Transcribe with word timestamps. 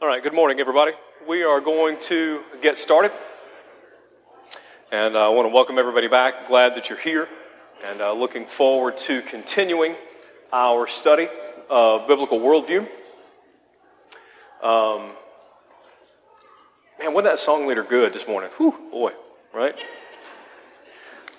All 0.00 0.06
right, 0.06 0.22
good 0.22 0.32
morning, 0.32 0.60
everybody. 0.60 0.92
We 1.26 1.42
are 1.42 1.60
going 1.60 1.98
to 2.02 2.44
get 2.62 2.78
started. 2.78 3.10
And 4.92 5.16
uh, 5.16 5.26
I 5.26 5.28
want 5.30 5.48
to 5.48 5.52
welcome 5.52 5.76
everybody 5.76 6.06
back. 6.06 6.46
Glad 6.46 6.76
that 6.76 6.88
you're 6.88 7.00
here 7.00 7.28
and 7.84 8.00
uh, 8.00 8.12
looking 8.12 8.46
forward 8.46 8.96
to 8.98 9.22
continuing 9.22 9.96
our 10.52 10.86
study 10.86 11.26
of 11.68 12.06
biblical 12.06 12.38
worldview. 12.38 12.86
Um, 14.62 15.16
man, 17.00 17.12
wasn't 17.12 17.24
that 17.32 17.40
song 17.40 17.66
leader 17.66 17.82
good 17.82 18.12
this 18.12 18.28
morning? 18.28 18.50
Whew, 18.56 18.76
boy, 18.92 19.14
right? 19.52 19.74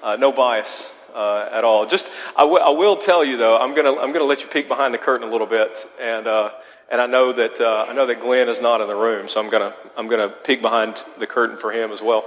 Uh, 0.04 0.18
no 0.18 0.34
bias 0.34 0.92
uh, 1.16 1.48
at 1.50 1.64
all. 1.64 1.86
Just, 1.88 2.12
I, 2.36 2.42
w- 2.42 2.62
I 2.62 2.72
will 2.72 2.98
tell 2.98 3.24
you 3.24 3.38
though, 3.38 3.58
I'm 3.58 3.74
gonna, 3.74 3.96
I'm 3.96 4.12
gonna 4.12 4.26
let 4.26 4.42
you 4.42 4.50
peek 4.50 4.68
behind 4.68 4.94
the 4.94 4.98
curtain 4.98 5.26
a 5.26 5.32
little 5.32 5.48
bit 5.48 5.88
and, 5.98 6.28
uh, 6.28 6.52
and 6.92 7.00
I 7.00 7.06
know 7.06 7.32
that 7.34 7.60
uh, 7.62 7.86
I 7.88 7.94
know 7.94 8.06
that 8.06 8.20
Glenn 8.22 8.50
is 8.50 8.62
not 8.62 8.82
in 8.82 8.88
the 8.88 8.96
room, 8.96 9.28
so 9.28 9.40
I'm 9.42 9.50
gonna 9.50 9.74
I'm 9.98 10.08
gonna 10.08 10.30
peek 10.30 10.62
behind 10.62 11.04
the 11.18 11.28
curtain 11.28 11.58
for 11.58 11.72
him 11.72 11.92
as 11.92 12.02
well. 12.02 12.26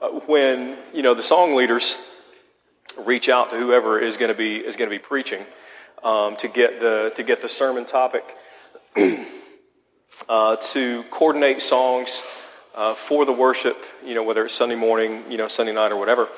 Uh, 0.00 0.08
when 0.26 0.76
you 0.92 1.02
know 1.02 1.14
the 1.14 1.22
song 1.22 1.54
leaders 1.54 1.96
reach 2.98 3.28
out 3.28 3.50
to 3.50 3.56
whoever 3.56 3.98
is 3.98 4.16
going 4.16 4.30
to 4.30 4.36
be 4.36 4.56
is 4.56 4.76
going 4.76 4.90
to 4.90 4.94
be 4.94 5.02
preaching 5.02 5.44
um, 6.04 6.36
to 6.36 6.48
get 6.48 6.80
the 6.80 7.12
to 7.16 7.22
get 7.22 7.42
the 7.42 7.48
sermon 7.48 7.84
topic 7.84 8.24
uh, 10.28 10.56
to 10.56 11.04
coordinate 11.04 11.62
songs 11.62 12.22
uh, 12.74 12.94
for 12.94 13.24
the 13.24 13.32
worship, 13.32 13.84
you 14.04 14.14
know 14.14 14.22
whether 14.22 14.44
it's 14.44 14.54
Sunday 14.54 14.76
morning, 14.76 15.22
you 15.30 15.36
know 15.36 15.48
Sunday 15.48 15.72
night 15.72 15.92
or 15.92 15.96
whatever. 15.96 16.28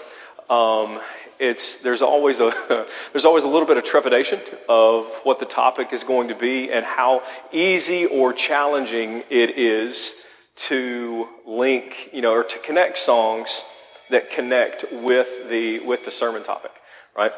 Um, 0.51 1.01
it's 1.39 1.77
there's 1.77 2.03
always 2.03 2.41
a 2.41 2.53
there's 3.13 3.25
always 3.25 3.45
a 3.45 3.49
little 3.49 3.67
bit 3.67 3.77
of 3.77 3.85
trepidation 3.85 4.41
of 4.69 5.07
what 5.25 5.39
the 5.39 5.47
topic 5.47 5.93
is 5.93 6.05
going 6.05 6.29
to 6.29 6.35
be 6.35 6.71
and 6.71 6.85
how 6.85 7.23
easy 7.53 8.07
or 8.07 8.33
challenging 8.33 9.25
it 9.31 9.59
is 9.59 10.15
to 10.57 11.29
link 11.47 12.11
you 12.13 12.23
know 12.23 12.33
or 12.33 12.45
to 12.45 12.59
connect 12.61 12.99
songs 12.99 13.65
that 14.11 14.31
connect 14.31 14.85
with 14.93 15.49
the 15.49 15.81
with 15.81 16.05
the 16.05 16.11
sermon 16.11 16.43
topic 16.43 16.71
right? 17.17 17.33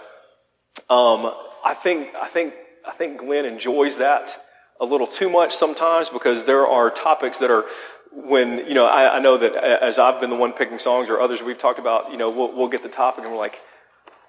Um, 0.89 1.33
I 1.65 1.75
think 1.75 2.15
I 2.15 2.27
think 2.27 2.55
I 2.87 2.93
think 2.93 3.19
Glenn 3.19 3.45
enjoys 3.45 3.99
that 3.99 4.43
a 4.81 4.85
little 4.85 5.07
too 5.07 5.31
much 5.31 5.55
sometimes 5.55 6.09
because 6.09 6.45
there 6.45 6.67
are 6.67 6.91
topics 6.91 7.39
that 7.39 7.51
are 7.51 7.65
when 8.13 8.67
you 8.67 8.75
know 8.75 8.87
I, 8.87 9.17
I, 9.17 9.19
know 9.19 9.37
that 9.37 9.55
as 9.55 9.99
I've 9.99 10.21
been 10.21 10.31
the 10.31 10.37
one 10.37 10.53
picking 10.53 10.79
songs 10.79 11.09
or 11.09 11.21
others 11.21 11.43
we've 11.43 11.59
talked 11.59 11.79
about 11.79 12.11
you 12.11 12.17
know 12.17 12.31
we'll, 12.31 12.53
we'll 12.53 12.69
get 12.69 12.83
the 12.83 12.89
topic 12.89 13.25
and 13.25 13.33
we're 13.33 13.39
like 13.39 13.61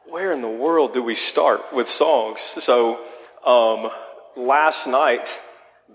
where 0.09 0.31
in 0.31 0.41
the 0.41 0.47
world 0.47 0.93
do 0.93 1.03
we 1.03 1.15
start 1.15 1.73
with 1.73 1.87
songs? 1.87 2.41
So, 2.41 2.99
um, 3.45 3.89
last 4.35 4.87
night, 4.87 5.41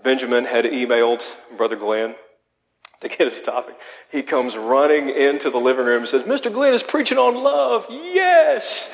Benjamin 0.03 0.45
had 0.45 0.65
emailed 0.65 1.37
Brother 1.57 1.75
Glenn 1.75 2.15
to 2.99 3.09
get 3.09 3.19
his 3.19 3.41
topic. 3.41 3.75
He 4.11 4.21
comes 4.23 4.55
running 4.55 5.09
into 5.09 5.49
the 5.49 5.59
living 5.59 5.85
room 5.85 5.99
and 5.99 6.07
says, 6.07 6.23
Mr. 6.23 6.51
Glenn 6.51 6.73
is 6.73 6.83
preaching 6.83 7.17
on 7.17 7.43
love. 7.43 7.85
Yes. 7.89 8.91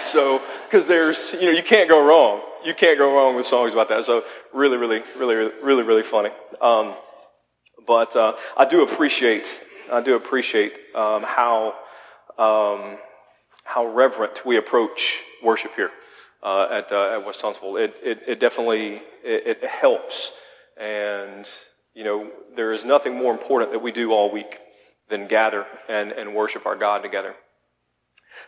So, 0.00 0.40
because 0.66 0.86
there's, 0.86 1.32
you 1.34 1.42
know, 1.42 1.50
you 1.50 1.62
can't 1.62 1.88
go 1.88 2.04
wrong. 2.04 2.42
You 2.64 2.74
can't 2.74 2.98
go 2.98 3.14
wrong 3.14 3.36
with 3.36 3.46
songs 3.46 3.72
about 3.72 3.88
that. 3.90 4.04
So, 4.04 4.24
really, 4.52 4.76
really, 4.76 5.02
really, 5.16 5.50
really, 5.62 5.82
really 5.82 6.02
funny. 6.02 6.30
Um, 6.60 6.94
but 7.86 8.16
uh, 8.16 8.34
I 8.56 8.64
do 8.64 8.82
appreciate, 8.82 9.62
I 9.92 10.00
do 10.00 10.16
appreciate 10.16 10.72
um, 10.94 11.22
how 11.22 11.74
um, 12.38 12.98
how 13.64 13.86
reverent 13.86 14.44
we 14.44 14.56
approach 14.56 15.22
worship 15.42 15.74
here 15.74 15.90
uh, 16.42 16.68
at, 16.70 16.92
uh, 16.92 17.14
at 17.14 17.26
West 17.26 17.42
Huntsville. 17.42 17.76
It, 17.76 17.96
it, 18.02 18.22
it 18.26 18.40
definitely 18.40 19.02
it, 19.24 19.58
it, 19.62 19.64
helps, 19.64 20.32
and 20.76 21.48
you 21.94 22.04
know 22.04 22.30
there 22.54 22.72
is 22.72 22.84
nothing 22.84 23.14
more 23.16 23.32
important 23.32 23.72
that 23.72 23.80
we 23.80 23.90
do 23.90 24.12
all 24.12 24.30
week 24.30 24.60
than 25.08 25.26
gather 25.26 25.66
and, 25.88 26.12
and 26.12 26.34
worship 26.34 26.66
our 26.66 26.76
God 26.76 27.02
together. 27.02 27.34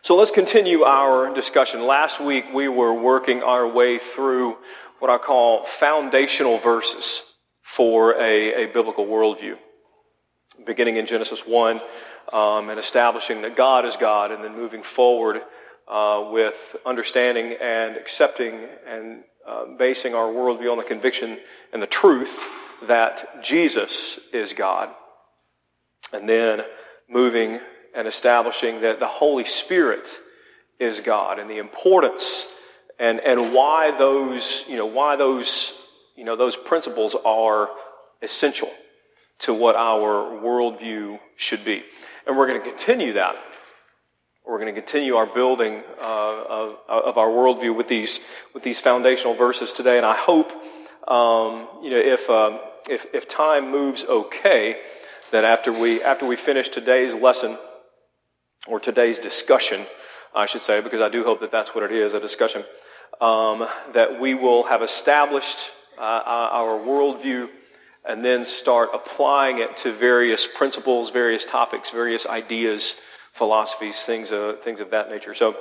So 0.03 0.16
let's 0.16 0.31
continue 0.31 0.82
our 0.82 1.33
discussion. 1.33 1.87
Last 1.87 2.21
week 2.21 2.47
we 2.53 2.69
were 2.69 2.93
working 2.93 3.43
our 3.43 3.66
way 3.66 3.98
through 3.98 4.59
what 4.98 5.10
I 5.10 5.19
call 5.19 5.65
foundational 5.65 6.59
verses 6.59 7.22
for 7.62 8.15
a, 8.15 8.65
a 8.65 8.66
biblical 8.66 9.06
worldview 9.06 9.59
beginning 10.65 10.97
in 10.97 11.06
Genesis 11.06 11.47
1 11.47 11.81
um, 12.32 12.70
and 12.70 12.78
establishing 12.78 13.42
that 13.42 13.56
God 13.56 13.84
is 13.84 13.97
God, 13.97 14.31
and 14.32 14.42
then 14.42 14.54
moving 14.54 14.82
forward 14.82 15.42
uh, 15.88 16.28
with 16.31 16.76
understanding 16.84 17.56
and 17.60 17.97
accepting 17.97 18.66
and 18.87 19.22
uh, 19.47 19.66
basing 19.78 20.14
our 20.14 20.26
worldview 20.26 20.72
on 20.72 20.78
the 20.78 20.84
conviction 20.84 21.38
and 21.72 21.81
the 21.81 21.86
truth 21.86 22.48
that 22.82 23.42
Jesus 23.42 24.19
is 24.32 24.53
God. 24.53 24.91
And 26.12 26.28
then 26.28 26.62
moving 27.09 27.60
and 27.94 28.09
establishing 28.09 28.81
that 28.81 29.00
the 29.00 29.06
Holy 29.06 29.44
Spirit 29.44 30.19
is 30.78 31.00
God 31.00 31.38
and 31.38 31.48
the 31.48 31.59
importance 31.59 32.47
and, 32.98 33.20
and 33.20 33.53
why 33.53 33.97
those, 33.97 34.65
you 34.69 34.76
know, 34.76 34.86
why 34.86 35.16
those, 35.16 35.86
you 36.16 36.25
know, 36.25 36.36
those 36.36 36.56
principles 36.56 37.15
are 37.25 37.70
essential 38.22 38.70
to 39.41 39.53
what 39.53 39.76
our 39.76 40.41
worldview 40.41 41.19
should 41.36 41.65
be. 41.65 41.84
And 42.26 42.37
we're 42.37 42.48
going 42.48 42.60
to 42.60 42.69
continue 42.69 43.12
that. 43.12 43.37
We're 44.44 44.59
going 44.59 44.75
to 44.75 44.81
continue 44.81 45.16
our 45.16 45.26
building 45.26 45.82
uh, 46.00 46.44
of, 46.48 46.76
of, 46.88 47.19
our 47.19 47.28
worldview 47.28 47.75
with 47.75 47.88
these 47.88 48.20
with 48.54 48.62
these 48.62 48.81
foundational 48.81 49.34
verses 49.34 49.72
today. 49.72 49.97
And 49.97 50.06
I 50.06 50.16
hope, 50.16 50.53
um, 51.09 51.69
you 51.82 51.91
know, 51.91 51.98
if, 51.98 52.31
um, 52.31 52.60
if 52.88 53.06
if 53.12 53.26
time 53.26 53.70
moves 53.70 54.04
okay, 54.04 54.81
that 55.32 55.44
after 55.44 55.72
we 55.72 56.03
after 56.03 56.26
we 56.26 56.36
finish 56.36 56.69
today's 56.69 57.15
lesson 57.15 57.59
or 58.69 58.78
today's 58.78 59.19
discussion, 59.19 59.84
I 60.34 60.47
should 60.47 60.60
say, 60.60 60.81
because 60.81 61.00
I 61.00 61.09
do 61.09 61.25
hope 61.25 61.41
that 61.41 61.50
that's 61.50 61.75
what 61.75 61.84
it 61.84 61.92
is, 61.92 62.15
a 62.15 62.20
discussion, 62.20 62.65
um, 63.20 63.66
that 63.94 64.20
we 64.20 64.34
will 64.34 64.65
have 64.65 64.82
established 64.82 65.70
uh, 65.98 66.00
our 66.03 66.78
worldview 66.78 67.48
and 68.06 68.25
then 68.25 68.44
start 68.44 68.91
applying 68.94 69.59
it 69.59 69.77
to 69.78 69.93
various 69.93 70.47
principles, 70.47 71.11
various 71.11 71.44
topics, 71.44 71.91
various 71.91 72.27
ideas, 72.27 73.00
philosophies, 73.33 74.03
things 74.03 74.31
of, 74.31 74.62
things 74.62 74.81
of 74.81 74.91
that 74.91 75.11
nature. 75.11 75.34
So, 75.34 75.56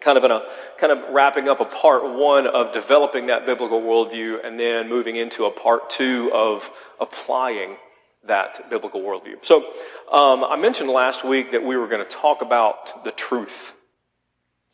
kind 0.00 0.16
of 0.16 0.24
in 0.24 0.30
a 0.30 0.42
kind 0.78 0.92
of 0.92 1.12
wrapping 1.12 1.48
up 1.48 1.60
a 1.60 1.64
part 1.64 2.04
one 2.04 2.46
of 2.46 2.70
developing 2.72 3.26
that 3.26 3.46
biblical 3.46 3.80
worldview, 3.80 4.44
and 4.44 4.60
then 4.60 4.88
moving 4.88 5.16
into 5.16 5.44
a 5.44 5.50
part 5.50 5.90
two 5.90 6.30
of 6.32 6.70
applying 7.00 7.76
that 8.24 8.68
biblical 8.70 9.00
worldview. 9.00 9.42
So, 9.42 9.66
um, 10.12 10.44
I 10.44 10.56
mentioned 10.56 10.90
last 10.90 11.24
week 11.24 11.52
that 11.52 11.64
we 11.64 11.76
were 11.76 11.88
going 11.88 12.04
to 12.04 12.10
talk 12.10 12.42
about 12.42 13.04
the 13.04 13.10
truth, 13.10 13.74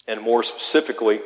and 0.08 0.20
more 0.20 0.42
specifically, 0.42 1.20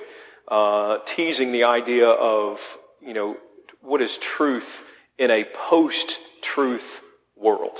uh, 0.47 0.99
teasing 1.07 1.53
the 1.53 1.65
idea 1.65 2.09
of 2.09 2.79
you 3.01 3.15
know 3.15 3.37
what 3.81 4.03
is 4.03 4.19
truth 4.19 4.85
in 5.19 5.31
a 5.31 5.45
post 5.45 6.19
truth 6.43 7.03
world, 7.37 7.79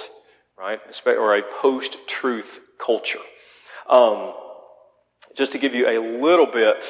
right? 0.59 0.81
Or 1.07 1.37
a 1.37 1.43
post 1.43 2.07
truth 2.09 2.61
culture. 2.79 3.21
Um, 3.89 4.35
just 5.37 5.53
to 5.53 5.59
give 5.59 5.75
you 5.75 5.89
a 5.89 5.99
little 6.21 6.47
bit 6.47 6.85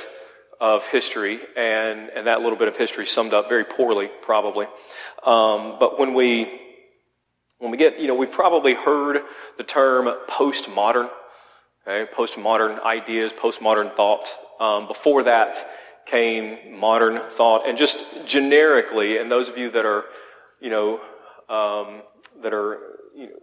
of 0.60 0.86
history, 0.88 1.38
and, 1.56 2.10
and 2.10 2.26
that 2.26 2.40
little 2.40 2.58
bit 2.58 2.66
of 2.66 2.76
history 2.76 3.06
summed 3.06 3.32
up 3.32 3.48
very 3.48 3.64
poorly, 3.64 4.10
probably. 4.22 4.66
Um, 5.24 5.76
but 5.78 5.98
when 5.98 6.14
we 6.14 6.48
when 7.58 7.72
we 7.72 7.76
get, 7.76 7.98
you 7.98 8.06
know, 8.06 8.14
we've 8.14 8.30
probably 8.30 8.74
heard 8.74 9.22
the 9.56 9.64
term 9.64 10.06
postmodern, 10.28 11.10
okay, 11.86 12.10
postmodern 12.12 12.82
ideas, 12.84 13.32
postmodern 13.32 13.94
thought. 13.96 14.28
Um, 14.60 14.86
before 14.86 15.24
that 15.24 15.64
came 16.06 16.78
modern 16.78 17.18
thought, 17.18 17.66
and 17.66 17.76
just 17.76 18.26
generically, 18.26 19.18
and 19.18 19.30
those 19.30 19.48
of 19.48 19.58
you 19.58 19.70
that 19.70 19.84
are 19.84 20.04
you 20.60 20.70
know, 20.70 21.00
um, 21.48 22.02
that 22.42 22.52
are 22.52 22.78
you 23.14 23.26
know, 23.26 23.38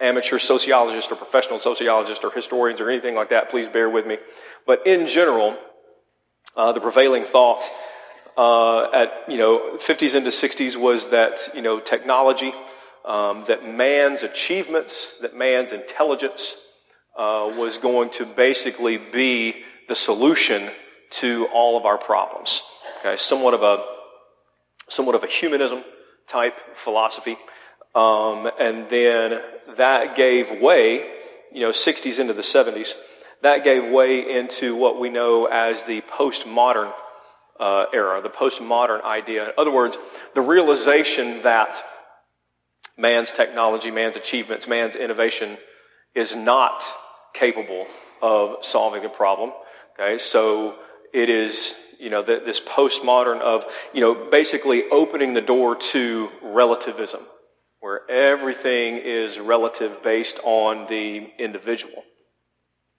amateur 0.00 0.38
sociologists 0.38 1.12
or 1.12 1.16
professional 1.16 1.58
sociologists 1.58 2.24
or 2.24 2.30
historians 2.30 2.80
or 2.80 2.90
anything 2.90 3.14
like 3.14 3.28
that, 3.28 3.50
please 3.50 3.68
bear 3.68 3.88
with 3.88 4.06
me. 4.06 4.18
But 4.66 4.86
in 4.86 5.06
general, 5.06 5.56
uh, 6.56 6.72
the 6.72 6.80
prevailing 6.80 7.24
thought 7.24 7.70
uh, 8.36 8.90
at 8.92 9.12
you 9.28 9.36
know 9.36 9.76
50s 9.76 10.14
into 10.14 10.30
60s 10.30 10.76
was 10.76 11.10
that 11.10 11.48
you 11.54 11.62
know 11.62 11.80
technology, 11.80 12.52
um, 13.04 13.44
that 13.46 13.68
man's 13.68 14.22
achievements, 14.22 15.18
that 15.20 15.36
man's 15.36 15.72
intelligence 15.72 16.60
uh, 17.18 17.52
was 17.56 17.78
going 17.78 18.10
to 18.10 18.24
basically 18.24 18.96
be 18.96 19.62
the 19.88 19.94
solution 19.94 20.70
to 21.10 21.48
all 21.52 21.76
of 21.76 21.84
our 21.84 21.98
problems. 21.98 22.62
Okay, 23.00 23.16
somewhat 23.16 23.54
of 23.54 23.62
a 23.62 23.84
somewhat 24.88 25.14
of 25.14 25.22
a 25.22 25.26
humanism 25.26 25.84
type 26.30 26.76
philosophy, 26.76 27.36
um, 27.94 28.50
and 28.58 28.88
then 28.88 29.40
that 29.76 30.16
gave 30.16 30.60
way, 30.60 31.10
you 31.52 31.60
know, 31.60 31.70
60s 31.70 32.18
into 32.18 32.32
the 32.32 32.42
70s. 32.42 32.94
That 33.42 33.64
gave 33.64 33.90
way 33.90 34.38
into 34.38 34.76
what 34.76 35.00
we 35.00 35.08
know 35.08 35.46
as 35.46 35.84
the 35.84 36.02
postmodern 36.02 36.92
uh, 37.58 37.86
era, 37.92 38.20
the 38.20 38.30
postmodern 38.30 39.02
idea. 39.02 39.46
In 39.46 39.52
other 39.58 39.70
words, 39.70 39.98
the 40.34 40.40
realization 40.40 41.42
that 41.42 41.82
man's 42.96 43.32
technology, 43.32 43.90
man's 43.90 44.16
achievements, 44.16 44.68
man's 44.68 44.96
innovation 44.96 45.56
is 46.14 46.36
not 46.36 46.84
capable 47.32 47.86
of 48.22 48.64
solving 48.64 49.04
a 49.04 49.08
problem. 49.08 49.52
Okay, 49.98 50.18
so 50.18 50.76
it 51.12 51.28
is, 51.28 51.74
you 52.00 52.10
know, 52.10 52.22
this 52.22 52.60
postmodern 52.60 53.40
of, 53.40 53.64
you 53.92 54.00
know, 54.00 54.14
basically 54.14 54.84
opening 54.90 55.34
the 55.34 55.40
door 55.40 55.76
to 55.76 56.30
relativism, 56.42 57.20
where 57.80 58.10
everything 58.10 58.96
is 58.96 59.38
relative 59.38 60.02
based 60.02 60.40
on 60.42 60.86
the 60.86 61.30
individual. 61.38 62.02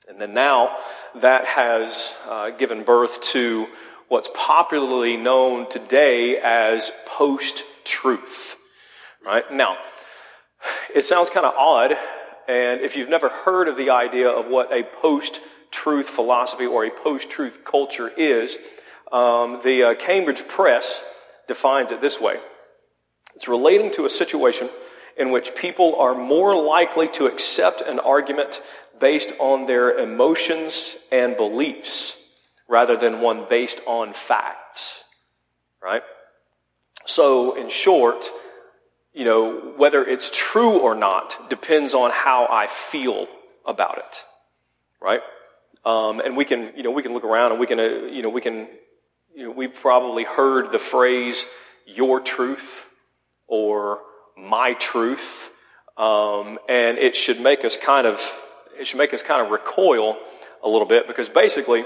And 0.08 0.20
then 0.22 0.34
now 0.34 0.78
that 1.16 1.46
has 1.46 2.16
uh, 2.28 2.52
given 2.52 2.84
birth 2.84 3.22
to 3.32 3.68
what's 4.08 4.30
popularly 4.36 5.18
known 5.18 5.70
today 5.70 6.38
as 6.38 6.92
post 7.06 7.64
truth. 7.84 8.58
Right? 9.26 9.52
Now, 9.52 9.78
it 10.94 11.06
sounds 11.06 11.30
kind 11.30 11.46
of 11.46 11.54
odd, 11.56 11.94
and 12.48 12.82
if 12.82 12.96
you've 12.96 13.10
never 13.10 13.30
heard 13.30 13.68
of 13.68 13.78
the 13.78 13.92
idea 13.92 14.28
of 14.30 14.48
what 14.48 14.72
a 14.72 14.84
post 14.84 15.40
truth 15.72 16.10
philosophy 16.10 16.66
or 16.66 16.86
a 16.86 16.92
post 16.92 17.30
truth 17.30 17.64
culture 17.64 18.12
is, 18.18 18.58
um, 19.12 19.60
the 19.64 19.84
uh, 19.84 19.96
Cambridge 19.96 20.48
Press 20.48 21.04
defines 21.48 21.92
it 21.92 22.02
this 22.02 22.20
way 22.20 22.40
it's 23.36 23.48
relating 23.48 23.92
to 23.92 24.06
a 24.06 24.10
situation 24.10 24.70
in 25.18 25.32
which 25.32 25.56
people 25.56 25.96
are 25.96 26.16
more 26.16 26.56
likely 26.56 27.08
to 27.10 27.26
accept 27.26 27.82
an 27.82 28.00
argument 28.00 28.62
based 29.00 29.34
on 29.40 29.66
their 29.66 29.98
emotions 29.98 30.98
and 31.12 31.36
beliefs 31.36 32.18
rather 32.68 32.96
than 32.96 33.20
one 33.22 33.46
based 33.50 33.82
on 33.86 34.14
facts. 34.14 35.04
Right? 35.82 36.04
So, 37.06 37.56
in 37.58 37.70
short, 37.70 38.30
you 39.14 39.26
know, 39.26 39.74
whether 39.76 40.02
it's 40.04 40.32
true 40.34 40.80
or 40.80 40.96
not 40.96 41.50
depends 41.50 41.94
on 41.94 42.12
how 42.12 42.48
I 42.50 42.68
feel 42.68 43.28
about 43.66 43.98
it. 43.98 44.26
Right? 45.02 45.22
Um, 45.84 46.20
and 46.20 46.38
we 46.38 46.46
can, 46.46 46.72
you 46.76 46.84
know, 46.84 46.92
we 46.92 47.02
can 47.02 47.14
look 47.14 47.24
around 47.24 47.52
and 47.52 47.60
we 47.60 47.66
can, 47.66 47.80
uh, 47.80 47.84
you 47.84 48.22
know, 48.22 48.30
we 48.30 48.42
can, 48.42 48.68
you 49.36 49.46
know, 49.46 49.52
we've 49.52 49.74
probably 49.74 50.24
heard 50.24 50.72
the 50.72 50.80
phrase 50.80 51.46
"your 51.86 52.20
truth" 52.20 52.86
or 53.48 54.00
"my 54.38 54.74
truth," 54.74 55.52
um, 55.98 56.60
and 56.68 56.98
it 56.98 57.16
should 57.16 57.40
make 57.40 57.64
us 57.64 57.78
kind 57.78 58.08
of, 58.08 58.20
it 58.80 58.88
should 58.88 58.98
make 58.98 59.14
us 59.14 59.24
kind 59.24 59.46
of 59.46 59.52
recoil 59.52 60.18
a 60.64 60.70
little 60.70 60.88
bit 60.88 61.08
because 61.08 61.30
basically, 61.30 61.86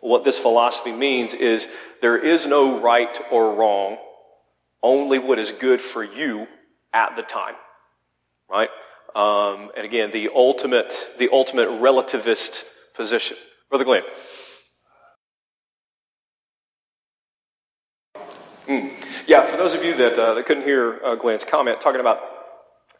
what 0.00 0.24
this 0.24 0.38
philosophy 0.38 0.92
means 0.92 1.34
is 1.34 1.68
there 2.00 2.18
is 2.18 2.46
no 2.46 2.80
right 2.80 3.20
or 3.30 3.54
wrong, 3.54 3.98
only 4.82 5.18
what 5.18 5.38
is 5.38 5.52
good 5.52 5.80
for 5.80 6.02
you 6.02 6.46
at 6.92 7.16
the 7.16 7.22
time, 7.22 7.54
right? 8.50 8.68
Um, 9.14 9.70
and 9.76 9.84
again, 9.84 10.10
the 10.10 10.30
ultimate, 10.34 11.08
the 11.18 11.28
ultimate 11.32 11.68
relativist 11.68 12.64
position. 12.94 13.36
Brother 13.68 13.84
Glenn. 13.84 14.02
Mm. 18.66 18.92
Yeah, 19.26 19.42
for 19.42 19.56
those 19.56 19.74
of 19.74 19.84
you 19.84 19.94
that, 19.94 20.16
uh, 20.16 20.34
that 20.34 20.46
couldn't 20.46 20.62
hear 20.62 21.00
uh, 21.04 21.14
Glenn's 21.16 21.44
comment, 21.44 21.80
talking 21.80 22.00
about 22.00 22.20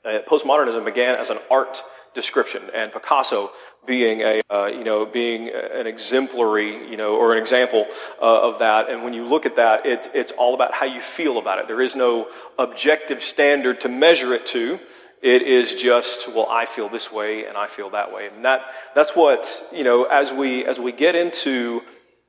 uh, 0.04 0.18
postmodernism 0.28 0.84
began 0.84 1.14
as 1.16 1.30
an 1.30 1.38
art 1.50 1.82
description, 2.14 2.62
and 2.74 2.92
Picasso 2.92 3.50
being 3.86 4.20
a 4.20 4.42
uh, 4.50 4.66
you 4.66 4.84
know 4.84 5.06
being 5.06 5.48
an 5.48 5.86
exemplary 5.86 6.90
you 6.90 6.96
know 6.96 7.16
or 7.16 7.32
an 7.32 7.38
example 7.38 7.86
uh, 8.20 8.48
of 8.48 8.58
that. 8.58 8.90
And 8.90 9.04
when 9.04 9.14
you 9.14 9.24
look 9.24 9.46
at 9.46 9.56
that, 9.56 9.86
it, 9.86 10.10
it's 10.12 10.32
all 10.32 10.54
about 10.54 10.74
how 10.74 10.86
you 10.86 11.00
feel 11.00 11.38
about 11.38 11.58
it. 11.58 11.68
There 11.68 11.80
is 11.80 11.96
no 11.96 12.28
objective 12.58 13.22
standard 13.22 13.80
to 13.82 13.88
measure 13.88 14.34
it 14.34 14.44
to. 14.46 14.80
It 15.22 15.42
is 15.42 15.80
just, 15.80 16.34
well, 16.34 16.48
I 16.50 16.64
feel 16.64 16.88
this 16.88 17.12
way 17.12 17.46
and 17.46 17.56
I 17.56 17.68
feel 17.68 17.90
that 17.90 18.12
way. 18.12 18.26
And 18.26 18.44
that, 18.44 18.62
that's 18.92 19.14
what, 19.14 19.64
you 19.72 19.84
know, 19.84 20.02
as 20.02 20.32
we, 20.32 20.64
as 20.64 20.80
we 20.80 20.90
get 20.90 21.14
into, 21.14 21.82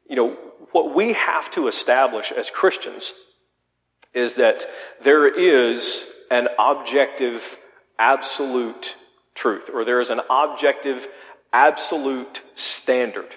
you 0.08 0.16
know, 0.16 0.38
what 0.74 0.94
we 0.94 1.14
have 1.14 1.50
to 1.52 1.68
establish 1.68 2.32
as 2.32 2.50
Christians 2.50 3.14
is 4.14 4.36
that 4.36 4.64
there 5.02 5.28
is 5.28 6.12
an 6.30 6.50
objective, 6.60 7.58
absolute 7.98 8.98
truth, 9.34 9.70
or 9.74 9.86
there 9.86 10.02
is 10.02 10.10
an 10.10 10.22
objective, 10.30 11.08
absolute 11.52 12.42
standard, 12.56 13.34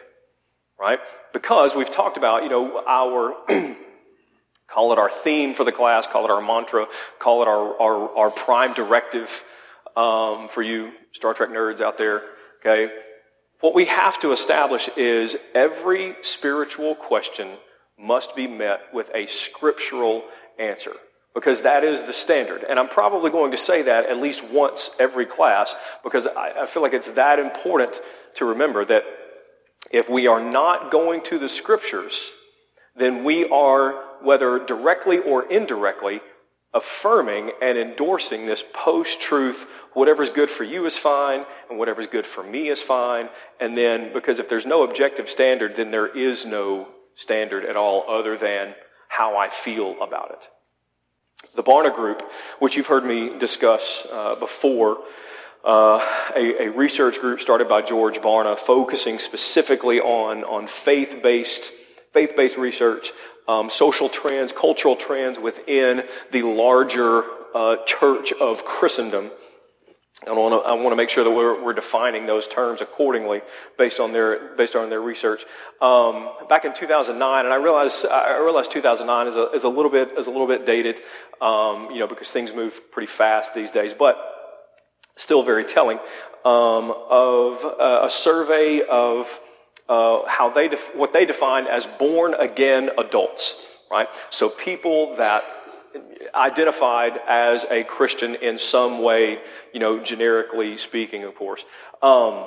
right? 0.79 0.99
Because 1.33 1.77
we've 1.77 1.91
talked 1.91 2.17
about, 2.17 2.43
you 2.43 2.49
know, 2.49 2.83
our 2.87 3.35
Call 4.69 4.93
it 4.93 4.99
our 4.99 5.09
theme 5.09 5.55
for 5.55 5.65
the 5.65 5.73
class, 5.73 6.07
call 6.07 6.25
it 6.25 6.31
our 6.31 6.41
mantra, 6.41 6.87
call 7.19 7.43
it 7.43 7.49
our, 7.49 7.81
our, 7.81 8.17
our 8.17 8.31
prime 8.31 8.75
directive 8.75 9.45
um, 9.97 10.49
for 10.49 10.63
you 10.63 10.93
Star 11.13 11.33
Trek 11.33 11.51
nerds 11.51 11.81
out 11.81 11.99
there. 11.99 12.23
Okay. 12.61 12.93
What 13.61 13.75
we 13.75 13.87
have 13.87 14.19
to 14.21 14.33
establish 14.33 14.89
is 14.97 15.39
every 15.55 16.17
spiritual 16.21 16.95
question 16.95 17.49
must 17.99 18.37
be 18.37 18.47
met 18.47 18.81
with 18.93 19.11
a 19.15 19.27
scriptural 19.27 20.25
answer 20.59 20.93
because 21.35 21.63
that 21.63 21.85
is 21.85 22.05
the 22.05 22.13
standard. 22.13 22.65
And 22.69 22.79
I'm 22.79 22.89
probably 22.89 23.31
going 23.31 23.51
to 23.51 23.57
say 23.57 23.83
that 23.83 24.07
at 24.07 24.19
least 24.19 24.45
once 24.45 24.95
every 24.99 25.27
class 25.27 25.75
because 26.03 26.27
I, 26.27 26.63
I 26.63 26.67
feel 26.67 26.83
like 26.83 26.95
it's 26.95 27.11
that 27.13 27.39
important 27.39 28.01
to 28.37 28.45
remember 28.45 28.85
that 28.85 29.05
if 29.91 30.09
we 30.09 30.27
are 30.27 30.41
not 30.41 30.91
going 30.91 31.23
to 31.25 31.39
the 31.39 31.49
scriptures, 31.49 32.31
then 32.97 33.25
we 33.25 33.49
are 33.49 34.03
whether 34.23 34.59
directly 34.59 35.19
or 35.19 35.51
indirectly, 35.51 36.21
affirming 36.77 37.51
and 37.63 37.79
endorsing 37.79 38.47
this 38.47 38.65
post 38.73 39.21
truth 39.21 39.67
whatever's 39.95 40.31
good 40.31 40.51
for 40.51 40.63
you 40.63 40.85
is 40.85 40.99
fine, 40.99 41.47
and 41.71 41.79
whatever's 41.79 42.07
good 42.07 42.27
for 42.27 42.45
me 42.45 42.69
is 42.69 42.83
fine. 42.83 43.31
And 43.59 43.77
then, 43.77 44.13
because 44.13 44.39
if 44.39 44.49
there's 44.49 44.67
no 44.67 44.85
objective 44.85 45.31
standard, 45.31 45.75
then 45.75 45.91
there 45.91 46.07
is 46.07 46.45
no 46.45 46.89
standard 47.15 47.65
at 47.65 47.77
all 47.77 48.05
other 48.07 48.37
than 48.37 48.75
how 49.09 49.39
I 49.39 49.49
feel 49.49 49.97
about 50.03 50.33
it. 50.33 50.49
The 51.55 51.63
Barna 51.63 51.95
Group, 51.95 52.23
which 52.59 52.77
you've 52.77 52.89
heard 52.89 53.05
me 53.05 53.39
discuss 53.39 54.07
uh, 54.13 54.35
before, 54.35 54.99
uh, 55.65 56.05
a, 56.37 56.67
a, 56.67 56.71
research 56.71 57.19
group 57.19 57.41
started 57.41 57.69
by 57.69 57.83
George 57.83 58.19
Barna 58.19 58.57
focusing 58.57 59.19
specifically 59.19 59.99
on, 59.99 60.45
on 60.45 60.67
faith 60.67 61.21
based 61.23 61.73
faith-based 62.13 62.57
research 62.57 63.11
um, 63.49 63.71
social 63.71 64.09
trends, 64.09 64.53
cultural 64.53 64.97
trends 64.97 65.39
within 65.39 66.05
the 66.33 66.43
larger 66.43 67.25
uh, 67.55 67.77
church 67.87 68.33
of 68.35 68.65
Christendom. 68.65 69.31
I 70.27 70.33
want 70.33 70.65
to 70.65 70.93
I 70.93 70.95
make 70.95 71.11
sure 71.11 71.25
that 71.25 71.31
we're, 71.31 71.63
we're 71.63 71.75
defining 71.75 72.25
those 72.25 72.49
terms 72.49 72.81
accordingly 72.81 73.43
based 73.77 74.01
on 74.01 74.13
their 74.13 74.57
based 74.57 74.75
on 74.75 74.89
their 74.89 75.01
research. 75.01 75.45
Um, 75.81 76.31
back 76.49 76.65
in 76.65 76.73
2009, 76.73 77.45
and 77.45 77.53
I 77.53 77.57
realize 77.57 78.05
I 78.05 78.39
realize 78.39 78.67
2009 78.67 79.27
is 79.27 79.37
a, 79.37 79.51
is 79.53 79.65
a 79.65 79.69
little 79.69 79.91
bit 79.91 80.13
is 80.17 80.27
a 80.27 80.31
little 80.31 80.47
bit 80.47 80.65
dated, 80.65 81.01
um, 81.43 81.91
you 81.91 81.99
know, 81.99 82.07
because 82.07 82.31
things 82.31 82.55
move 82.55 82.91
pretty 82.91 83.07
fast 83.07 83.55
these 83.55 83.71
days, 83.71 83.93
but 83.93 84.17
still 85.17 85.43
very 85.43 85.65
telling 85.65 85.99
um, 86.47 86.95
of 87.11 87.63
uh, 87.65 88.01
a 88.05 88.11
survey 88.11 88.83
of 88.83 89.39
uh, 89.89 90.27
how 90.27 90.51
they 90.51 90.69
def- 90.69 90.95
what 90.95 91.13
they 91.13 91.25
define 91.25 91.67
as 91.67 91.87
born 91.87 92.35
again 92.35 92.91
adults, 92.99 93.79
right? 93.91 94.09
So 94.31 94.49
people 94.49 95.17
that 95.17 95.45
identified 96.35 97.19
as 97.29 97.65
a 97.71 97.85
Christian 97.85 98.35
in 98.37 98.59
some 98.59 99.03
way, 99.03 99.41
you 99.73 99.81
know, 99.81 99.99
generically 99.99 100.77
speaking, 100.77 101.25
of 101.25 101.35
course. 101.35 101.65
Um, 102.03 102.47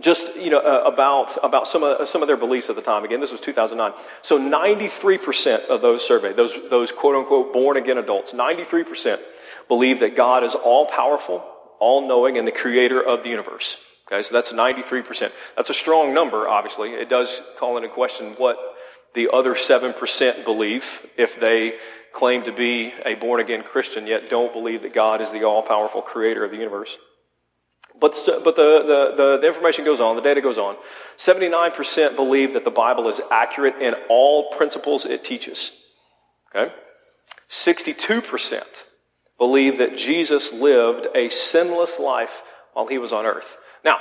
just 0.00 0.36
you 0.36 0.48
know 0.48 0.58
uh, 0.58 0.90
about 0.90 1.36
about 1.42 1.68
some 1.68 1.82
of 1.82 2.08
some 2.08 2.22
of 2.22 2.28
their 2.28 2.36
beliefs 2.36 2.70
at 2.70 2.76
the 2.76 2.82
time. 2.82 3.04
Again, 3.04 3.20
this 3.20 3.32
was 3.32 3.40
2009. 3.40 3.98
So 4.22 4.38
93 4.38 5.18
percent 5.18 5.64
of 5.68 5.82
those 5.82 6.06
surveyed, 6.06 6.36
those 6.36 6.68
those 6.70 6.92
quote 6.92 7.14
unquote 7.14 7.52
born 7.52 7.76
again 7.76 7.98
adults, 7.98 8.32
93 8.32 8.84
percent 8.84 9.20
believe 9.68 10.00
that 10.00 10.16
God 10.16 10.44
is 10.44 10.54
all 10.54 10.86
powerful, 10.86 11.44
all 11.78 12.06
knowing, 12.06 12.38
and 12.38 12.46
the 12.46 12.52
creator 12.52 13.02
of 13.02 13.22
the 13.22 13.28
universe. 13.28 13.84
Okay, 14.06 14.22
so 14.22 14.34
that's 14.34 14.52
93%. 14.52 15.32
That's 15.56 15.70
a 15.70 15.74
strong 15.74 16.12
number, 16.12 16.48
obviously. 16.48 16.90
It 16.90 17.08
does 17.08 17.40
call 17.58 17.76
into 17.76 17.88
question 17.88 18.34
what, 18.36 18.58
the 19.14 19.28
other 19.32 19.54
7% 19.54 20.44
believe 20.44 21.06
if 21.16 21.38
they 21.38 21.76
claim 22.12 22.42
to 22.44 22.52
be 22.52 22.92
a 23.04 23.14
born 23.14 23.40
again 23.40 23.62
Christian, 23.62 24.06
yet 24.06 24.30
don't 24.30 24.52
believe 24.52 24.82
that 24.82 24.94
God 24.94 25.20
is 25.20 25.30
the 25.30 25.44
all 25.44 25.62
powerful 25.62 26.02
creator 26.02 26.44
of 26.44 26.50
the 26.50 26.56
universe. 26.56 26.98
But, 27.98 28.18
but 28.42 28.56
the, 28.56 29.12
the, 29.16 29.38
the, 29.40 29.46
information 29.46 29.84
goes 29.84 30.00
on, 30.00 30.16
the 30.16 30.22
data 30.22 30.40
goes 30.40 30.58
on. 30.58 30.76
79% 31.18 32.16
believe 32.16 32.54
that 32.54 32.64
the 32.64 32.70
Bible 32.70 33.08
is 33.08 33.20
accurate 33.30 33.76
in 33.80 33.94
all 34.08 34.50
principles 34.50 35.06
it 35.06 35.24
teaches. 35.24 35.84
Okay? 36.54 36.72
62% 37.48 38.84
believe 39.38 39.78
that 39.78 39.96
Jesus 39.96 40.52
lived 40.52 41.06
a 41.14 41.28
sinless 41.28 41.98
life 41.98 42.42
while 42.72 42.86
he 42.86 42.98
was 42.98 43.12
on 43.12 43.26
earth. 43.26 43.58
Now, 43.84 43.98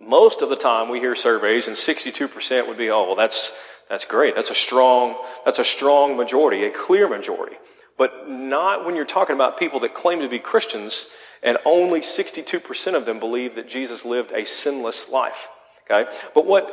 most 0.00 0.42
of 0.42 0.48
the 0.48 0.56
time 0.56 0.88
we 0.88 1.00
hear 1.00 1.14
surveys 1.14 1.66
and 1.66 1.76
62% 1.76 2.68
would 2.68 2.78
be, 2.78 2.90
oh, 2.90 3.06
well, 3.06 3.16
that's, 3.16 3.52
that's 3.88 4.04
great. 4.04 4.34
That's 4.34 4.50
a 4.50 4.54
strong, 4.54 5.16
that's 5.44 5.58
a 5.58 5.64
strong 5.64 6.16
majority, 6.16 6.64
a 6.64 6.70
clear 6.70 7.08
majority. 7.08 7.56
But 7.96 8.28
not 8.28 8.86
when 8.86 8.94
you're 8.94 9.04
talking 9.04 9.34
about 9.34 9.58
people 9.58 9.80
that 9.80 9.92
claim 9.92 10.20
to 10.20 10.28
be 10.28 10.38
Christians 10.38 11.08
and 11.42 11.58
only 11.64 12.00
62% 12.00 12.94
of 12.94 13.06
them 13.06 13.18
believe 13.18 13.56
that 13.56 13.68
Jesus 13.68 14.04
lived 14.04 14.32
a 14.32 14.44
sinless 14.44 15.08
life. 15.08 15.48
Okay? 15.90 16.10
But 16.34 16.46
what, 16.46 16.70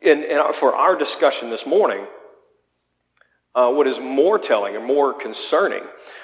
in, 0.00 0.22
in 0.22 0.52
for 0.52 0.74
our 0.74 0.96
discussion 0.96 1.50
this 1.50 1.66
morning, 1.66 2.06
uh, 3.54 3.70
what 3.70 3.86
is 3.86 4.00
more 4.00 4.38
telling 4.38 4.76
and 4.76 4.84
more 4.84 5.12
concerning 5.12 5.82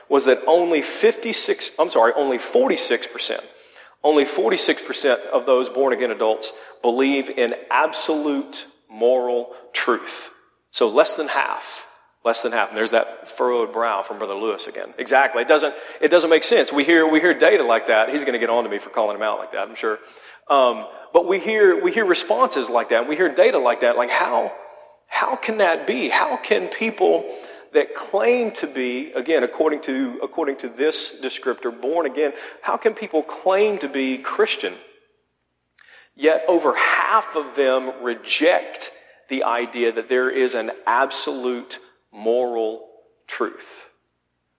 was 0.09 0.25
that 0.25 0.43
only 0.47 0.83
56, 0.83 1.73
I'm 1.79 1.89
sorry, 1.89 2.13
only 2.15 2.39
46%, 2.39 3.41
only 4.03 4.25
46% 4.25 5.27
of 5.27 5.47
those 5.47 5.69
born 5.69 5.93
again 5.93 6.11
adults 6.11 6.53
believe 6.83 7.29
in 7.29 7.55
absolute 7.71 8.67
moral 8.91 9.55
truth. 9.73 10.31
So 10.71 10.89
less 10.89 11.17
than 11.17 11.29
half. 11.29 11.87
Less 12.25 12.43
than 12.43 12.53
half. 12.53 12.69
And 12.69 12.77
there's 12.77 12.91
that 12.91 13.29
furrowed 13.29 13.73
brow 13.73 14.03
from 14.03 14.19
Brother 14.19 14.35
Lewis 14.35 14.67
again. 14.67 14.93
Exactly. 14.99 15.43
It 15.43 15.49
doesn't, 15.49 15.75
it 16.01 16.11
doesn't 16.11 16.29
make 16.29 16.45
sense. 16.45 16.73
We 16.73 16.85
hear, 16.85 17.07
we 17.07 17.21
hear 17.21 17.33
data 17.33 17.63
like 17.63 17.87
that. 17.87 18.11
He's 18.11 18.23
going 18.23 18.35
to 18.35 18.39
get 18.39 18.51
on 18.51 18.65
to 18.65 18.71
me 18.71 18.79
for 18.79 18.91
calling 18.91 19.17
him 19.17 19.23
out 19.23 19.39
like 19.39 19.53
that, 19.53 19.69
I'm 19.69 19.75
sure. 19.75 19.99
Um, 20.49 20.87
but 21.13 21.27
we 21.27 21.41
hear, 21.41 21.83
we 21.83 21.93
hear 21.93 22.05
responses 22.05 22.69
like 22.69 22.91
that. 22.91 23.09
We 23.09 23.17
hear 23.17 23.33
data 23.35 23.59
like 23.59 23.81
that. 23.81 23.97
Like 23.97 24.11
how, 24.11 24.53
how 25.09 25.37
can 25.37 25.59
that 25.59 25.87
be? 25.87 26.09
How 26.09 26.37
can 26.37 26.69
people 26.69 27.25
that 27.73 27.95
claim 27.95 28.51
to 28.53 28.67
be, 28.67 29.13
again, 29.13 29.45
according 29.45 29.83
to, 29.83 30.19
according 30.23 30.57
to 30.59 30.69
this 30.69 31.21
descriptor, 31.23 31.71
born 31.79 32.07
again, 32.07 32.33
how 32.63 32.77
can 32.77 32.95
people 32.95 33.23
claim 33.23 33.79
to 33.79 33.89
be 33.89 34.19
Christian 34.19 34.75
Yet 36.21 36.45
over 36.49 36.77
half 36.77 37.35
of 37.35 37.57
them 37.57 38.03
reject 38.03 38.93
the 39.31 39.45
idea 39.45 39.91
that 39.91 40.11
there 40.11 40.29
is 40.29 40.55
an 40.55 40.71
absolute 40.87 41.79
moral 42.13 42.87
truth. 43.27 43.89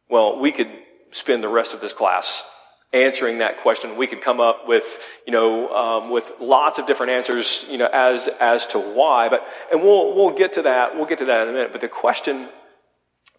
Well, 0.10 0.39
we 0.39 0.51
could 0.51 0.72
spend 1.12 1.44
the 1.44 1.50
rest 1.50 1.75
of 1.75 1.80
this 1.80 1.94
class 1.94 2.50
answering 2.94 3.38
that 3.38 3.60
question. 3.60 3.96
We 3.96 4.08
could 4.08 4.22
come 4.22 4.39
up 4.39 4.68
with, 4.68 5.08
you 5.27 5.32
know, 5.32 5.70
um, 5.70 6.10
with 6.10 6.32
lots 6.39 6.80
of 6.80 6.88
different 6.88 7.12
answers, 7.12 7.68
you 7.70 7.77
know, 7.77 7.89
as 7.94 8.27
as 8.39 8.65
to 8.68 8.80
why. 8.80 9.30
But 9.30 9.48
and 9.72 9.84
we'll 9.84 10.15
we'll 10.15 10.36
get 10.36 10.53
to 10.53 10.63
that. 10.63 10.96
We'll 10.96 11.06
get 11.06 11.20
to 11.20 11.25
that 11.25 11.44
in 11.44 11.50
a 11.50 11.51
minute. 11.51 11.72
But 11.72 11.82
the 11.82 11.89
question, 11.89 12.48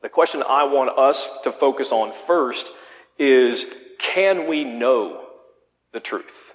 the 0.02 0.08
question 0.08 0.42
I 0.46 0.64
want 0.64 0.98
us 0.98 1.28
to 1.44 1.52
focus 1.52 1.92
on 1.92 2.12
first 2.12 2.72
is, 3.18 3.66
can 3.98 4.48
we 4.48 4.64
know 4.64 5.24
the 5.92 6.00
truth? 6.00 6.54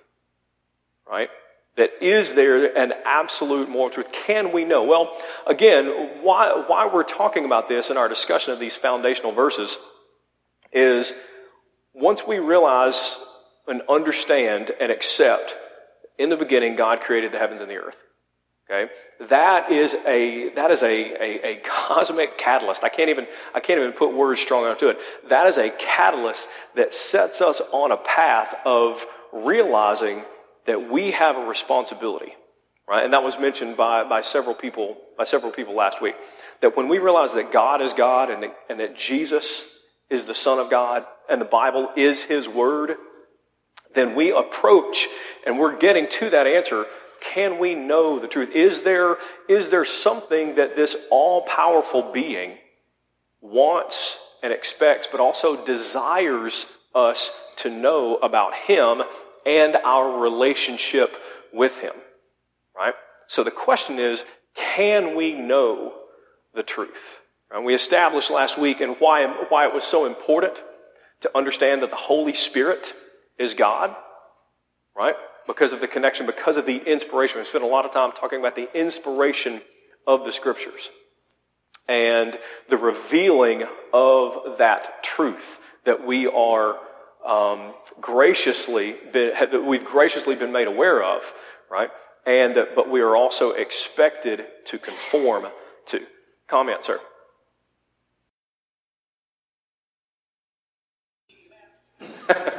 Right? 1.10 1.30
that 1.78 1.92
is 2.02 2.34
there 2.34 2.76
an 2.78 2.94
absolute 3.06 3.70
moral 3.70 3.90
truth? 3.90 4.12
Can 4.12 4.52
we 4.52 4.66
know? 4.66 4.84
Well, 4.84 5.16
again, 5.46 5.88
why, 6.22 6.64
why 6.68 6.90
we're 6.92 7.04
talking 7.04 7.46
about 7.46 7.68
this 7.68 7.90
in 7.90 7.98
our 7.98 8.10
discussion 8.10 8.52
of 8.52 8.60
these 8.60 8.76
foundational 8.76 9.32
verses 9.32 9.80
is 10.74 11.14
once 11.94 12.28
we 12.28 12.40
realize 12.40 13.18
and 13.68 13.82
understand 13.88 14.72
and 14.80 14.92
accept 14.92 15.56
in 16.18 16.30
the 16.30 16.38
beginning 16.38 16.76
God 16.76 17.00
created 17.00 17.32
the 17.32 17.40
heavens 17.40 17.62
and 17.62 17.70
the 17.70 17.76
earth. 17.76 18.04
Okay? 18.70 18.92
That 19.30 19.72
is 19.72 19.96
a, 20.06 20.50
that 20.56 20.72
is 20.72 20.84
a, 20.84 20.88
a, 20.88 21.52
a 21.52 21.56
cosmic 21.64 22.38
catalyst. 22.38 22.84
I 22.84 22.90
can't 22.90 23.10
even, 23.10 23.28
I 23.56 23.62
can't 23.62 23.80
even 23.80 23.94
put 23.94 24.14
words 24.14 24.42
strong 24.42 24.66
enough 24.66 24.80
to 24.80 24.90
it. 24.90 25.00
That 25.30 25.48
is 25.48 25.58
a 25.58 25.70
catalyst 25.70 26.50
that 26.76 26.94
sets 26.94 27.42
us 27.42 27.62
on 27.72 27.92
a 27.92 27.98
path 27.98 28.56
of 28.66 29.06
realizing 29.32 30.24
that 30.66 30.90
we 30.90 31.12
have 31.12 31.38
a 31.38 31.46
responsibility, 31.46 32.34
right? 32.90 33.06
And 33.06 33.14
that 33.14 33.24
was 33.24 33.40
mentioned 33.40 33.78
by, 33.78 34.04
by 34.04 34.22
several 34.22 34.54
people, 34.54 34.98
by 35.18 35.24
several 35.24 35.54
people 35.54 35.74
last 35.74 36.02
week. 36.02 36.16
That 36.62 36.76
when 36.76 36.90
we 36.90 37.00
realize 37.00 37.34
that 37.36 37.54
God 37.54 37.82
is 37.82 37.94
God 37.94 38.30
and 38.30 38.44
that, 38.44 38.56
and 38.70 38.80
that 38.82 38.98
Jesus 38.98 39.66
is 40.10 40.26
the 40.26 40.34
Son 40.34 40.60
of 40.60 40.70
God 40.70 41.06
and 41.30 41.40
the 41.40 41.46
Bible 41.46 41.90
is 41.96 42.24
His 42.24 42.50
Word, 42.50 42.98
then 43.96 44.14
we 44.14 44.32
approach 44.32 45.08
and 45.46 45.58
we're 45.58 45.78
getting 45.78 46.10
to 46.10 46.30
that 46.32 46.48
answer. 46.48 46.86
Can 47.22 47.60
we 47.60 47.76
know 47.76 48.20
the 48.20 48.28
truth? 48.28 48.52
Is 48.52 48.84
there, 48.84 49.18
is 49.48 49.70
there 49.70 49.86
something 49.86 50.56
that 50.56 50.76
this 50.76 50.96
all 51.10 51.42
powerful 51.42 52.12
being 52.12 52.58
wants 53.42 54.20
and 54.44 54.54
expects, 54.54 55.08
but 55.08 55.20
also 55.20 55.64
desires 55.66 56.68
us 56.94 57.32
to 57.58 57.70
know 57.70 58.18
about 58.18 58.56
Him 58.56 59.02
and 59.46 59.76
our 59.78 60.20
relationship 60.20 61.18
with 61.54 61.82
Him, 61.82 61.94
right? 62.76 62.94
So 63.28 63.44
the 63.44 63.52
question 63.52 64.00
is, 64.00 64.26
can 64.56 65.16
we 65.16 65.34
know 65.34 65.94
the 66.54 66.64
truth? 66.64 67.20
And 67.52 67.64
we 67.64 67.74
established 67.74 68.32
last 68.32 68.58
week 68.58 68.82
and 68.82 68.98
why, 69.00 69.26
why 69.50 69.68
it 69.68 69.74
was 69.74 69.84
so 69.84 70.06
important 70.06 70.62
to 71.22 71.32
understand 71.36 71.82
that 71.82 71.90
the 71.90 71.96
Holy 71.96 72.34
Spirit 72.34 72.94
is 73.38 73.54
God, 73.54 73.96
right? 74.96 75.16
Because 75.48 75.74
of 75.74 75.82
the 75.82 75.88
connection, 75.88 76.26
because 76.26 76.58
of 76.58 76.66
the 76.66 76.78
inspiration. 76.78 77.40
We 77.40 77.46
spent 77.46 77.64
a 77.64 77.68
lot 77.68 77.86
of 77.86 77.92
time 77.92 78.12
talking 78.12 78.40
about 78.40 78.56
the 78.56 78.70
inspiration 78.78 79.62
of 80.06 80.26
the 80.26 80.32
scriptures 80.32 80.90
and 81.88 82.38
the 82.68 82.78
revealing 82.78 83.66
of 83.94 84.58
that 84.58 85.04
truth 85.04 85.60
that 85.86 86.06
we 86.06 86.28
are 86.28 86.78
um, 87.26 87.74
graciously 88.00 88.96
been, 89.12 89.34
that 89.40 89.64
we've 89.64 89.86
graciously 89.86 90.36
been 90.36 90.52
made 90.52 90.68
aware 90.68 91.02
of, 91.02 91.34
right? 91.72 91.90
And 92.26 92.56
but 92.76 92.90
we 92.90 93.00
are 93.02 93.16
also 93.16 93.52
expected 93.52 94.46
to 94.66 94.78
conform 94.78 95.48
to. 95.88 96.02
Comment, 96.48 96.84
sir. 96.84 97.00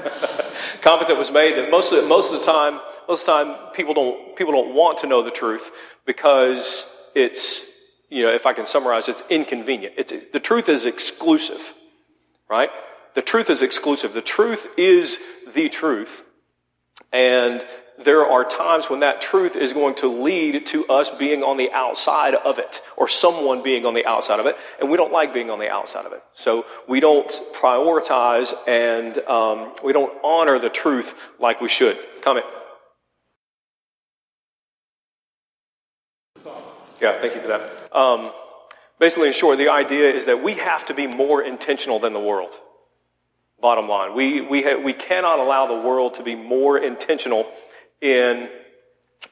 Comment 0.88 1.06
that 1.08 1.18
was 1.18 1.30
made 1.30 1.54
that 1.56 1.70
most 1.70 1.92
of 1.92 2.00
the, 2.00 2.08
most 2.08 2.32
of 2.32 2.38
the 2.40 2.46
time, 2.46 2.80
most 3.06 3.28
of 3.28 3.46
the 3.46 3.52
time, 3.52 3.72
people 3.74 3.92
don't 3.92 4.34
people 4.36 4.54
don't 4.54 4.74
want 4.74 4.96
to 4.96 5.06
know 5.06 5.22
the 5.22 5.30
truth 5.30 5.70
because 6.06 6.90
it's 7.14 7.62
you 8.08 8.22
know 8.22 8.32
if 8.32 8.46
I 8.46 8.54
can 8.54 8.64
summarize, 8.64 9.06
it's 9.06 9.22
inconvenient. 9.28 9.96
It's, 9.98 10.14
the 10.32 10.40
truth 10.40 10.70
is 10.70 10.86
exclusive, 10.86 11.74
right? 12.48 12.70
The 13.14 13.20
truth 13.20 13.50
is 13.50 13.60
exclusive. 13.60 14.14
The 14.14 14.22
truth 14.22 14.66
is 14.78 15.18
the 15.54 15.68
truth. 15.68 16.24
And 17.12 17.66
there 18.02 18.24
are 18.24 18.44
times 18.44 18.88
when 18.88 19.00
that 19.00 19.20
truth 19.20 19.56
is 19.56 19.72
going 19.72 19.96
to 19.96 20.08
lead 20.08 20.66
to 20.66 20.86
us 20.86 21.10
being 21.10 21.42
on 21.42 21.56
the 21.56 21.70
outside 21.72 22.34
of 22.34 22.58
it, 22.58 22.80
or 22.96 23.08
someone 23.08 23.62
being 23.62 23.84
on 23.84 23.94
the 23.94 24.06
outside 24.06 24.38
of 24.38 24.46
it, 24.46 24.56
and 24.80 24.88
we 24.88 24.96
don't 24.96 25.12
like 25.12 25.34
being 25.34 25.50
on 25.50 25.58
the 25.58 25.68
outside 25.68 26.06
of 26.06 26.12
it. 26.12 26.22
So 26.34 26.64
we 26.86 27.00
don't 27.00 27.28
prioritize 27.54 28.54
and 28.68 29.18
um, 29.26 29.74
we 29.84 29.92
don't 29.92 30.12
honor 30.24 30.58
the 30.58 30.70
truth 30.70 31.14
like 31.40 31.60
we 31.60 31.68
should. 31.68 31.98
Comment. 32.22 32.46
Yeah, 37.00 37.18
thank 37.20 37.34
you 37.34 37.40
for 37.40 37.48
that. 37.48 37.96
Um, 37.96 38.32
basically, 38.98 39.28
in 39.28 39.32
short, 39.32 39.58
the 39.58 39.68
idea 39.68 40.12
is 40.12 40.26
that 40.26 40.42
we 40.42 40.54
have 40.54 40.86
to 40.86 40.94
be 40.94 41.06
more 41.06 41.42
intentional 41.42 41.98
than 41.98 42.12
the 42.12 42.20
world. 42.20 42.58
Bottom 43.60 43.88
line, 43.88 44.14
we, 44.14 44.40
we, 44.40 44.62
ha- 44.62 44.80
we 44.80 44.92
cannot 44.92 45.40
allow 45.40 45.66
the 45.66 45.80
world 45.86 46.14
to 46.14 46.22
be 46.22 46.36
more 46.36 46.78
intentional 46.78 47.48
in 48.00 48.48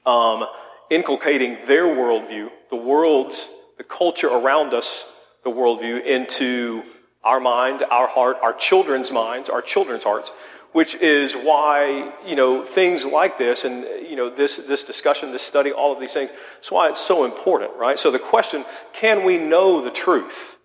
um, 0.04 0.46
inculcating 0.90 1.58
their 1.66 1.85
worldview, 1.85 2.50
the 2.70 2.76
world's, 2.76 3.49
the 3.78 3.85
culture 3.85 4.28
around 4.28 4.75
us, 4.75 5.11
the 5.44 5.50
worldview, 5.50 6.04
into 6.04 6.82
our 7.25 7.40
mind, 7.40 7.82
our 7.90 8.08
heart, 8.08 8.37
our 8.42 8.52
children's 8.52 9.11
minds, 9.11 9.49
our 9.49 9.62
children's 9.62 10.04
hearts, 10.04 10.30
which 10.73 10.94
is 10.94 11.35
why, 11.35 12.12
you 12.26 12.37
know, 12.37 12.64
things 12.64 13.04
like 13.04 13.38
this 13.38 13.64
and, 13.64 13.85
you 14.08 14.14
know, 14.14 14.30
this, 14.30 14.56
this 14.56 14.85
discussion, 14.85 15.32
this 15.32 15.42
study, 15.42 15.73
all 15.73 15.92
of 15.92 16.00
these 16.00 16.12
things, 16.12 16.30
that's 16.56 16.70
why 16.70 16.88
it's 16.88 17.00
so 17.00 17.25
important, 17.25 17.75
right? 17.76 17.99
So 17.99 18.11
the 18.11 18.18
question, 18.18 18.64
can 18.92 19.25
we 19.25 19.38
know 19.38 19.82
the 19.82 19.90
truth? 19.90 20.58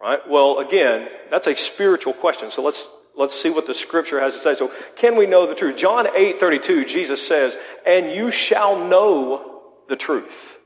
Right? 0.00 0.20
Well, 0.28 0.60
again, 0.60 1.08
that's 1.28 1.48
a 1.48 1.56
spiritual 1.56 2.12
question. 2.12 2.52
So 2.52 2.62
let's 2.62 2.86
let's 3.18 3.38
see 3.38 3.50
what 3.50 3.66
the 3.66 3.74
scripture 3.74 4.20
has 4.20 4.32
to 4.32 4.38
say. 4.38 4.54
So, 4.54 4.72
can 4.96 5.16
we 5.16 5.26
know 5.26 5.46
the 5.46 5.54
truth? 5.54 5.76
John 5.76 6.06
8 6.14 6.40
32, 6.40 6.84
Jesus 6.84 7.26
says, 7.26 7.58
And 7.84 8.12
you 8.12 8.30
shall 8.30 8.82
know 8.86 9.62
the 9.88 9.96
truth, 9.96 10.58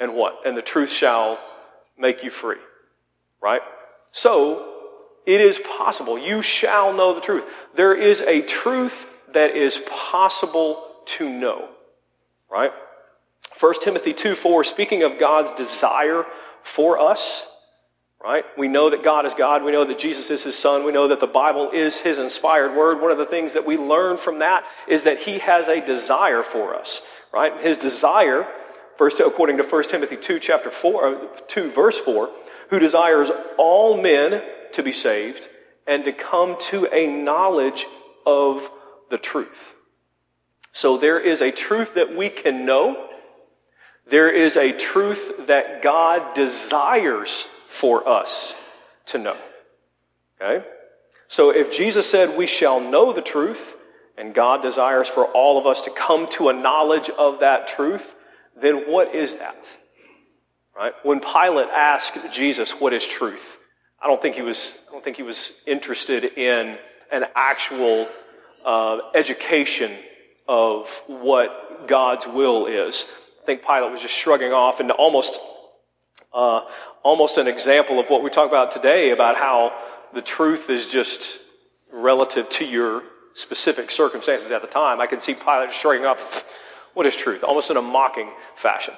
and 0.00 0.14
what? 0.14 0.40
And 0.44 0.56
the 0.56 0.62
truth 0.62 0.90
shall 0.90 1.38
make 1.96 2.24
you 2.24 2.30
free. 2.30 2.56
Right? 3.40 3.60
So, 4.10 4.70
it 5.26 5.40
is 5.40 5.58
possible. 5.58 6.18
You 6.18 6.42
shall 6.42 6.92
know 6.92 7.14
the 7.14 7.20
truth. 7.20 7.46
There 7.74 7.94
is 7.94 8.20
a 8.22 8.42
truth 8.42 9.10
that 9.32 9.56
is 9.56 9.82
possible 9.88 10.82
to 11.06 11.28
know. 11.28 11.68
Right? 12.50 12.72
1 13.58 13.74
Timothy 13.82 14.12
2 14.12 14.34
4, 14.34 14.64
speaking 14.64 15.02
of 15.02 15.18
God's 15.18 15.52
desire 15.52 16.24
for 16.62 16.98
us, 16.98 17.46
right? 18.24 18.44
We 18.56 18.68
know 18.68 18.88
that 18.88 19.04
God 19.04 19.26
is 19.26 19.34
God. 19.34 19.62
We 19.62 19.72
know 19.72 19.84
that 19.84 19.98
Jesus 19.98 20.30
is 20.30 20.44
his 20.44 20.58
son. 20.58 20.84
We 20.84 20.92
know 20.92 21.08
that 21.08 21.20
the 21.20 21.26
Bible 21.26 21.70
is 21.72 22.00
his 22.00 22.18
inspired 22.18 22.74
word. 22.74 23.00
One 23.00 23.10
of 23.10 23.18
the 23.18 23.26
things 23.26 23.52
that 23.52 23.66
we 23.66 23.76
learn 23.76 24.16
from 24.16 24.38
that 24.38 24.64
is 24.88 25.04
that 25.04 25.20
he 25.20 25.40
has 25.40 25.68
a 25.68 25.84
desire 25.84 26.42
for 26.42 26.74
us, 26.74 27.02
right? 27.34 27.60
His 27.60 27.76
desire, 27.76 28.48
first 28.96 29.20
according 29.20 29.58
to 29.58 29.62
1 29.62 29.82
Timothy 29.84 30.16
2 30.16 30.38
chapter 30.38 30.70
4, 30.70 31.06
uh, 31.06 31.26
2 31.48 31.70
verse 31.70 31.98
4, 31.98 32.30
who 32.70 32.78
desires 32.78 33.30
all 33.58 34.00
men 34.00 34.42
to 34.72 34.82
be 34.82 34.92
saved 34.92 35.48
and 35.86 36.02
to 36.06 36.12
come 36.12 36.56
to 36.58 36.88
a 36.94 37.06
knowledge 37.06 37.84
of 38.24 38.70
the 39.10 39.18
truth. 39.18 39.74
So 40.72 40.96
there 40.96 41.20
is 41.20 41.42
a 41.42 41.52
truth 41.52 41.94
that 41.94 42.16
we 42.16 42.30
can 42.30 42.64
know. 42.64 43.10
There 44.06 44.30
is 44.30 44.56
a 44.56 44.72
truth 44.72 45.46
that 45.46 45.82
God 45.82 46.34
desires 46.34 47.50
for 47.74 48.08
us 48.08 48.54
to 49.06 49.18
know. 49.18 49.36
Okay? 50.40 50.64
So 51.26 51.50
if 51.50 51.76
Jesus 51.76 52.08
said 52.08 52.38
we 52.38 52.46
shall 52.46 52.78
know 52.80 53.12
the 53.12 53.20
truth, 53.20 53.74
and 54.16 54.32
God 54.32 54.62
desires 54.62 55.08
for 55.08 55.26
all 55.26 55.58
of 55.58 55.66
us 55.66 55.82
to 55.82 55.90
come 55.90 56.28
to 56.30 56.50
a 56.50 56.52
knowledge 56.52 57.10
of 57.10 57.40
that 57.40 57.66
truth, 57.66 58.14
then 58.56 58.88
what 58.88 59.12
is 59.12 59.38
that? 59.38 59.76
Right? 60.76 60.92
When 61.02 61.18
Pilate 61.18 61.68
asked 61.68 62.18
Jesus, 62.30 62.80
what 62.80 62.92
is 62.92 63.04
truth? 63.04 63.58
I 64.00 64.06
don't 64.06 64.22
think 64.22 64.36
he 64.36 64.42
was, 64.42 64.78
I 64.88 64.92
don't 64.92 65.02
think 65.02 65.16
he 65.16 65.24
was 65.24 65.52
interested 65.66 66.24
in 66.24 66.78
an 67.10 67.24
actual 67.34 68.08
uh, 68.64 68.98
education 69.16 69.90
of 70.46 71.02
what 71.08 71.88
God's 71.88 72.28
will 72.28 72.66
is. 72.66 73.08
I 73.42 73.46
think 73.46 73.66
Pilate 73.66 73.90
was 73.90 74.00
just 74.00 74.14
shrugging 74.14 74.52
off 74.52 74.78
and 74.78 74.92
almost, 74.92 75.40
uh, 76.34 76.62
almost 77.02 77.38
an 77.38 77.46
example 77.46 78.00
of 78.00 78.10
what 78.10 78.22
we 78.22 78.28
talk 78.28 78.48
about 78.48 78.72
today 78.72 79.10
about 79.10 79.36
how 79.36 79.72
the 80.12 80.22
truth 80.22 80.68
is 80.68 80.86
just 80.86 81.38
relative 81.92 82.48
to 82.48 82.64
your 82.64 83.02
specific 83.34 83.90
circumstances 83.90 84.50
at 84.50 84.60
the 84.60 84.68
time. 84.68 85.00
I 85.00 85.06
can 85.06 85.20
see 85.20 85.34
Pilate 85.34 85.72
shrugging 85.72 86.04
off, 86.04 86.44
what 86.94 87.06
is 87.06 87.16
truth? 87.16 87.44
Almost 87.44 87.70
in 87.70 87.76
a 87.76 87.82
mocking 87.82 88.30
fashion. 88.56 88.94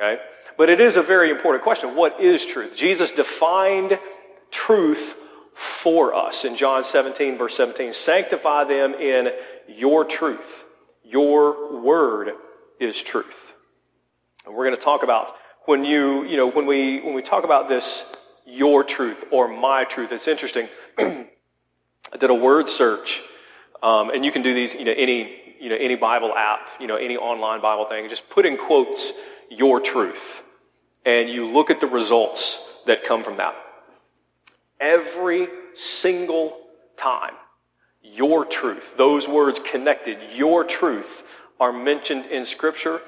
Okay? 0.00 0.20
But 0.56 0.68
it 0.68 0.80
is 0.80 0.96
a 0.96 1.02
very 1.02 1.30
important 1.30 1.62
question. 1.62 1.94
What 1.94 2.20
is 2.20 2.44
truth? 2.44 2.76
Jesus 2.76 3.12
defined 3.12 3.98
truth 4.50 5.14
for 5.54 6.14
us 6.14 6.44
in 6.44 6.56
John 6.56 6.84
17, 6.84 7.36
verse 7.36 7.56
17. 7.56 7.92
Sanctify 7.92 8.64
them 8.64 8.94
in 8.94 9.30
your 9.66 10.04
truth. 10.04 10.64
Your 11.04 11.80
word 11.82 12.32
is 12.80 13.02
truth. 13.02 13.54
And 14.46 14.54
we're 14.54 14.64
going 14.64 14.76
to 14.76 14.82
talk 14.82 15.02
about 15.02 15.32
when 15.68 15.84
you, 15.84 16.24
you 16.24 16.38
know, 16.38 16.50
when 16.50 16.64
we, 16.64 16.98
when 17.02 17.12
we 17.12 17.20
talk 17.20 17.44
about 17.44 17.68
this, 17.68 18.16
your 18.46 18.82
truth 18.82 19.26
or 19.30 19.48
my 19.48 19.84
truth, 19.84 20.12
it's 20.12 20.26
interesting. 20.26 20.66
I 20.98 21.26
did 22.18 22.30
a 22.30 22.34
word 22.34 22.70
search, 22.70 23.20
um, 23.82 24.08
and 24.08 24.24
you 24.24 24.32
can 24.32 24.40
do 24.40 24.54
these, 24.54 24.72
you 24.72 24.86
know, 24.86 24.94
any, 24.96 25.56
you 25.60 25.68
know, 25.68 25.76
any 25.76 25.94
Bible 25.94 26.34
app, 26.34 26.70
you 26.80 26.86
know, 26.86 26.96
any 26.96 27.18
online 27.18 27.60
Bible 27.60 27.84
thing. 27.84 28.08
Just 28.08 28.30
put 28.30 28.46
in 28.46 28.56
quotes, 28.56 29.12
your 29.50 29.78
truth. 29.78 30.42
And 31.04 31.28
you 31.28 31.46
look 31.46 31.68
at 31.68 31.80
the 31.80 31.86
results 31.86 32.82
that 32.86 33.04
come 33.04 33.22
from 33.22 33.36
that. 33.36 33.54
Every 34.80 35.48
single 35.74 36.56
time, 36.96 37.34
your 38.02 38.46
truth, 38.46 38.96
those 38.96 39.28
words 39.28 39.60
connected, 39.60 40.16
your 40.34 40.64
truth, 40.64 41.24
are 41.60 41.74
mentioned 41.74 42.24
in 42.24 42.46
Scripture. 42.46 43.02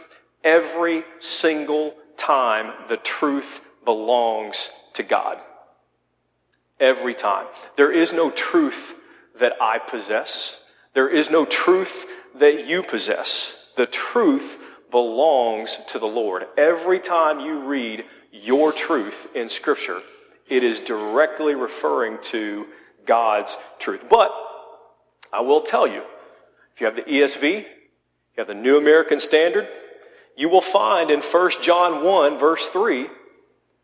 Every 0.45 1.05
single 1.21 1.95
time, 2.21 2.73
the 2.89 2.97
truth 2.97 3.65
belongs 3.85 4.71
to 4.95 5.03
God. 5.03 5.41
Every 6.79 7.15
time. 7.15 7.47
There 7.77 7.93
is 7.93 8.13
no 8.13 8.31
truth 8.31 8.95
that 9.39 9.55
I 9.61 9.79
possess. 9.79 10.63
There 10.95 11.09
is 11.09 11.31
no 11.31 11.45
truth 11.45 12.07
that 12.35 12.67
you 12.67 12.83
possess. 12.83 13.73
The 13.77 13.87
truth 13.87 14.61
belongs 14.91 15.79
to 15.89 15.99
the 15.99 16.07
Lord. 16.07 16.47
Every 16.57 17.01
time 17.01 17.41
you 17.41 17.61
read 17.61 18.05
your 18.33 18.73
truth 18.73 19.29
in 19.35 19.49
Scripture, 19.49 20.01
it 20.49 20.65
is 20.65 20.81
directly 20.81 21.55
referring 21.55 22.19
to 22.23 22.67
God's 23.07 23.57
truth. 23.79 24.09
But 24.09 24.33
I 25.33 25.41
will 25.41 25.61
tell 25.61 25.87
you, 25.87 26.03
if 26.75 26.81
you 26.81 26.87
have 26.87 26.97
the 26.97 27.03
ESV, 27.03 27.43
you 27.43 27.67
have 28.37 28.47
the 28.47 28.55
New 28.55 28.77
American 28.77 29.21
Standard, 29.21 29.69
you 30.41 30.49
will 30.49 30.63
find 30.63 31.11
in 31.11 31.21
1 31.21 31.51
John 31.61 32.03
1, 32.03 32.39
verse 32.39 32.67
3, 32.69 33.09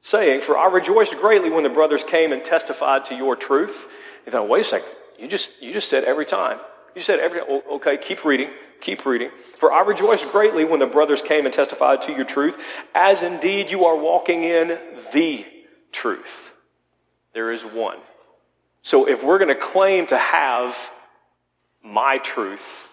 saying, 0.00 0.40
For 0.40 0.56
I 0.56 0.68
rejoiced 0.68 1.18
greatly 1.18 1.50
when 1.50 1.62
the 1.62 1.68
brothers 1.68 2.02
came 2.02 2.32
and 2.32 2.42
testified 2.42 3.04
to 3.04 3.14
your 3.14 3.36
truth. 3.36 3.88
You 4.24 4.32
thought, 4.32 4.48
wait 4.48 4.62
a 4.62 4.64
second, 4.64 4.88
you 5.18 5.28
just, 5.28 5.62
you 5.62 5.74
just 5.74 5.90
said 5.90 6.04
every 6.04 6.24
time. 6.24 6.58
You 6.94 7.02
said 7.02 7.18
every, 7.18 7.42
okay, 7.42 7.98
keep 7.98 8.24
reading, 8.24 8.48
keep 8.80 9.04
reading. 9.04 9.28
For 9.58 9.70
I 9.70 9.82
rejoiced 9.82 10.32
greatly 10.32 10.64
when 10.64 10.80
the 10.80 10.86
brothers 10.86 11.20
came 11.20 11.44
and 11.44 11.52
testified 11.52 12.00
to 12.02 12.12
your 12.12 12.24
truth, 12.24 12.56
as 12.94 13.22
indeed 13.22 13.70
you 13.70 13.84
are 13.84 13.96
walking 13.98 14.42
in 14.42 14.78
the 15.12 15.44
truth. 15.92 16.54
There 17.34 17.52
is 17.52 17.66
one. 17.66 17.98
So 18.80 19.06
if 19.06 19.22
we're 19.22 19.38
going 19.38 19.54
to 19.54 19.60
claim 19.60 20.06
to 20.06 20.16
have 20.16 20.90
my 21.84 22.16
truth, 22.16 22.88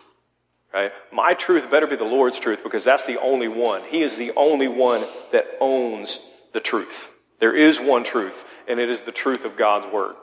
right, 0.74 0.92
my 1.12 1.34
truth 1.34 1.70
better 1.70 1.88
be 1.88 1.96
the 1.96 2.04
Lord's 2.04 2.40
truth 2.40 2.64
because 2.64 2.84
that's 2.84 3.06
the 3.06 3.20
only 3.20 3.48
one. 3.48 3.82
He 3.90 4.02
is 4.02 4.18
the 4.18 4.32
only 4.36 4.68
one 4.68 5.04
that 5.32 5.46
owns 5.60 6.30
the 6.54 6.60
truth. 6.60 7.12
There 7.40 7.56
is 7.56 7.80
one 7.80 8.04
truth, 8.04 8.50
and 8.68 8.80
it 8.80 8.90
is 8.90 9.02
the 9.02 9.12
truth 9.12 9.46
of 9.46 9.58
God's 9.58 9.88
word. 9.88 10.16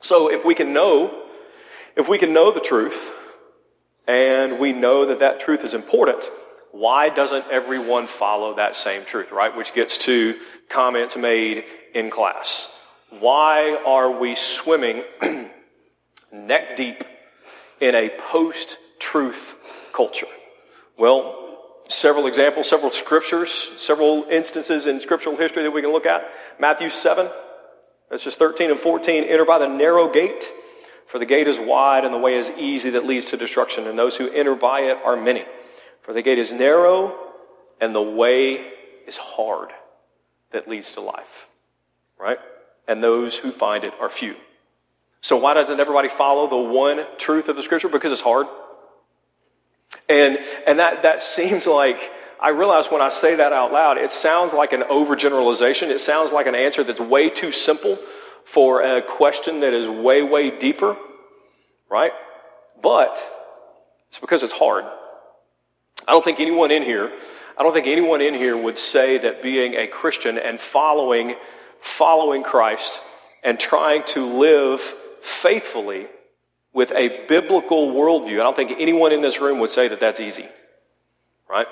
So 0.00 0.30
if 0.30 0.44
we 0.44 0.54
can 0.54 0.72
know, 0.72 1.24
if 1.96 2.08
we 2.08 2.18
can 2.18 2.32
know 2.32 2.52
the 2.52 2.60
truth, 2.60 3.10
and 4.06 4.58
we 4.58 4.72
know 4.72 5.06
that 5.06 5.20
that 5.20 5.40
truth 5.40 5.64
is 5.64 5.74
important, 5.74 6.24
why 6.72 7.08
doesn't 7.08 7.46
everyone 7.50 8.06
follow 8.06 8.54
that 8.56 8.76
same 8.76 9.04
truth, 9.04 9.30
right? 9.30 9.54
Which 9.56 9.74
gets 9.74 9.98
to 9.98 10.38
comments 10.68 11.16
made 11.16 11.64
in 11.94 12.10
class. 12.10 12.68
Why 13.10 13.80
are 13.86 14.10
we 14.10 14.34
swimming 14.34 15.04
neck 16.32 16.76
deep 16.76 17.04
in 17.80 17.94
a 17.94 18.08
post 18.08 18.78
truth 19.02 19.56
culture? 19.92 20.26
Well, 20.96 21.58
several 21.88 22.26
examples, 22.26 22.68
several 22.68 22.90
scriptures, 22.90 23.50
several 23.50 24.24
instances 24.30 24.86
in 24.86 25.00
scriptural 25.00 25.36
history 25.36 25.62
that 25.64 25.70
we 25.70 25.82
can 25.82 25.92
look 25.92 26.06
at. 26.06 26.22
Matthew 26.58 26.88
7, 26.88 27.28
that's 28.10 28.24
just 28.24 28.38
13 28.38 28.70
and 28.70 28.78
14. 28.78 29.24
Enter 29.24 29.44
by 29.44 29.58
the 29.58 29.68
narrow 29.68 30.10
gate, 30.10 30.50
for 31.06 31.18
the 31.18 31.26
gate 31.26 31.48
is 31.48 31.58
wide 31.58 32.04
and 32.04 32.14
the 32.14 32.18
way 32.18 32.34
is 32.34 32.50
easy 32.56 32.90
that 32.90 33.04
leads 33.04 33.26
to 33.26 33.36
destruction, 33.36 33.86
and 33.86 33.98
those 33.98 34.16
who 34.16 34.30
enter 34.30 34.54
by 34.54 34.80
it 34.80 34.98
are 35.04 35.16
many. 35.16 35.44
For 36.00 36.12
the 36.12 36.22
gate 36.22 36.38
is 36.38 36.52
narrow 36.52 37.16
and 37.80 37.94
the 37.94 38.02
way 38.02 38.64
is 39.06 39.16
hard 39.16 39.70
that 40.52 40.68
leads 40.68 40.92
to 40.92 41.00
life. 41.00 41.48
Right? 42.18 42.38
and 42.88 43.02
those 43.02 43.38
who 43.38 43.50
find 43.50 43.84
it 43.84 43.94
are 44.00 44.08
few. 44.08 44.36
So 45.20 45.36
why 45.36 45.54
doesn't 45.54 45.78
everybody 45.78 46.08
follow 46.08 46.48
the 46.48 46.56
one 46.56 47.06
truth 47.16 47.48
of 47.48 47.56
the 47.56 47.62
scripture? 47.62 47.88
Because 47.88 48.12
it's 48.12 48.20
hard. 48.20 48.46
And, 50.08 50.38
and 50.66 50.78
that, 50.78 51.02
that 51.02 51.22
seems 51.22 51.66
like, 51.66 52.10
I 52.40 52.50
realize 52.50 52.88
when 52.90 53.00
I 53.00 53.08
say 53.08 53.36
that 53.36 53.52
out 53.52 53.72
loud, 53.72 53.98
it 53.98 54.12
sounds 54.12 54.52
like 54.52 54.72
an 54.72 54.82
overgeneralization. 54.82 55.88
It 55.88 56.00
sounds 56.00 56.32
like 56.32 56.46
an 56.46 56.54
answer 56.54 56.82
that's 56.82 57.00
way 57.00 57.28
too 57.30 57.52
simple 57.52 57.98
for 58.44 58.82
a 58.82 59.00
question 59.00 59.60
that 59.60 59.72
is 59.72 59.86
way, 59.86 60.22
way 60.22 60.56
deeper, 60.56 60.96
right? 61.88 62.12
But 62.82 63.18
it's 64.08 64.18
because 64.18 64.42
it's 64.42 64.52
hard. 64.52 64.84
I 66.06 66.12
don't 66.12 66.24
think 66.24 66.40
anyone 66.40 66.70
in 66.70 66.82
here, 66.82 67.12
I 67.56 67.62
don't 67.62 67.72
think 67.72 67.86
anyone 67.86 68.20
in 68.20 68.34
here 68.34 68.56
would 68.56 68.76
say 68.76 69.18
that 69.18 69.40
being 69.40 69.74
a 69.74 69.86
Christian 69.86 70.36
and 70.36 70.60
following 70.60 71.36
following 71.80 72.42
Christ 72.42 73.00
and 73.42 73.58
trying 73.58 74.04
to 74.04 74.24
live 74.24 74.80
faithfully 75.20 76.06
with 76.72 76.92
a 76.92 77.26
biblical 77.26 77.88
worldview. 77.88 78.40
I 78.40 78.44
don't 78.44 78.56
think 78.56 78.72
anyone 78.78 79.12
in 79.12 79.20
this 79.20 79.40
room 79.40 79.58
would 79.60 79.70
say 79.70 79.88
that 79.88 80.00
that's 80.00 80.20
easy, 80.20 80.46
right? 81.48 81.66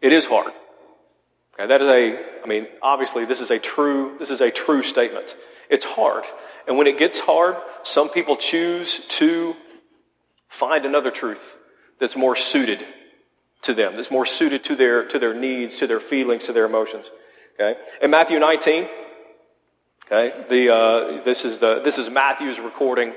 It 0.00 0.12
is 0.12 0.26
hard. 0.26 0.52
Okay, 1.54 1.66
that 1.66 1.82
is 1.82 1.88
a, 1.88 2.42
I 2.42 2.46
mean, 2.46 2.66
obviously 2.80 3.24
this 3.24 3.40
is 3.40 3.50
a 3.50 3.58
true, 3.58 4.16
this 4.18 4.30
is 4.30 4.40
a 4.40 4.50
true 4.50 4.82
statement. 4.82 5.36
It's 5.68 5.84
hard. 5.84 6.24
And 6.66 6.78
when 6.78 6.86
it 6.86 6.98
gets 6.98 7.20
hard, 7.20 7.56
some 7.82 8.08
people 8.08 8.36
choose 8.36 9.06
to 9.08 9.56
find 10.48 10.84
another 10.84 11.10
truth 11.10 11.58
that's 11.98 12.16
more 12.16 12.36
suited 12.36 12.84
to 13.62 13.74
them, 13.74 13.94
that's 13.94 14.10
more 14.10 14.24
suited 14.24 14.64
to 14.64 14.74
their, 14.74 15.04
to 15.06 15.18
their 15.18 15.34
needs, 15.34 15.76
to 15.76 15.86
their 15.86 16.00
feelings, 16.00 16.44
to 16.44 16.52
their 16.52 16.64
emotions. 16.64 17.10
Okay? 17.54 17.78
In 18.00 18.10
Matthew 18.10 18.38
19, 18.38 18.88
okay, 20.06 20.44
the, 20.48 20.74
uh, 20.74 21.22
this, 21.24 21.44
is 21.44 21.58
the, 21.58 21.80
this 21.80 21.98
is 21.98 22.08
Matthew's 22.08 22.58
recording 22.58 23.12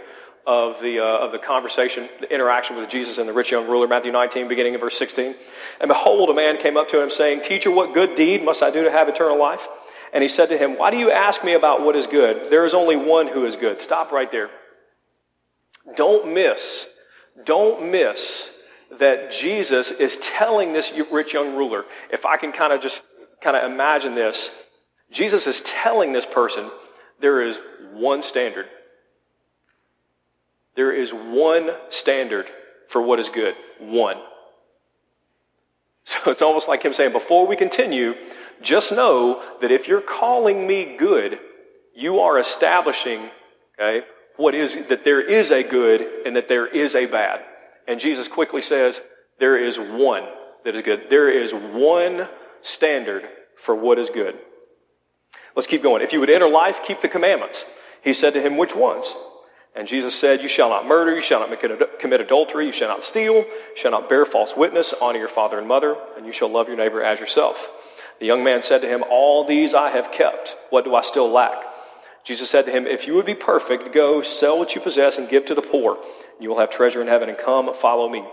of 0.46 0.82
the, 0.82 1.00
uh, 1.00 1.04
of 1.04 1.32
the 1.32 1.40
conversation, 1.40 2.10
the 2.20 2.34
interaction 2.34 2.76
with 2.76 2.90
Jesus 2.90 3.18
and 3.18 3.28
the 3.28 3.34
rich 3.34 3.52
young 3.52 3.68
ruler, 3.68 3.88
Matthew 3.88 4.12
19, 4.12 4.48
beginning 4.48 4.74
in 4.74 4.80
verse 4.80 4.98
16. 4.98 5.36
And 5.80 5.88
behold, 5.88 6.30
a 6.30 6.34
man 6.34 6.58
came 6.58 6.76
up 6.76 6.90
to 6.90 7.02
him 7.02 7.10
saying, 7.10 7.42
Teacher, 7.42 7.72
what 7.72 7.94
good 7.94 8.16
deed 8.16 8.44
must 8.44 8.62
I 8.62 8.70
do 8.70 8.84
to 8.84 8.92
have 8.92 9.08
eternal 9.08 9.40
life? 9.40 9.68
And 10.12 10.22
he 10.22 10.28
said 10.28 10.50
to 10.50 10.58
him, 10.58 10.78
Why 10.78 10.92
do 10.92 10.98
you 10.98 11.12
ask 11.12 11.44
me 11.44 11.54
about 11.54 11.82
what 11.82 11.96
is 11.96 12.08
good? 12.08 12.50
There 12.50 12.66
is 12.66 12.74
only 12.74 12.96
one 12.96 13.28
who 13.28 13.46
is 13.46 13.56
good. 13.56 13.82
Stop 13.82 14.12
right 14.12 14.32
there. 14.32 14.50
Don't 15.96 16.34
miss, 16.34 16.88
don't 17.44 17.92
miss 17.92 18.50
that 19.00 19.32
Jesus 19.32 19.92
is 19.92 20.18
telling 20.18 20.74
this 20.74 20.94
rich 21.12 21.34
young 21.34 21.56
ruler, 21.56 21.86
if 22.12 22.26
I 22.26 22.38
can 22.38 22.52
kind 22.52 22.74
of 22.74 22.82
just 22.82 23.04
kind 23.42 23.58
of 23.58 23.70
imagine 23.70 24.14
this, 24.14 24.52
Jesus 25.12 25.48
is 25.48 25.62
telling 25.62 26.14
this 26.14 26.26
person 26.26 26.70
there 27.20 27.42
is 27.42 27.60
one 27.94 28.24
standard. 28.24 28.68
There 30.76 30.92
is 30.92 31.12
one 31.12 31.72
standard 31.90 32.50
for 32.88 33.02
what 33.02 33.20
is 33.20 33.30
good. 33.30 33.56
One. 33.80 34.18
So 36.06 36.32
it's 36.32 36.42
almost 36.42 36.68
like 36.68 36.84
him 36.84 36.92
saying, 36.92 37.14
before 37.14 37.48
we 37.48 37.56
continue, 37.56 38.16
just 38.62 38.92
know 38.92 39.42
that 39.62 39.72
if 39.72 39.88
you're 39.88 40.02
calling 40.02 40.68
me 40.68 40.98
good, 40.98 41.40
you 41.96 42.20
are 42.20 42.38
establishing, 42.38 43.30
okay, 43.80 44.06
what 44.36 44.54
is, 44.54 44.88
that 44.88 45.06
there 45.06 45.22
is 45.22 45.50
a 45.50 45.64
good 45.64 46.06
and 46.26 46.36
that 46.36 46.50
there 46.50 46.68
is 46.68 46.94
a 46.94 47.06
bad. 47.06 47.42
And 47.88 48.02
Jesus 48.02 48.28
quickly 48.28 48.62
says, 48.62 49.02
there 49.40 49.58
is 49.58 49.80
one 49.80 50.26
that 50.66 50.76
is 50.76 50.82
good. 50.82 51.10
There 51.10 51.32
is 51.32 51.54
one 51.54 52.28
standard 52.62 53.28
for 53.56 53.74
what 53.74 53.98
is 53.98 54.10
good. 54.10 54.38
Let's 55.56 55.68
keep 55.68 55.84
going. 55.84 56.02
If 56.02 56.14
you 56.14 56.20
would 56.20 56.30
enter 56.30 56.50
life, 56.50 56.84
keep 56.84 57.02
the 57.02 57.08
commandments. 57.08 57.66
He 58.04 58.12
said 58.12 58.34
to 58.34 58.42
him, 58.42 58.58
which 58.58 58.76
ones? 58.76 59.16
And 59.76 59.88
Jesus 59.88 60.14
said, 60.14 60.42
You 60.42 60.48
shall 60.48 60.70
not 60.70 60.86
murder, 60.86 61.16
you 61.16 61.22
shall 61.22 61.48
not 61.48 62.00
commit 62.00 62.22
adultery, 62.22 62.66
you 62.66 62.72
shall 62.72 62.90
not 62.90 63.04
steal, 63.04 63.36
you 63.36 63.48
shall 63.76 63.92
not 63.92 64.08
bear 64.08 64.26
false 64.26 64.56
witness, 64.56 64.94
honor 65.02 65.20
your 65.20 65.28
father 65.28 65.58
and 65.58 65.68
mother, 65.68 65.96
and 66.16 66.26
you 66.26 66.32
shall 66.32 66.50
love 66.50 66.68
your 66.68 66.78
neighbor 66.78 67.04
as 67.04 67.20
yourself. 67.20 67.72
The 68.20 68.28
young 68.28 68.44
man 68.44 68.62
said 68.62 68.82
to 68.82 68.88
him, 68.88 69.04
All 69.10 69.44
these 69.44 69.74
I 69.74 69.90
have 69.90 70.12
kept. 70.12 70.56
What 70.70 70.86
do 70.86 70.94
I 70.94 71.02
still 71.02 71.30
lack? 71.30 71.64
Jesus 72.24 72.50
said 72.50 72.66
to 72.66 72.72
him, 72.72 72.86
If 72.86 73.08
you 73.08 73.16
would 73.16 73.26
be 73.26 73.36
perfect, 73.36 73.94
go 73.94 74.22
sell 74.22 74.60
what 74.60 74.76
you 74.76 74.82
possess 74.82 75.18
and 75.18 75.28
give 75.28 75.46
to 75.46 75.56
the 75.56 75.62
poor, 75.62 75.98
you 76.40 76.50
will 76.50 76.60
have 76.60 76.70
treasure 76.70 77.02
in 77.02 77.08
heaven, 77.08 77.30
and 77.30 77.38
come, 77.38 77.74
follow 77.74 78.08
me. 78.08 78.24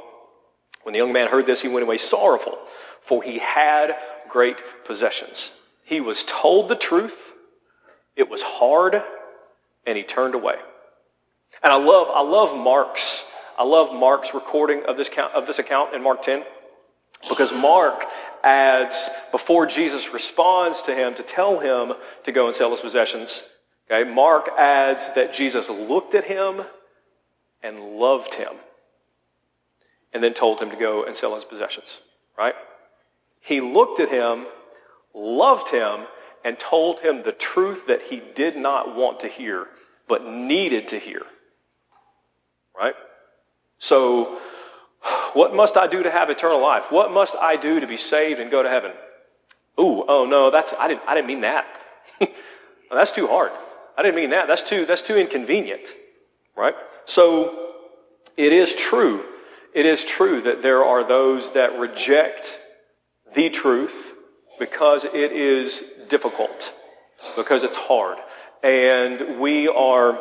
When 0.82 0.92
the 0.92 0.98
young 0.98 1.12
man 1.12 1.28
heard 1.28 1.46
this, 1.46 1.62
he 1.62 1.68
went 1.68 1.84
away 1.84 1.98
sorrowful, 1.98 2.58
for 3.00 3.22
he 3.22 3.38
had 3.38 3.96
great 4.28 4.62
possessions. 4.84 5.52
He 5.84 6.00
was 6.00 6.24
told 6.24 6.68
the 6.68 6.76
truth, 6.76 7.32
it 8.14 8.28
was 8.28 8.42
hard, 8.42 9.02
and 9.86 9.96
he 9.96 10.04
turned 10.04 10.34
away. 10.34 10.56
And 11.62 11.72
I 11.72 11.76
love, 11.76 12.08
I 12.10 12.22
love 12.22 12.56
Mark's, 12.56 13.26
I 13.58 13.64
love 13.64 13.94
Mark's 13.94 14.34
recording 14.34 14.84
of 14.86 14.96
this, 14.96 15.08
count, 15.08 15.34
of 15.34 15.46
this 15.46 15.58
account 15.58 15.94
in 15.94 16.02
Mark 16.02 16.22
10 16.22 16.44
because 17.28 17.52
Mark 17.52 18.06
adds, 18.42 19.10
before 19.30 19.66
Jesus 19.66 20.12
responds 20.14 20.82
to 20.82 20.94
him 20.94 21.14
to 21.14 21.22
tell 21.22 21.60
him 21.60 21.92
to 22.24 22.32
go 22.32 22.46
and 22.46 22.54
sell 22.54 22.70
his 22.70 22.80
possessions, 22.80 23.44
okay, 23.90 24.10
Mark 24.10 24.48
adds 24.56 25.12
that 25.14 25.34
Jesus 25.34 25.68
looked 25.68 26.14
at 26.14 26.24
him 26.24 26.62
and 27.62 27.78
loved 27.98 28.34
him 28.34 28.54
and 30.12 30.24
then 30.24 30.32
told 30.32 30.60
him 30.60 30.70
to 30.70 30.76
go 30.76 31.04
and 31.04 31.14
sell 31.14 31.34
his 31.34 31.44
possessions, 31.44 31.98
right? 32.38 32.54
He 33.40 33.60
looked 33.60 34.00
at 34.00 34.08
him, 34.08 34.46
loved 35.14 35.70
him, 35.70 36.06
and 36.42 36.58
told 36.58 37.00
him 37.00 37.22
the 37.22 37.32
truth 37.32 37.86
that 37.86 38.02
he 38.02 38.22
did 38.34 38.56
not 38.56 38.96
want 38.96 39.20
to 39.20 39.28
hear, 39.28 39.66
but 40.08 40.26
needed 40.26 40.88
to 40.88 40.98
hear. 40.98 41.22
Right? 42.80 42.94
So, 43.78 44.38
what 45.34 45.54
must 45.54 45.76
I 45.76 45.86
do 45.86 46.02
to 46.02 46.10
have 46.10 46.30
eternal 46.30 46.62
life? 46.62 46.90
What 46.90 47.12
must 47.12 47.36
I 47.36 47.56
do 47.56 47.80
to 47.80 47.86
be 47.86 47.98
saved 47.98 48.40
and 48.40 48.50
go 48.50 48.62
to 48.62 48.68
heaven? 48.68 48.92
Ooh, 49.78 50.04
oh 50.08 50.26
no, 50.26 50.50
that's 50.50 50.74
I 50.78 50.88
didn't 50.88 51.02
I 51.06 51.14
didn't 51.14 51.26
mean 51.26 51.40
that. 51.42 51.66
that's 52.90 53.12
too 53.12 53.26
hard. 53.26 53.52
I 53.96 54.02
didn't 54.02 54.16
mean 54.16 54.30
that. 54.30 54.48
That's 54.48 54.62
too 54.62 54.86
that's 54.86 55.02
too 55.02 55.16
inconvenient. 55.16 55.88
Right? 56.56 56.74
So 57.04 57.74
it 58.36 58.52
is 58.52 58.74
true. 58.74 59.24
It 59.74 59.86
is 59.86 60.04
true 60.04 60.40
that 60.42 60.62
there 60.62 60.84
are 60.84 61.06
those 61.06 61.52
that 61.52 61.78
reject 61.78 62.58
the 63.34 63.50
truth 63.50 64.14
because 64.58 65.04
it 65.04 65.32
is 65.32 65.84
difficult, 66.08 66.74
because 67.36 67.62
it's 67.62 67.76
hard. 67.76 68.18
And 68.62 69.38
we 69.38 69.68
are 69.68 70.18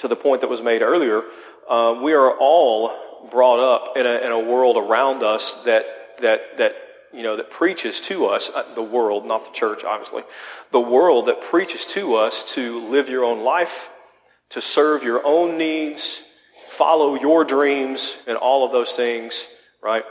to 0.00 0.08
the 0.08 0.16
point 0.16 0.40
that 0.40 0.48
was 0.48 0.62
made 0.62 0.82
earlier, 0.82 1.22
uh, 1.68 1.98
we 2.02 2.12
are 2.12 2.36
all 2.38 2.90
brought 3.30 3.60
up 3.60 3.96
in 3.96 4.06
a, 4.06 4.14
in 4.18 4.32
a 4.32 4.40
world 4.40 4.76
around 4.76 5.22
us 5.22 5.62
that, 5.64 5.84
that, 6.20 6.56
that, 6.56 6.74
you 7.12 7.22
know, 7.22 7.36
that 7.36 7.50
preaches 7.50 8.00
to 8.00 8.26
us, 8.26 8.50
uh, 8.54 8.64
the 8.74 8.82
world, 8.82 9.26
not 9.26 9.44
the 9.44 9.52
church, 9.52 9.84
obviously, 9.84 10.22
the 10.70 10.80
world 10.80 11.26
that 11.26 11.42
preaches 11.42 11.84
to 11.86 12.14
us 12.14 12.54
to 12.54 12.88
live 12.88 13.08
your 13.08 13.24
own 13.24 13.44
life, 13.44 13.90
to 14.48 14.60
serve 14.60 15.04
your 15.04 15.24
own 15.24 15.58
needs, 15.58 16.24
follow 16.68 17.14
your 17.14 17.44
dreams, 17.44 18.22
and 18.26 18.38
all 18.38 18.64
of 18.64 18.72
those 18.72 18.92
things, 18.92 19.48
right? 19.82 20.04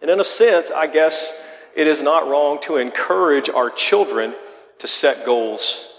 And 0.00 0.10
in 0.10 0.18
a 0.18 0.24
sense, 0.24 0.70
I 0.70 0.86
guess 0.86 1.34
it 1.76 1.86
is 1.86 2.02
not 2.02 2.26
wrong 2.26 2.58
to 2.62 2.76
encourage 2.76 3.50
our 3.50 3.68
children 3.68 4.34
to 4.78 4.86
set 4.86 5.26
goals, 5.26 5.90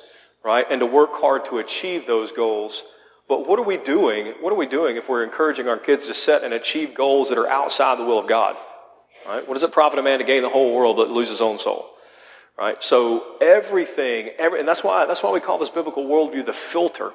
right? 0.44 0.66
And 0.70 0.80
to 0.80 0.86
work 0.86 1.12
hard 1.14 1.46
to 1.46 1.60
achieve 1.60 2.08
those 2.08 2.32
goals. 2.32 2.84
But 3.28 3.48
what 3.48 3.58
are 3.60 3.64
we 3.64 3.78
doing? 3.78 4.34
What 4.40 4.54
are 4.54 4.58
we 4.58 4.68
doing 4.68 4.98
if 4.98 5.10
we're 5.10 5.24
encouraging 5.24 5.68
our 5.68 5.78
kids 5.78 6.08
to 6.08 6.14
set 6.14 6.44
and 6.44 6.54
achieve 6.54 6.94
goals 6.94 7.30
that 7.30 7.38
are 7.38 7.48
outside 7.48 7.98
the 7.98 8.06
will 8.06 8.20
of 8.20 8.28
God? 8.28 8.56
Right? 9.26 9.48
What 9.48 9.56
does 9.56 9.64
it 9.64 9.72
profit 9.72 9.98
a 9.98 10.04
man 10.04 10.20
to 10.20 10.26
gain 10.26 10.44
the 10.44 10.50
whole 10.50 10.74
world 10.74 10.98
but 10.98 11.10
lose 11.10 11.30
his 11.30 11.42
own 11.42 11.58
soul? 11.58 11.88
Right? 12.58 12.82
So 12.84 13.38
everything, 13.42 14.30
every, 14.38 14.60
and 14.60 14.68
that's 14.68 14.84
why, 14.84 15.06
that's 15.06 15.24
why 15.24 15.32
we 15.32 15.40
call 15.40 15.58
this 15.58 15.72
biblical 15.72 16.06
worldview 16.06 16.46
the 16.46 16.54
filter 16.54 17.12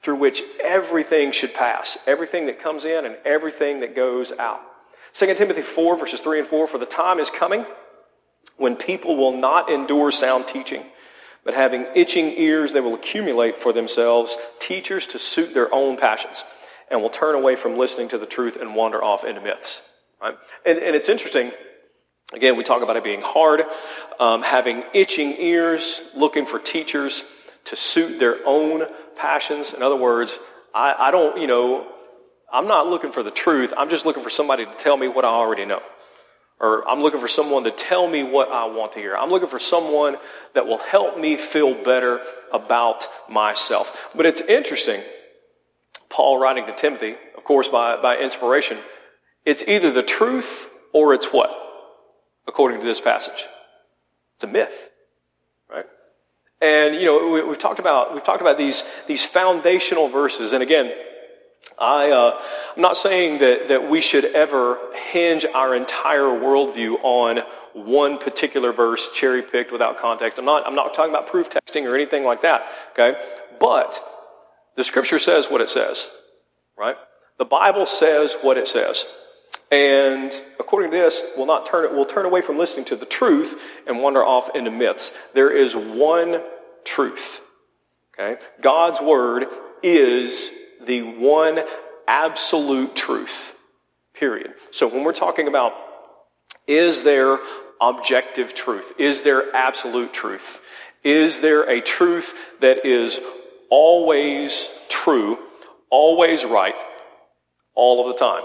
through 0.00 0.16
which 0.16 0.42
everything 0.64 1.30
should 1.30 1.52
pass. 1.52 1.98
Everything 2.06 2.46
that 2.46 2.62
comes 2.62 2.86
in 2.86 3.04
and 3.04 3.16
everything 3.24 3.80
that 3.80 3.94
goes 3.94 4.32
out. 4.32 4.60
2 5.12 5.34
Timothy 5.34 5.62
4 5.62 5.98
verses 5.98 6.20
3 6.20 6.40
and 6.40 6.48
4, 6.48 6.66
for 6.66 6.78
the 6.78 6.86
time 6.86 7.18
is 7.18 7.30
coming 7.30 7.66
when 8.56 8.76
people 8.76 9.16
will 9.16 9.36
not 9.36 9.70
endure 9.70 10.10
sound 10.10 10.46
teaching 10.46 10.84
but 11.44 11.54
having 11.54 11.86
itching 11.94 12.32
ears, 12.36 12.72
they 12.72 12.80
will 12.80 12.94
accumulate 12.94 13.56
for 13.56 13.72
themselves 13.72 14.36
teachers 14.58 15.06
to 15.08 15.18
suit 15.18 15.54
their 15.54 15.72
own 15.74 15.96
passions 15.96 16.44
and 16.90 17.00
will 17.00 17.10
turn 17.10 17.34
away 17.34 17.56
from 17.56 17.78
listening 17.78 18.08
to 18.08 18.18
the 18.18 18.26
truth 18.26 18.56
and 18.56 18.74
wander 18.74 19.02
off 19.02 19.24
into 19.24 19.40
myths. 19.40 19.88
Right? 20.20 20.34
And, 20.66 20.78
and 20.78 20.94
it's 20.94 21.08
interesting. 21.08 21.52
Again, 22.32 22.56
we 22.56 22.62
talk 22.62 22.82
about 22.82 22.96
it 22.96 23.04
being 23.04 23.22
hard, 23.22 23.62
um, 24.20 24.42
having 24.42 24.84
itching 24.92 25.34
ears, 25.38 26.10
looking 26.14 26.46
for 26.46 26.58
teachers 26.58 27.24
to 27.64 27.76
suit 27.76 28.18
their 28.18 28.36
own 28.46 28.84
passions. 29.16 29.74
In 29.74 29.82
other 29.82 29.96
words, 29.96 30.38
I, 30.74 30.94
I 30.98 31.10
don't, 31.10 31.40
you 31.40 31.46
know, 31.46 31.88
I'm 32.52 32.68
not 32.68 32.86
looking 32.86 33.12
for 33.12 33.22
the 33.22 33.30
truth. 33.30 33.72
I'm 33.76 33.88
just 33.88 34.04
looking 34.04 34.22
for 34.22 34.30
somebody 34.30 34.64
to 34.64 34.74
tell 34.74 34.96
me 34.96 35.08
what 35.08 35.24
I 35.24 35.28
already 35.28 35.64
know. 35.64 35.82
Or 36.60 36.86
I'm 36.86 37.00
looking 37.00 37.20
for 37.20 37.28
someone 37.28 37.64
to 37.64 37.70
tell 37.70 38.06
me 38.06 38.22
what 38.22 38.50
I 38.50 38.66
want 38.66 38.92
to 38.92 38.98
hear. 38.98 39.16
I'm 39.16 39.30
looking 39.30 39.48
for 39.48 39.58
someone 39.58 40.16
that 40.54 40.66
will 40.66 40.78
help 40.78 41.18
me 41.18 41.36
feel 41.36 41.74
better 41.74 42.20
about 42.52 43.08
myself. 43.30 44.10
But 44.14 44.26
it's 44.26 44.42
interesting, 44.42 45.00
Paul 46.10 46.38
writing 46.38 46.66
to 46.66 46.74
Timothy, 46.74 47.16
of 47.36 47.44
course, 47.44 47.68
by, 47.68 47.96
by 48.02 48.18
inspiration, 48.18 48.76
it's 49.46 49.66
either 49.66 49.90
the 49.90 50.02
truth 50.02 50.68
or 50.92 51.14
it's 51.14 51.32
what? 51.32 51.50
According 52.46 52.80
to 52.80 52.86
this 52.86 53.00
passage. 53.00 53.46
It's 54.34 54.44
a 54.44 54.46
myth, 54.46 54.90
right? 55.70 55.86
And, 56.60 56.94
you 56.94 57.06
know, 57.06 57.30
we, 57.30 57.40
have 57.40 57.58
talked 57.58 57.78
about, 57.78 58.12
we've 58.12 58.22
talked 58.22 58.42
about 58.42 58.58
these, 58.58 58.84
these 59.06 59.24
foundational 59.24 60.08
verses. 60.08 60.52
And 60.52 60.62
again, 60.62 60.92
I, 61.80 62.10
uh, 62.10 62.40
I'm 62.76 62.82
not 62.82 62.96
saying 62.96 63.38
that, 63.38 63.68
that 63.68 63.88
we 63.88 64.00
should 64.02 64.26
ever 64.26 64.78
hinge 64.94 65.46
our 65.54 65.74
entire 65.74 66.24
worldview 66.24 66.98
on 67.02 67.38
one 67.72 68.18
particular 68.18 68.72
verse 68.72 69.10
cherry 69.12 69.42
picked 69.42 69.72
without 69.72 69.98
context. 69.98 70.38
I'm 70.38 70.44
not, 70.44 70.66
I'm 70.66 70.74
not 70.74 70.92
talking 70.92 71.10
about 71.10 71.26
proof 71.26 71.48
texting 71.48 71.88
or 71.88 71.94
anything 71.94 72.24
like 72.24 72.42
that, 72.42 72.66
okay? 72.92 73.18
But 73.58 74.04
the 74.76 74.84
scripture 74.84 75.18
says 75.18 75.50
what 75.50 75.60
it 75.60 75.70
says, 75.70 76.10
right? 76.76 76.96
The 77.38 77.44
Bible 77.46 77.86
says 77.86 78.36
what 78.42 78.58
it 78.58 78.68
says. 78.68 79.06
And 79.72 80.32
according 80.58 80.90
to 80.90 80.96
this, 80.96 81.22
we'll 81.36 81.46
not 81.46 81.64
turn 81.64 81.94
we'll 81.94 82.04
turn 82.04 82.26
away 82.26 82.42
from 82.42 82.58
listening 82.58 82.84
to 82.86 82.96
the 82.96 83.06
truth 83.06 83.60
and 83.86 84.00
wander 84.00 84.24
off 84.24 84.54
into 84.54 84.70
myths. 84.70 85.16
There 85.32 85.50
is 85.50 85.76
one 85.76 86.42
truth. 86.84 87.40
Okay? 88.12 88.42
God's 88.60 89.00
word 89.00 89.46
is 89.82 90.50
the 90.84 91.02
one 91.02 91.60
absolute 92.06 92.96
truth. 92.96 93.56
Period. 94.14 94.54
So 94.70 94.88
when 94.88 95.04
we're 95.04 95.12
talking 95.12 95.48
about 95.48 95.72
Is 96.66 97.02
there 97.02 97.38
objective 97.80 98.54
truth? 98.54 98.92
Is 98.98 99.22
there 99.22 99.54
absolute 99.54 100.12
truth? 100.12 100.62
Is 101.02 101.40
there 101.40 101.68
a 101.68 101.80
truth 101.80 102.34
that 102.60 102.86
is 102.86 103.20
always 103.70 104.70
true, 104.88 105.38
always 105.90 106.44
right, 106.44 106.76
all 107.74 108.00
of 108.00 108.16
the 108.16 108.24
time? 108.24 108.44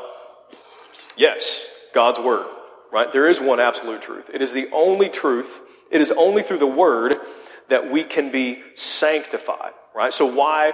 Yes, 1.18 1.70
God's 1.94 2.20
Word, 2.20 2.48
right? 2.92 3.12
There 3.12 3.28
is 3.28 3.40
one 3.40 3.60
absolute 3.60 4.02
truth. 4.02 4.32
It 4.34 4.42
is 4.42 4.54
the 4.54 4.70
only 4.72 5.10
truth. 5.10 5.62
It 5.92 6.02
is 6.02 6.12
only 6.12 6.42
through 6.42 6.60
the 6.60 6.66
Word 6.66 7.16
that 7.68 7.92
we 7.92 8.04
can 8.04 8.32
be 8.32 8.64
sanctified, 8.74 9.74
right? 9.96 10.14
So 10.14 10.26
why, 10.26 10.74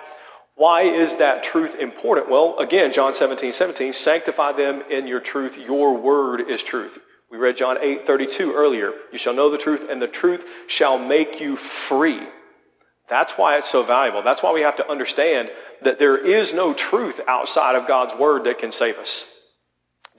why 0.62 0.84
is 0.84 1.16
that 1.16 1.42
truth 1.42 1.76
important? 1.80 2.30
Well, 2.30 2.60
again, 2.60 2.94
John 2.94 3.16
17, 3.16 3.52
17, 3.52 3.94
sanctify 3.94 4.52
them 4.52 4.84
in 4.92 5.08
your 5.08 5.20
truth. 5.20 5.58
Your 5.58 5.98
word 5.98 6.48
is 6.48 6.62
truth. 6.62 7.00
We 7.32 7.40
read 7.40 7.58
John 7.58 7.80
8, 7.82 8.06
32 8.06 8.54
earlier. 8.54 8.94
You 9.12 9.18
shall 9.18 9.34
know 9.34 9.50
the 9.50 9.58
truth, 9.58 9.88
and 9.90 10.00
the 10.00 10.08
truth 10.08 10.48
shall 10.68 11.00
make 11.00 11.42
you 11.42 11.56
free. 11.56 12.28
That's 13.10 13.40
why 13.40 13.58
it's 13.58 13.72
so 13.72 13.82
valuable. 13.82 14.22
That's 14.22 14.44
why 14.44 14.54
we 14.54 14.62
have 14.62 14.76
to 14.76 14.88
understand 14.88 15.50
that 15.82 15.98
there 15.98 16.16
is 16.16 16.54
no 16.54 16.76
truth 16.76 17.20
outside 17.28 17.74
of 17.76 17.88
God's 17.88 18.14
word 18.14 18.44
that 18.44 18.60
can 18.60 18.70
save 18.70 19.00
us. 19.00 19.26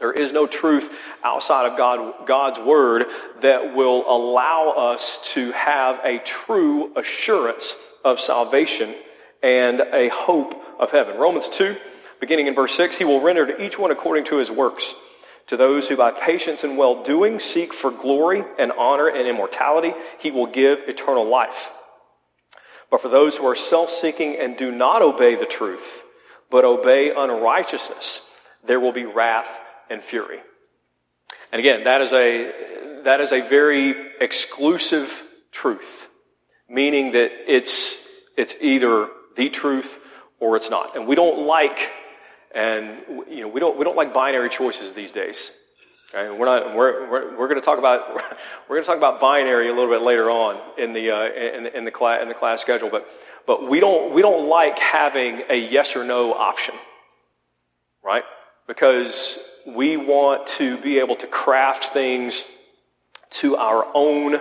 There 0.00 0.12
is 0.12 0.32
no 0.32 0.48
truth 0.48 0.92
outside 1.22 1.70
of 1.70 1.78
God, 1.78 2.26
God's 2.26 2.58
word 2.58 3.06
that 3.42 3.76
will 3.76 4.04
allow 4.10 4.74
us 4.76 5.20
to 5.34 5.52
have 5.52 6.00
a 6.02 6.18
true 6.18 6.92
assurance 6.96 7.76
of 8.04 8.18
salvation 8.18 8.92
and 9.42 9.80
a 9.80 10.08
hope 10.08 10.54
of 10.78 10.90
heaven. 10.90 11.18
Romans 11.18 11.48
2, 11.48 11.76
beginning 12.20 12.46
in 12.46 12.54
verse 12.54 12.74
6, 12.74 12.98
he 12.98 13.04
will 13.04 13.20
render 13.20 13.46
to 13.46 13.62
each 13.62 13.78
one 13.78 13.90
according 13.90 14.24
to 14.24 14.36
his 14.36 14.50
works. 14.50 14.94
To 15.48 15.56
those 15.56 15.88
who 15.88 15.96
by 15.96 16.12
patience 16.12 16.64
and 16.64 16.78
well 16.78 17.02
doing 17.02 17.40
seek 17.40 17.72
for 17.72 17.90
glory 17.90 18.44
and 18.58 18.72
honor 18.72 19.08
and 19.08 19.26
immortality, 19.26 19.92
he 20.18 20.30
will 20.30 20.46
give 20.46 20.82
eternal 20.86 21.28
life. 21.28 21.72
But 22.90 23.00
for 23.00 23.08
those 23.08 23.38
who 23.38 23.46
are 23.46 23.56
self 23.56 23.90
seeking 23.90 24.36
and 24.36 24.56
do 24.56 24.70
not 24.70 25.02
obey 25.02 25.34
the 25.34 25.46
truth, 25.46 26.04
but 26.50 26.64
obey 26.64 27.10
unrighteousness, 27.10 28.20
there 28.64 28.78
will 28.78 28.92
be 28.92 29.04
wrath 29.04 29.60
and 29.90 30.02
fury. 30.02 30.38
And 31.50 31.58
again, 31.58 31.84
that 31.84 32.00
is 32.00 32.12
a, 32.12 33.02
that 33.04 33.20
is 33.20 33.32
a 33.32 33.40
very 33.40 33.94
exclusive 34.20 35.22
truth, 35.50 36.08
meaning 36.68 37.12
that 37.12 37.30
it's, 37.46 38.06
it's 38.36 38.56
either 38.60 39.08
the 39.36 39.48
truth 39.48 40.00
or 40.40 40.56
it's 40.56 40.70
not. 40.70 40.96
And 40.96 41.06
we 41.06 41.14
don't 41.14 41.46
like 41.46 41.90
and 42.54 43.02
you 43.30 43.40
know, 43.40 43.48
we 43.48 43.60
don't, 43.60 43.78
we 43.78 43.84
don't 43.84 43.96
like 43.96 44.12
binary 44.12 44.50
choices 44.50 44.92
these 44.92 45.12
days. 45.12 45.52
Okay? 46.14 46.36
We're 46.36 46.44
not, 46.44 46.76
we're, 46.76 47.10
we're, 47.10 47.38
we're 47.38 47.48
going 47.48 47.60
to 47.60 47.64
talk 47.64 47.78
about, 47.78 48.14
we're 48.68 48.76
going 48.76 48.82
to 48.82 48.86
talk 48.86 48.98
about 48.98 49.20
binary 49.20 49.68
a 49.68 49.72
little 49.72 49.88
bit 49.88 50.02
later 50.02 50.30
on 50.30 50.60
in 50.78 50.92
the, 50.92 51.10
uh, 51.10 51.24
in, 51.24 51.66
in, 51.66 51.84
the 51.84 51.90
class, 51.90 52.20
in 52.22 52.28
the 52.28 52.34
class 52.34 52.60
schedule, 52.60 52.90
but, 52.90 53.08
but 53.46 53.68
we 53.68 53.80
don't, 53.80 54.12
we 54.12 54.20
don't 54.20 54.48
like 54.48 54.78
having 54.78 55.42
a 55.48 55.56
yes 55.56 55.96
or 55.96 56.04
no 56.04 56.34
option. 56.34 56.74
Right? 58.04 58.24
Because 58.66 59.38
we 59.66 59.96
want 59.96 60.46
to 60.48 60.76
be 60.78 60.98
able 60.98 61.16
to 61.16 61.26
craft 61.26 61.84
things 61.84 62.46
to 63.30 63.56
our 63.56 63.86
own, 63.94 64.40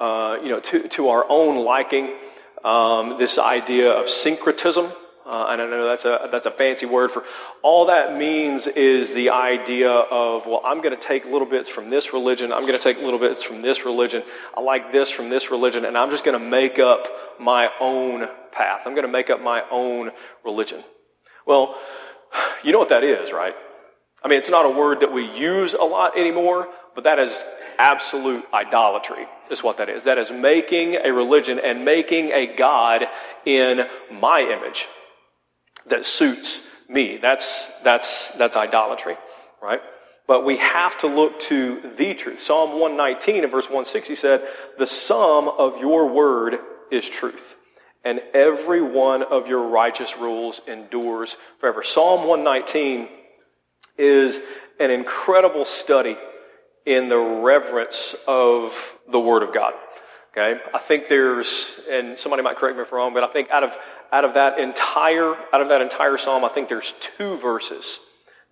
uh, 0.00 0.38
you 0.42 0.50
know, 0.50 0.60
to, 0.60 0.88
to 0.88 1.08
our 1.08 1.24
own 1.28 1.64
liking. 1.64 2.14
Um, 2.68 3.16
this 3.16 3.38
idea 3.38 3.90
of 3.90 4.10
syncretism, 4.10 4.92
uh, 5.24 5.46
and 5.48 5.62
I 5.62 5.66
know 5.66 5.86
that's 5.86 6.04
a, 6.04 6.28
that's 6.30 6.44
a 6.44 6.50
fancy 6.50 6.84
word 6.84 7.10
for 7.10 7.24
all 7.62 7.86
that 7.86 8.14
means 8.18 8.66
is 8.66 9.14
the 9.14 9.30
idea 9.30 9.90
of, 9.90 10.46
well, 10.46 10.60
I'm 10.64 10.82
going 10.82 10.94
to 10.94 11.02
take 11.02 11.24
little 11.24 11.46
bits 11.46 11.70
from 11.70 11.88
this 11.88 12.12
religion. 12.12 12.52
I'm 12.52 12.66
going 12.66 12.78
to 12.78 12.78
take 12.78 13.00
little 13.02 13.18
bits 13.18 13.42
from 13.42 13.62
this 13.62 13.86
religion. 13.86 14.22
I 14.54 14.60
like 14.60 14.92
this 14.92 15.10
from 15.10 15.30
this 15.30 15.50
religion, 15.50 15.86
and 15.86 15.96
I'm 15.96 16.10
just 16.10 16.26
going 16.26 16.38
to 16.38 16.44
make 16.44 16.78
up 16.78 17.08
my 17.40 17.70
own 17.80 18.28
path. 18.52 18.82
I'm 18.84 18.92
going 18.92 19.06
to 19.06 19.12
make 19.12 19.30
up 19.30 19.40
my 19.40 19.64
own 19.70 20.10
religion. 20.44 20.84
Well, 21.46 21.74
you 22.62 22.72
know 22.72 22.78
what 22.78 22.90
that 22.90 23.02
is, 23.02 23.32
right? 23.32 23.54
I 24.22 24.28
mean, 24.28 24.38
it's 24.38 24.50
not 24.50 24.66
a 24.66 24.70
word 24.70 25.00
that 25.00 25.12
we 25.12 25.24
use 25.38 25.72
a 25.72 25.84
lot 25.84 26.18
anymore, 26.18 26.68
but 26.94 27.04
that 27.04 27.18
is 27.18 27.44
absolute 27.78 28.44
idolatry, 28.52 29.26
is 29.50 29.62
what 29.62 29.78
that 29.78 29.88
is. 29.88 30.04
That 30.04 30.18
is 30.18 30.30
making 30.30 30.96
a 30.96 31.12
religion 31.12 31.58
and 31.58 31.84
making 31.84 32.32
a 32.32 32.46
God 32.46 33.06
in 33.44 33.86
my 34.10 34.40
image 34.40 34.86
that 35.86 36.06
suits 36.06 36.66
me. 36.88 37.16
That's, 37.16 37.68
that's, 37.82 38.32
that's 38.32 38.56
idolatry, 38.56 39.16
right? 39.62 39.80
But 40.26 40.44
we 40.44 40.58
have 40.58 40.98
to 40.98 41.06
look 41.06 41.38
to 41.40 41.80
the 41.96 42.14
truth. 42.14 42.40
Psalm 42.40 42.72
119 42.78 43.44
and 43.44 43.52
verse 43.52 43.66
160 43.66 44.14
said, 44.14 44.46
The 44.78 44.86
sum 44.86 45.48
of 45.48 45.78
your 45.78 46.06
word 46.06 46.58
is 46.90 47.08
truth, 47.08 47.56
and 48.04 48.20
every 48.34 48.82
one 48.82 49.22
of 49.22 49.48
your 49.48 49.68
righteous 49.68 50.18
rules 50.18 50.60
endures 50.66 51.36
forever. 51.60 51.82
Psalm 51.82 52.26
119 52.26 53.08
is 53.96 54.42
an 54.78 54.90
incredible 54.90 55.64
study 55.64 56.16
in 56.88 57.08
the 57.08 57.18
reverence 57.18 58.16
of 58.26 58.98
the 59.06 59.20
Word 59.20 59.42
of 59.42 59.52
God. 59.52 59.74
Okay? 60.32 60.58
I 60.72 60.78
think 60.78 61.06
there's, 61.08 61.80
and 61.90 62.18
somebody 62.18 62.42
might 62.42 62.56
correct 62.56 62.76
me 62.76 62.82
if 62.82 62.90
I'm 62.90 62.96
wrong, 62.96 63.12
but 63.12 63.22
I 63.22 63.26
think 63.26 63.50
out 63.50 63.62
of, 63.62 63.76
out 64.10 64.24
of 64.24 64.34
that 64.34 64.58
entire, 64.58 65.36
out 65.52 65.60
of 65.60 65.68
that 65.68 65.82
entire 65.82 66.16
psalm, 66.16 66.46
I 66.46 66.48
think 66.48 66.70
there's 66.70 66.94
two 66.98 67.36
verses 67.36 68.00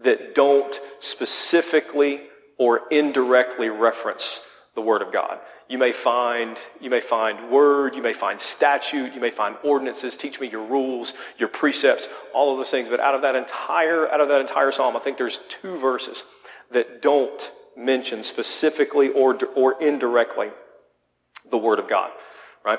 that 0.01 0.35
don't 0.35 0.79
specifically 1.01 2.20
or 2.59 2.83
indirectly 2.90 3.70
reference 3.70 4.44
the 4.75 4.83
Word 4.83 5.01
of 5.01 5.11
God. 5.11 5.38
You 5.70 5.79
may 5.79 5.92
find, 5.92 6.61
you 6.79 6.90
may 6.90 7.01
find 7.01 7.51
word, 7.51 7.96
you 7.96 8.03
may 8.03 8.12
find 8.12 8.38
statute, 8.38 9.14
you 9.14 9.20
may 9.20 9.31
find 9.31 9.57
ordinances, 9.64 10.14
teach 10.18 10.38
me 10.40 10.49
your 10.49 10.66
rules, 10.66 11.14
your 11.38 11.49
precepts, 11.49 12.11
all 12.35 12.53
of 12.53 12.59
those 12.59 12.70
things. 12.70 12.90
But 12.90 13.01
out 13.01 13.14
of 13.14 13.22
that 13.22 13.35
entire, 13.35 14.12
out 14.12 14.20
of 14.20 14.29
that 14.29 14.42
entire 14.42 14.70
psalm, 14.72 14.94
I 14.94 15.01
think 15.01 15.16
there's 15.16 15.38
two 15.49 15.79
verses 15.79 16.25
that 16.70 17.01
don't 17.01 17.51
mention 17.76 18.22
specifically 18.22 19.10
or, 19.10 19.38
or 19.54 19.80
indirectly 19.82 20.50
the 21.50 21.58
Word 21.58 21.78
of 21.78 21.88
God, 21.88 22.10
right? 22.64 22.78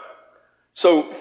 So, 0.74 1.14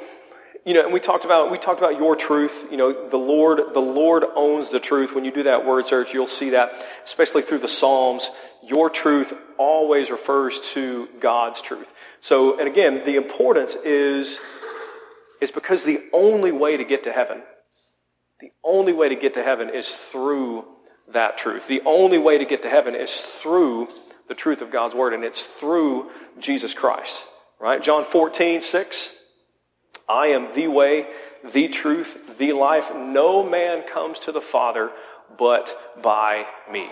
you 0.64 0.74
know, 0.74 0.82
and 0.82 0.92
we 0.92 0.98
talked 0.98 1.24
about 1.24 1.50
we 1.50 1.58
talked 1.58 1.78
about 1.78 1.96
your 1.96 2.16
truth. 2.16 2.66
You 2.70 2.76
know, 2.76 3.08
the 3.08 3.16
Lord 3.16 3.72
the 3.72 3.80
Lord 3.80 4.24
owns 4.34 4.70
the 4.70 4.80
truth. 4.80 5.14
When 5.14 5.24
you 5.24 5.30
do 5.30 5.44
that 5.44 5.64
word 5.64 5.86
search, 5.86 6.12
you'll 6.12 6.26
see 6.26 6.50
that, 6.50 6.72
especially 7.04 7.42
through 7.42 7.60
the 7.60 7.68
Psalms. 7.68 8.32
Your 8.66 8.90
truth 8.90 9.32
always 9.58 10.10
refers 10.10 10.60
to 10.72 11.08
God's 11.20 11.62
truth. 11.62 11.92
So, 12.20 12.58
and 12.58 12.66
again, 12.66 13.02
the 13.04 13.14
importance 13.14 13.76
is 13.76 14.40
is 15.40 15.52
because 15.52 15.84
the 15.84 16.02
only 16.12 16.50
way 16.50 16.76
to 16.76 16.84
get 16.84 17.04
to 17.04 17.12
heaven, 17.12 17.42
the 18.40 18.50
only 18.64 18.92
way 18.92 19.08
to 19.08 19.14
get 19.14 19.34
to 19.34 19.42
heaven 19.42 19.70
is 19.70 19.90
through 19.90 20.64
that 21.09 21.38
truth. 21.38 21.66
The 21.66 21.83
only 21.85 22.19
way 22.19 22.38
to 22.38 22.45
get 22.45 22.62
to 22.62 22.69
heaven 22.69 22.95
is 22.95 23.21
through 23.21 23.88
the 24.29 24.35
truth 24.35 24.61
of 24.61 24.71
God's 24.71 24.95
word, 24.95 25.14
and 25.14 25.25
it's 25.25 25.45
through 25.45 26.11
Jesus 26.38 26.75
Christ. 26.75 27.27
Right? 27.61 27.83
John 27.83 28.05
14, 28.05 28.61
6. 28.61 29.12
I 30.09 30.29
am 30.29 30.55
the 30.55 30.69
way, 30.69 31.07
the 31.53 31.69
truth, 31.69 32.38
the 32.38 32.53
life. 32.53 32.92
No 32.95 33.49
man 33.49 33.83
comes 33.88 34.19
to 34.21 34.33
the 34.33 34.40
Father 34.40 34.90
but 35.38 35.77
by 36.03 36.47
me. 36.71 36.88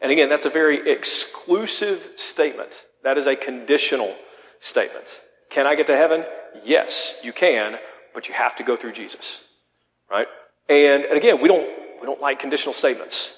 And 0.00 0.12
again, 0.12 0.28
that's 0.28 0.46
a 0.46 0.50
very 0.50 0.90
exclusive 0.90 2.10
statement. 2.16 2.86
That 3.02 3.18
is 3.18 3.26
a 3.26 3.34
conditional 3.34 4.14
statement. 4.60 5.22
Can 5.50 5.66
I 5.66 5.74
get 5.74 5.86
to 5.88 5.96
heaven? 5.96 6.24
Yes, 6.64 7.20
you 7.24 7.32
can, 7.32 7.78
but 8.14 8.28
you 8.28 8.34
have 8.34 8.56
to 8.56 8.62
go 8.62 8.76
through 8.76 8.92
Jesus. 8.92 9.42
Right? 10.10 10.28
And, 10.68 11.04
and 11.04 11.16
again, 11.16 11.40
we 11.40 11.48
don't, 11.48 11.68
we 12.00 12.06
don't 12.06 12.20
like 12.20 12.38
conditional 12.38 12.74
statements. 12.74 13.35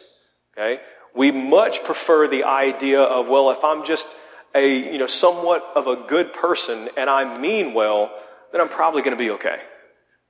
Okay? 0.58 0.82
We 1.14 1.30
much 1.30 1.84
prefer 1.84 2.26
the 2.28 2.44
idea 2.44 3.00
of, 3.00 3.28
well, 3.28 3.50
if 3.50 3.62
I'm 3.62 3.84
just 3.84 4.08
a, 4.54 4.92
you 4.92 4.98
know, 4.98 5.06
somewhat 5.06 5.64
of 5.76 5.86
a 5.86 5.96
good 5.96 6.32
person 6.32 6.88
and 6.96 7.08
I 7.08 7.38
mean 7.38 7.74
well, 7.74 8.10
then 8.52 8.60
I'm 8.60 8.68
probably 8.68 9.02
going 9.02 9.16
to 9.16 9.22
be 9.22 9.30
okay. 9.30 9.56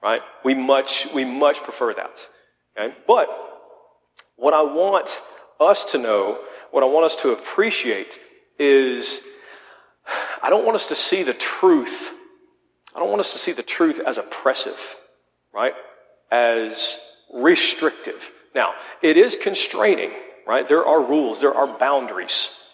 Right? 0.03 0.21
We 0.45 0.55
much, 0.55 1.09
we 1.15 1.25
much 1.25 1.63
prefer 1.63 1.95
that. 1.95 2.27
Okay? 2.77 2.95
But 3.07 3.29
what 4.37 4.55
I 4.55 4.63
want 4.63 5.23
us 5.59 5.85
to 5.93 5.99
know, 5.99 6.39
what 6.71 6.83
I 6.83 6.87
want 6.87 7.07
us 7.07 7.17
to 7.23 7.31
appreciate 7.31 8.21
is 8.59 9.23
I 10.43 10.51
don't 10.51 10.65
want 10.65 10.77
us 10.77 10.89
to 10.89 10.95
see 10.95 11.23
the 11.23 11.35
truth. 11.35 12.15
I 12.95 13.01
don't 13.01 13.09
want 13.09 13.21
us 13.21 13.33
to 13.33 13.39
see 13.39 13.53
the 13.53 13.63
truth 13.63 14.01
as 14.07 14.19
oppressive, 14.19 14.97
right? 15.53 15.75
As 16.31 16.99
restrictive. 17.33 18.33
Now, 18.59 18.75
it 19.03 19.17
is 19.17 19.39
constraining, 19.39 20.11
right? 20.45 20.67
There 20.67 20.85
are 20.85 21.01
rules, 21.01 21.41
there 21.41 21.55
are 21.55 21.79
boundaries. 21.79 22.69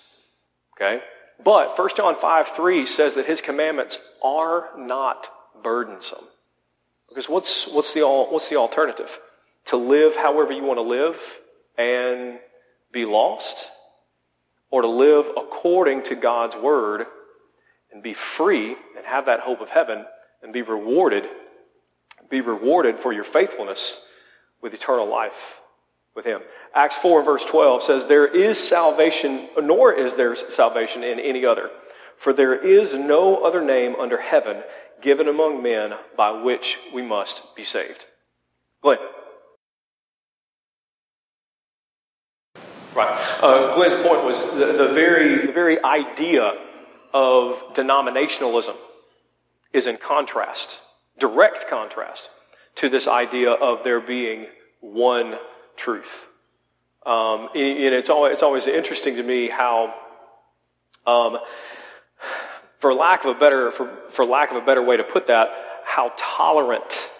Okay? 0.75 1.03
But 1.44 1.79
1 1.79 1.90
John 1.94 2.14
5 2.14 2.49
3 2.49 2.87
says 2.87 3.16
that 3.16 3.27
his 3.27 3.42
commandments 3.42 3.99
are 4.23 4.70
not 4.79 5.29
burdensome. 5.62 6.25
Because 7.11 7.29
what's, 7.29 7.68
what's, 7.68 7.92
the, 7.92 8.01
what's 8.01 8.49
the 8.49 8.57
alternative? 8.57 9.20
To 9.66 9.77
live 9.77 10.16
however 10.16 10.55
you 10.55 10.64
want 10.64 10.79
to 10.79 10.83
live 10.83 11.20
and 11.77 12.38
be 12.90 13.05
lost? 13.05 13.70
or 14.70 14.83
to 14.83 14.88
live 14.88 15.31
according 15.37 16.03
to 16.03 16.16
God's 16.16 16.57
word 16.57 17.07
and 17.92 18.03
be 18.03 18.12
free 18.12 18.75
and 18.97 19.07
have 19.07 19.27
that 19.27 19.38
hope 19.38 19.61
of 19.61 19.70
heaven 19.70 20.05
and 20.42 20.53
be 20.53 20.62
rewarded, 20.62 21.29
be 22.29 22.40
rewarded 22.40 22.99
for 22.99 23.12
your 23.12 23.23
faithfulness 23.23 24.05
with 24.61 24.75
eternal 24.75 25.09
life 25.09 25.61
with 26.14 26.24
him. 26.24 26.42
Acts 26.74 26.96
4 26.96 27.22
verse 27.22 27.44
12 27.44 27.83
says, 27.83 28.07
There 28.07 28.27
is 28.27 28.59
salvation, 28.59 29.48
nor 29.61 29.92
is 29.92 30.14
there 30.14 30.35
salvation 30.35 31.03
in 31.03 31.18
any 31.18 31.44
other. 31.44 31.70
For 32.16 32.33
there 32.33 32.55
is 32.55 32.94
no 32.94 33.44
other 33.44 33.62
name 33.62 33.96
under 33.96 34.18
heaven 34.18 34.62
given 35.00 35.29
among 35.29 35.62
men 35.62 35.94
by 36.16 36.31
which 36.31 36.79
we 36.92 37.03
must 37.03 37.55
be 37.57 37.64
saved. 37.64 38.07
Glenn. 38.83 38.98
Right. 42.94 43.40
Uh, 43.42 43.74
Glenn's 43.74 43.96
point 43.96 44.24
was 44.24 44.55
the, 44.55 44.66
the, 44.66 44.88
very, 44.88 45.46
the 45.46 45.53
very 45.53 45.83
idea 45.83 46.53
of 47.12 47.74
denominationalism 47.74 48.77
is 49.72 49.88
in 49.88 49.96
contrast, 49.96 50.81
direct 51.18 51.68
contrast, 51.68 52.31
to 52.77 52.88
this 52.88 53.09
idea 53.09 53.50
of 53.50 53.83
there 53.83 54.00
being 54.00 54.46
one 54.81 55.37
truth. 55.76 56.28
Um, 57.06 57.48
and 57.54 57.94
it's 57.94 58.10
always, 58.10 58.32
it's 58.32 58.42
always 58.42 58.66
interesting 58.66 59.16
to 59.16 59.22
me 59.22 59.48
how, 59.48 59.94
um, 61.06 61.38
for 62.78 62.94
lack 62.94 63.24
of 63.24 63.37
a 63.37 63.38
better, 63.38 63.70
for, 63.70 63.90
for 64.10 64.24
lack 64.24 64.50
of 64.50 64.56
a 64.56 64.64
better 64.64 64.82
way 64.82 64.96
to 64.96 65.04
put 65.04 65.26
that, 65.26 65.50
how 65.84 66.12
tolerant, 66.16 67.10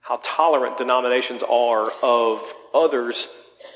how 0.00 0.20
tolerant 0.22 0.76
denominations 0.76 1.42
are 1.42 1.92
of 2.02 2.52
others 2.72 3.28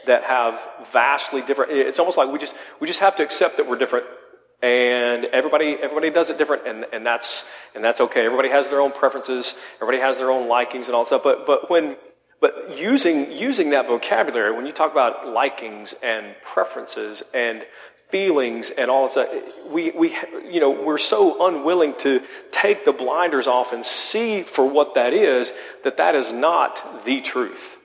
that 0.07 0.24
have 0.24 0.66
vastly 0.92 1.42
different. 1.42 1.72
It's 1.72 1.98
almost 1.98 2.16
like 2.16 2.31
we 2.31 2.38
just 2.38 2.55
we 2.81 2.87
just 2.87 3.01
have 3.01 3.16
to 3.16 3.22
accept 3.22 3.57
that 3.57 3.68
we're 3.68 3.79
different, 3.79 4.07
and 4.62 5.24
everybody 5.27 5.77
everybody 5.81 6.11
does 6.11 6.31
it 6.31 6.38
different, 6.38 6.66
and, 6.66 6.87
and 6.92 7.05
that's 7.05 7.44
and 7.74 7.83
that's 7.83 8.01
okay. 8.01 8.24
Everybody 8.24 8.51
has 8.51 8.68
their 8.68 8.81
own 8.81 8.92
preferences. 8.92 9.59
Everybody 9.77 9.98
has 9.98 10.18
their 10.18 10.31
own 10.31 10.48
likings 10.48 10.88
and 10.88 10.94
all 10.94 11.03
that 11.03 11.09
stuff. 11.09 11.22
But 11.22 11.46
but 11.46 11.70
when 11.70 11.96
but 12.40 12.79
using, 12.79 13.33
using 13.33 13.70
that 13.70 13.88
vocabulary, 13.88 14.53
when 14.55 14.66
you 14.66 14.72
talk 14.72 14.92
about 14.92 15.29
likings 15.29 15.94
and 16.03 16.37
preferences 16.42 17.22
and 17.35 17.64
feelings 18.11 18.70
and 18.70 18.90
all 18.90 19.07
of 19.07 19.14
that, 19.14 19.53
we, 19.68 19.90
we, 19.90 20.16
you 20.51 20.61
know, 20.61 20.70
we're 20.70 20.98
so 20.98 21.46
unwilling 21.46 21.94
to 21.98 22.22
take 22.51 22.85
the 22.85 22.92
blinders 22.92 23.46
off 23.46 23.72
and 23.72 23.85
see 23.85 24.42
for 24.42 24.64
what 24.64 24.94
that 24.94 25.12
is, 25.12 25.53
that 25.85 25.96
that 25.96 26.14
is 26.14 26.33
not 26.33 27.05
the 27.05 27.20
truth. 27.20 27.77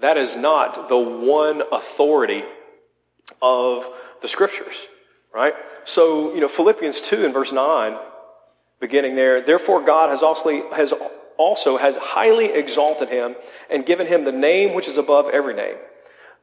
That 0.00 0.18
is 0.18 0.36
not 0.36 0.88
the 0.88 0.98
one 0.98 1.62
authority 1.72 2.44
of 3.40 3.88
the 4.20 4.28
scriptures, 4.28 4.86
right? 5.34 5.54
So, 5.84 6.34
you 6.34 6.40
know, 6.40 6.48
Philippians 6.48 7.00
2 7.00 7.24
and 7.24 7.32
verse 7.32 7.52
9, 7.52 7.96
beginning 8.78 9.16
there, 9.16 9.40
therefore 9.40 9.82
God 9.82 10.10
has 10.10 10.22
also, 10.22 10.70
has 10.72 10.92
also 11.38 11.76
has 11.76 11.96
highly 11.96 12.46
exalted 12.46 13.08
him 13.08 13.36
and 13.70 13.86
given 13.86 14.06
him 14.06 14.24
the 14.24 14.32
name 14.32 14.74
which 14.74 14.88
is 14.88 14.98
above 14.98 15.28
every 15.28 15.54
name. 15.54 15.76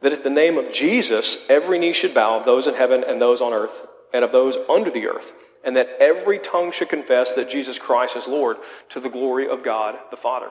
That 0.01 0.13
at 0.13 0.23
the 0.23 0.29
name 0.29 0.57
of 0.57 0.71
Jesus, 0.71 1.49
every 1.49 1.79
knee 1.79 1.93
should 1.93 2.13
bow 2.13 2.37
of 2.37 2.45
those 2.45 2.67
in 2.67 2.75
heaven 2.75 3.03
and 3.03 3.21
those 3.21 3.41
on 3.41 3.53
earth 3.53 3.87
and 4.13 4.23
of 4.23 4.31
those 4.31 4.57
under 4.69 4.91
the 4.91 5.07
earth, 5.07 5.33
and 5.63 5.75
that 5.75 5.89
every 5.99 6.37
tongue 6.37 6.71
should 6.71 6.89
confess 6.89 7.33
that 7.33 7.49
Jesus 7.49 7.79
Christ 7.79 8.15
is 8.15 8.27
Lord 8.27 8.57
to 8.89 8.99
the 8.99 9.09
glory 9.09 9.49
of 9.49 9.63
God 9.63 9.97
the 10.11 10.17
Father. 10.17 10.49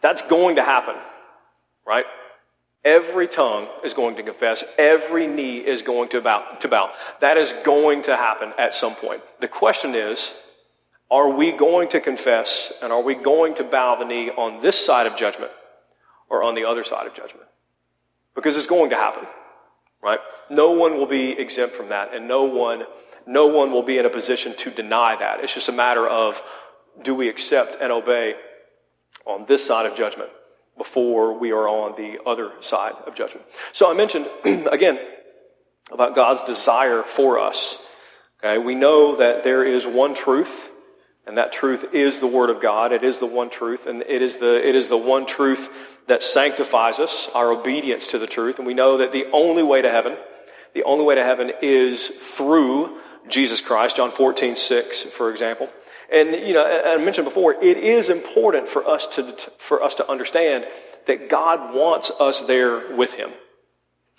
That's 0.00 0.22
going 0.22 0.56
to 0.56 0.64
happen, 0.64 0.96
right? 1.86 2.06
Every 2.84 3.28
tongue 3.28 3.68
is 3.84 3.94
going 3.94 4.16
to 4.16 4.24
confess. 4.24 4.64
Every 4.76 5.28
knee 5.28 5.58
is 5.58 5.82
going 5.82 6.08
to 6.08 6.20
bow, 6.20 6.56
to 6.60 6.68
bow. 6.68 6.92
That 7.20 7.36
is 7.36 7.52
going 7.64 8.02
to 8.02 8.16
happen 8.16 8.52
at 8.58 8.74
some 8.74 8.94
point. 8.96 9.22
The 9.40 9.46
question 9.46 9.94
is, 9.94 10.36
are 11.12 11.28
we 11.28 11.52
going 11.52 11.88
to 11.88 12.00
confess 12.00 12.72
and 12.82 12.90
are 12.90 13.02
we 13.02 13.14
going 13.14 13.54
to 13.54 13.64
bow 13.64 13.96
the 13.96 14.04
knee 14.06 14.30
on 14.30 14.62
this 14.62 14.84
side 14.84 15.06
of 15.06 15.14
judgment 15.14 15.52
or 16.30 16.42
on 16.42 16.54
the 16.54 16.64
other 16.64 16.82
side 16.82 17.06
of 17.06 17.12
judgment? 17.12 17.46
Because 18.34 18.56
it's 18.56 18.66
going 18.66 18.88
to 18.90 18.96
happen, 18.96 19.26
right? 20.02 20.20
No 20.48 20.70
one 20.70 20.96
will 20.96 21.06
be 21.06 21.32
exempt 21.32 21.76
from 21.76 21.90
that 21.90 22.14
and 22.14 22.26
no 22.26 22.44
one, 22.44 22.84
no 23.26 23.46
one 23.46 23.70
will 23.70 23.82
be 23.82 23.98
in 23.98 24.06
a 24.06 24.10
position 24.10 24.56
to 24.56 24.70
deny 24.70 25.14
that. 25.14 25.40
It's 25.40 25.52
just 25.52 25.68
a 25.68 25.72
matter 25.72 26.08
of 26.08 26.42
do 27.02 27.14
we 27.14 27.28
accept 27.28 27.76
and 27.82 27.92
obey 27.92 28.34
on 29.26 29.44
this 29.44 29.64
side 29.64 29.84
of 29.84 29.94
judgment 29.94 30.30
before 30.78 31.38
we 31.38 31.52
are 31.52 31.68
on 31.68 31.92
the 31.92 32.20
other 32.24 32.52
side 32.60 32.94
of 33.06 33.14
judgment. 33.14 33.46
So 33.72 33.90
I 33.90 33.94
mentioned 33.94 34.26
again 34.44 34.98
about 35.92 36.14
God's 36.14 36.42
desire 36.42 37.02
for 37.02 37.38
us. 37.38 37.84
Okay, 38.42 38.56
we 38.56 38.74
know 38.74 39.14
that 39.16 39.44
there 39.44 39.62
is 39.62 39.86
one 39.86 40.14
truth 40.14 40.70
and 41.26 41.38
that 41.38 41.52
truth 41.52 41.94
is 41.94 42.18
the 42.18 42.26
Word 42.26 42.50
of 42.50 42.60
God. 42.60 42.92
It 42.92 43.04
is 43.04 43.20
the 43.20 43.26
one 43.26 43.48
truth, 43.48 43.86
and 43.86 44.02
it 44.02 44.22
is 44.22 44.38
the, 44.38 44.66
it 44.66 44.74
is 44.74 44.88
the 44.88 44.96
one 44.96 45.24
truth 45.24 45.98
that 46.08 46.22
sanctifies 46.22 46.98
us, 46.98 47.30
our 47.34 47.52
obedience 47.52 48.08
to 48.08 48.18
the 48.18 48.26
truth. 48.26 48.58
And 48.58 48.66
we 48.66 48.74
know 48.74 48.98
that 48.98 49.12
the 49.12 49.26
only 49.32 49.62
way 49.62 49.82
to 49.82 49.90
heaven, 49.90 50.16
the 50.74 50.82
only 50.82 51.04
way 51.04 51.14
to 51.14 51.24
heaven 51.24 51.52
is 51.62 52.08
through 52.08 52.98
Jesus 53.28 53.60
Christ, 53.60 53.96
John 53.96 54.10
14, 54.10 54.56
6, 54.56 55.04
for 55.04 55.30
example. 55.30 55.68
And, 56.12 56.46
you 56.46 56.52
know, 56.52 56.66
I 56.66 56.96
mentioned 56.98 57.24
before, 57.24 57.54
it 57.54 57.78
is 57.78 58.10
important 58.10 58.68
for 58.68 58.86
us 58.86 59.06
to, 59.08 59.22
for 59.56 59.82
us 59.82 59.94
to 59.96 60.10
understand 60.10 60.66
that 61.06 61.28
God 61.28 61.74
wants 61.74 62.10
us 62.20 62.42
there 62.42 62.94
with 62.94 63.14
Him. 63.14 63.30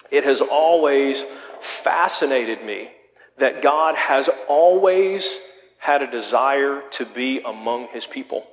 It 0.09 0.23
has 0.23 0.41
always 0.41 1.23
fascinated 1.59 2.63
me 2.63 2.91
that 3.37 3.61
God 3.61 3.95
has 3.95 4.29
always 4.47 5.39
had 5.83 6.01
a 6.01 6.09
desire 6.09 6.81
to 6.91 7.05
be 7.05 7.41
among 7.41 7.89
his 7.89 8.07
people. 8.07 8.47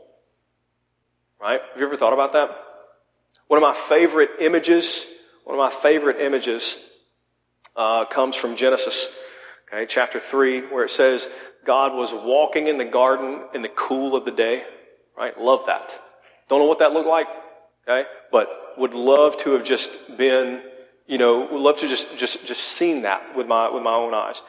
Right? 1.40 1.60
Have 1.60 1.80
you 1.80 1.86
ever 1.86 1.96
thought 1.96 2.12
about 2.12 2.32
that? 2.32 2.50
One 3.46 3.56
of 3.56 3.62
my 3.62 3.72
favorite 3.72 4.30
images, 4.40 5.06
one 5.44 5.56
of 5.56 5.60
my 5.60 5.70
favorite 5.70 6.20
images 6.20 6.84
uh, 7.76 8.04
comes 8.06 8.34
from 8.34 8.56
Genesis, 8.56 9.16
okay, 9.68 9.86
chapter 9.86 10.18
3, 10.18 10.72
where 10.72 10.82
it 10.82 10.90
says, 10.90 11.30
God 11.64 11.94
was 11.94 12.12
walking 12.12 12.66
in 12.66 12.78
the 12.78 12.84
garden 12.84 13.44
in 13.54 13.62
the 13.62 13.68
cool 13.68 14.16
of 14.16 14.24
the 14.24 14.32
day. 14.32 14.64
Right? 15.16 15.38
Love 15.40 15.66
that. 15.66 16.00
Don't 16.48 16.58
know 16.58 16.66
what 16.66 16.80
that 16.80 16.92
looked 16.92 17.08
like, 17.08 17.28
okay? 17.88 18.08
But 18.32 18.48
would 18.76 18.92
love 18.92 19.36
to 19.38 19.52
have 19.52 19.62
just 19.62 20.16
been, 20.16 20.62
you 21.06 21.18
know, 21.18 21.46
would 21.46 21.62
love 21.62 21.76
to 21.76 21.86
just, 21.86 22.18
just, 22.18 22.44
just 22.44 22.64
seen 22.64 23.02
that 23.02 23.36
with 23.36 23.46
my, 23.46 23.70
with 23.70 23.84
my 23.84 23.94
own 23.94 24.14
eyes. 24.14 24.42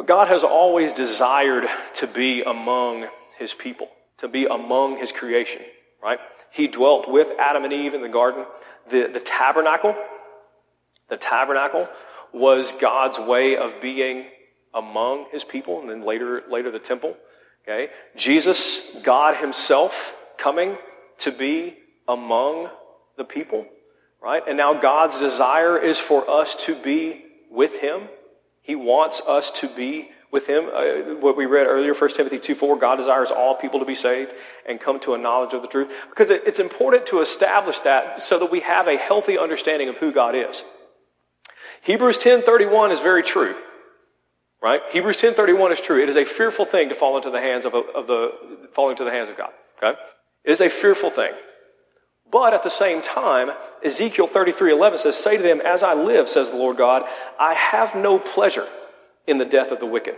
But 0.00 0.06
God 0.06 0.28
has 0.28 0.44
always 0.44 0.94
desired 0.94 1.68
to 1.96 2.06
be 2.06 2.40
among 2.40 3.06
his 3.38 3.52
people, 3.52 3.90
to 4.16 4.28
be 4.28 4.46
among 4.46 4.96
his 4.96 5.12
creation, 5.12 5.60
right? 6.02 6.18
He 6.50 6.68
dwelt 6.68 7.06
with 7.06 7.32
Adam 7.38 7.64
and 7.64 7.72
Eve 7.74 7.92
in 7.92 8.00
the 8.00 8.08
garden. 8.08 8.46
The, 8.88 9.10
the 9.12 9.20
tabernacle, 9.20 9.94
the 11.10 11.18
tabernacle 11.18 11.86
was 12.32 12.72
God's 12.72 13.18
way 13.18 13.58
of 13.58 13.78
being 13.82 14.24
among 14.72 15.26
his 15.32 15.44
people, 15.44 15.82
and 15.82 15.90
then 15.90 16.00
later, 16.00 16.44
later 16.50 16.70
the 16.70 16.78
temple. 16.78 17.14
Okay? 17.68 17.92
Jesus, 18.16 18.98
God 19.02 19.36
himself, 19.36 20.16
coming 20.38 20.78
to 21.18 21.30
be 21.30 21.76
among 22.08 22.70
the 23.18 23.24
people, 23.24 23.66
right? 24.22 24.42
And 24.48 24.56
now 24.56 24.72
God's 24.72 25.18
desire 25.18 25.76
is 25.76 26.00
for 26.00 26.26
us 26.26 26.56
to 26.64 26.74
be 26.74 27.26
with 27.50 27.80
him 27.80 28.08
he 28.62 28.74
wants 28.74 29.22
us 29.26 29.50
to 29.60 29.68
be 29.68 30.10
with 30.30 30.46
him. 30.46 30.68
Uh, 30.72 31.14
what 31.20 31.36
we 31.36 31.46
read 31.46 31.66
earlier, 31.66 31.94
1 31.94 32.10
Timothy 32.10 32.38
2 32.38 32.54
4, 32.54 32.78
God 32.78 32.96
desires 32.96 33.30
all 33.30 33.54
people 33.54 33.80
to 33.80 33.86
be 33.86 33.94
saved 33.94 34.32
and 34.66 34.80
come 34.80 35.00
to 35.00 35.14
a 35.14 35.18
knowledge 35.18 35.54
of 35.54 35.62
the 35.62 35.68
truth. 35.68 35.92
Because 36.08 36.30
it, 36.30 36.42
it's 36.46 36.58
important 36.58 37.06
to 37.06 37.20
establish 37.20 37.80
that 37.80 38.22
so 38.22 38.38
that 38.38 38.50
we 38.50 38.60
have 38.60 38.86
a 38.86 38.96
healthy 38.96 39.38
understanding 39.38 39.88
of 39.88 39.98
who 39.98 40.12
God 40.12 40.34
is. 40.34 40.64
Hebrews 41.82 42.18
10 42.18 42.42
31 42.42 42.92
is 42.92 43.00
very 43.00 43.22
true. 43.22 43.54
Right? 44.62 44.82
Hebrews 44.90 45.16
10 45.16 45.34
31 45.34 45.72
is 45.72 45.80
true. 45.80 46.02
It 46.02 46.08
is 46.08 46.16
a 46.16 46.24
fearful 46.24 46.64
thing 46.64 46.90
to 46.90 46.94
fall 46.94 47.16
into 47.16 47.30
the 47.30 47.40
hands 47.40 47.64
of, 47.64 47.74
a, 47.74 47.78
of 47.78 48.06
the 48.06 48.68
fall 48.72 48.90
into 48.90 49.04
the 49.04 49.10
hands 49.10 49.28
of 49.28 49.36
God. 49.36 49.50
Okay? 49.82 49.98
It 50.44 50.50
is 50.50 50.60
a 50.60 50.68
fearful 50.68 51.10
thing. 51.10 51.32
But 52.30 52.54
at 52.54 52.62
the 52.62 52.70
same 52.70 53.02
time, 53.02 53.50
Ezekiel 53.84 54.26
33 54.26 54.72
11 54.72 54.98
says, 54.98 55.16
Say 55.16 55.36
to 55.36 55.42
them, 55.42 55.60
As 55.60 55.82
I 55.82 55.94
live, 55.94 56.28
says 56.28 56.50
the 56.50 56.56
Lord 56.56 56.76
God, 56.76 57.06
I 57.38 57.54
have 57.54 57.94
no 57.94 58.18
pleasure 58.18 58.66
in 59.26 59.38
the 59.38 59.44
death 59.44 59.70
of 59.72 59.80
the 59.80 59.86
wicked, 59.86 60.16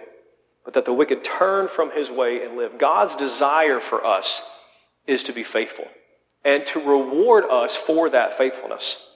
but 0.64 0.74
that 0.74 0.84
the 0.84 0.92
wicked 0.92 1.24
turn 1.24 1.68
from 1.68 1.92
his 1.92 2.10
way 2.10 2.44
and 2.44 2.56
live. 2.56 2.78
God's 2.78 3.16
desire 3.16 3.80
for 3.80 4.04
us 4.04 4.48
is 5.06 5.22
to 5.24 5.32
be 5.32 5.42
faithful 5.42 5.86
and 6.44 6.66
to 6.66 6.80
reward 6.80 7.44
us 7.44 7.76
for 7.76 8.10
that 8.10 8.34
faithfulness. 8.34 9.08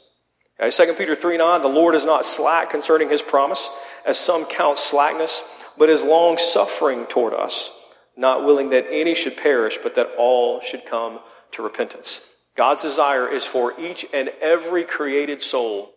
Okay, 0.61 0.70
2 0.70 0.94
Peter 0.94 1.14
3 1.14 1.36
9, 1.36 1.61
the 1.61 1.68
Lord 1.68 1.94
is 1.94 2.07
not 2.07 2.24
slack 2.24 2.70
concerning 2.70 3.11
his 3.11 3.22
promise, 3.22 3.70
as 4.07 4.18
some 4.18 4.47
count 4.47 4.78
slackness, 4.78 5.47
but 5.76 5.90
is 5.90 6.03
long 6.03 6.38
suffering 6.38 7.07
toward 7.07 7.34
us, 7.34 7.78
not 8.16 8.44
willing 8.44 8.70
that 8.70 8.86
any 8.90 9.14
should 9.14 9.36
perish, 9.36 9.76
but 9.82 9.97
that 9.97 10.12
all 10.16 10.61
should 10.61 10.86
come 10.86 11.20
to 11.53 11.62
repentance. 11.62 12.22
God's 12.57 12.83
desire 12.83 13.29
is 13.29 13.45
for 13.45 13.79
each 13.79 14.07
and 14.13 14.31
every 14.41 14.85
created 14.85 15.43
soul 15.43 15.93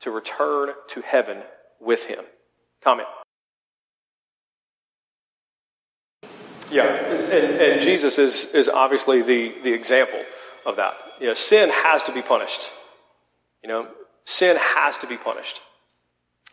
to 0.00 0.10
return 0.10 0.70
to 0.88 1.00
heaven 1.02 1.42
with 1.80 2.06
him. 2.06 2.24
Comment. 2.82 3.08
Yeah, 6.70 6.84
and, 6.84 7.60
and 7.60 7.80
Jesus 7.80 8.18
is, 8.18 8.54
is 8.54 8.68
obviously 8.68 9.22
the, 9.22 9.52
the 9.62 9.72
example 9.72 10.20
of 10.66 10.76
that. 10.76 10.94
You 11.20 11.28
know, 11.28 11.34
sin 11.34 11.70
has 11.70 12.02
to 12.04 12.12
be 12.12 12.22
punished. 12.22 12.70
You 13.62 13.68
know, 13.68 13.88
sin 14.24 14.56
has 14.58 14.98
to 14.98 15.06
be 15.06 15.16
punished. 15.16 15.60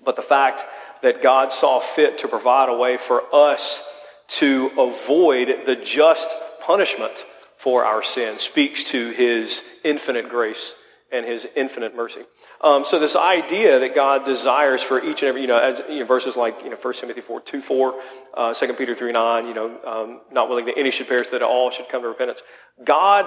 But 0.03 0.15
the 0.15 0.21
fact 0.21 0.63
that 1.01 1.21
God 1.21 1.53
saw 1.53 1.79
fit 1.79 2.17
to 2.19 2.27
provide 2.27 2.69
a 2.69 2.75
way 2.75 2.97
for 2.97 3.23
us 3.33 3.87
to 4.27 4.71
avoid 4.77 5.65
the 5.65 5.75
just 5.75 6.35
punishment 6.61 7.25
for 7.65 7.83
our 7.83 8.03
sin 8.03 8.37
speaks 8.37 8.83
to 8.83 9.09
his 9.09 9.65
infinite 9.83 10.29
grace 10.29 10.75
and 11.11 11.25
his 11.25 11.47
infinite 11.55 11.95
mercy. 11.95 12.21
Um, 12.61 12.85
so 12.85 12.99
this 12.99 13.15
idea 13.15 13.79
that 13.79 13.95
God 13.95 14.23
desires 14.23 14.83
for 14.83 15.03
each 15.03 15.23
and 15.23 15.29
every, 15.29 15.41
you 15.41 15.47
know, 15.47 15.57
as, 15.57 15.81
you 15.89 16.01
know 16.01 16.05
verses 16.05 16.37
like, 16.37 16.55
you 16.63 16.69
know, 16.69 16.75
1 16.75 16.93
Timothy 16.93 17.21
4, 17.21 17.41
2, 17.41 17.61
4, 17.61 17.95
uh, 18.37 18.53
2 18.53 18.73
Peter 18.73 18.93
3, 18.93 19.11
9, 19.11 19.47
you 19.47 19.55
know, 19.55 19.79
um, 19.83 20.21
not 20.31 20.47
willing 20.47 20.65
that 20.65 20.77
any 20.77 20.91
should 20.91 21.07
perish, 21.07 21.29
that 21.29 21.41
all 21.41 21.71
should 21.71 21.89
come 21.89 22.03
to 22.03 22.07
repentance. 22.07 22.43
God 22.83 23.25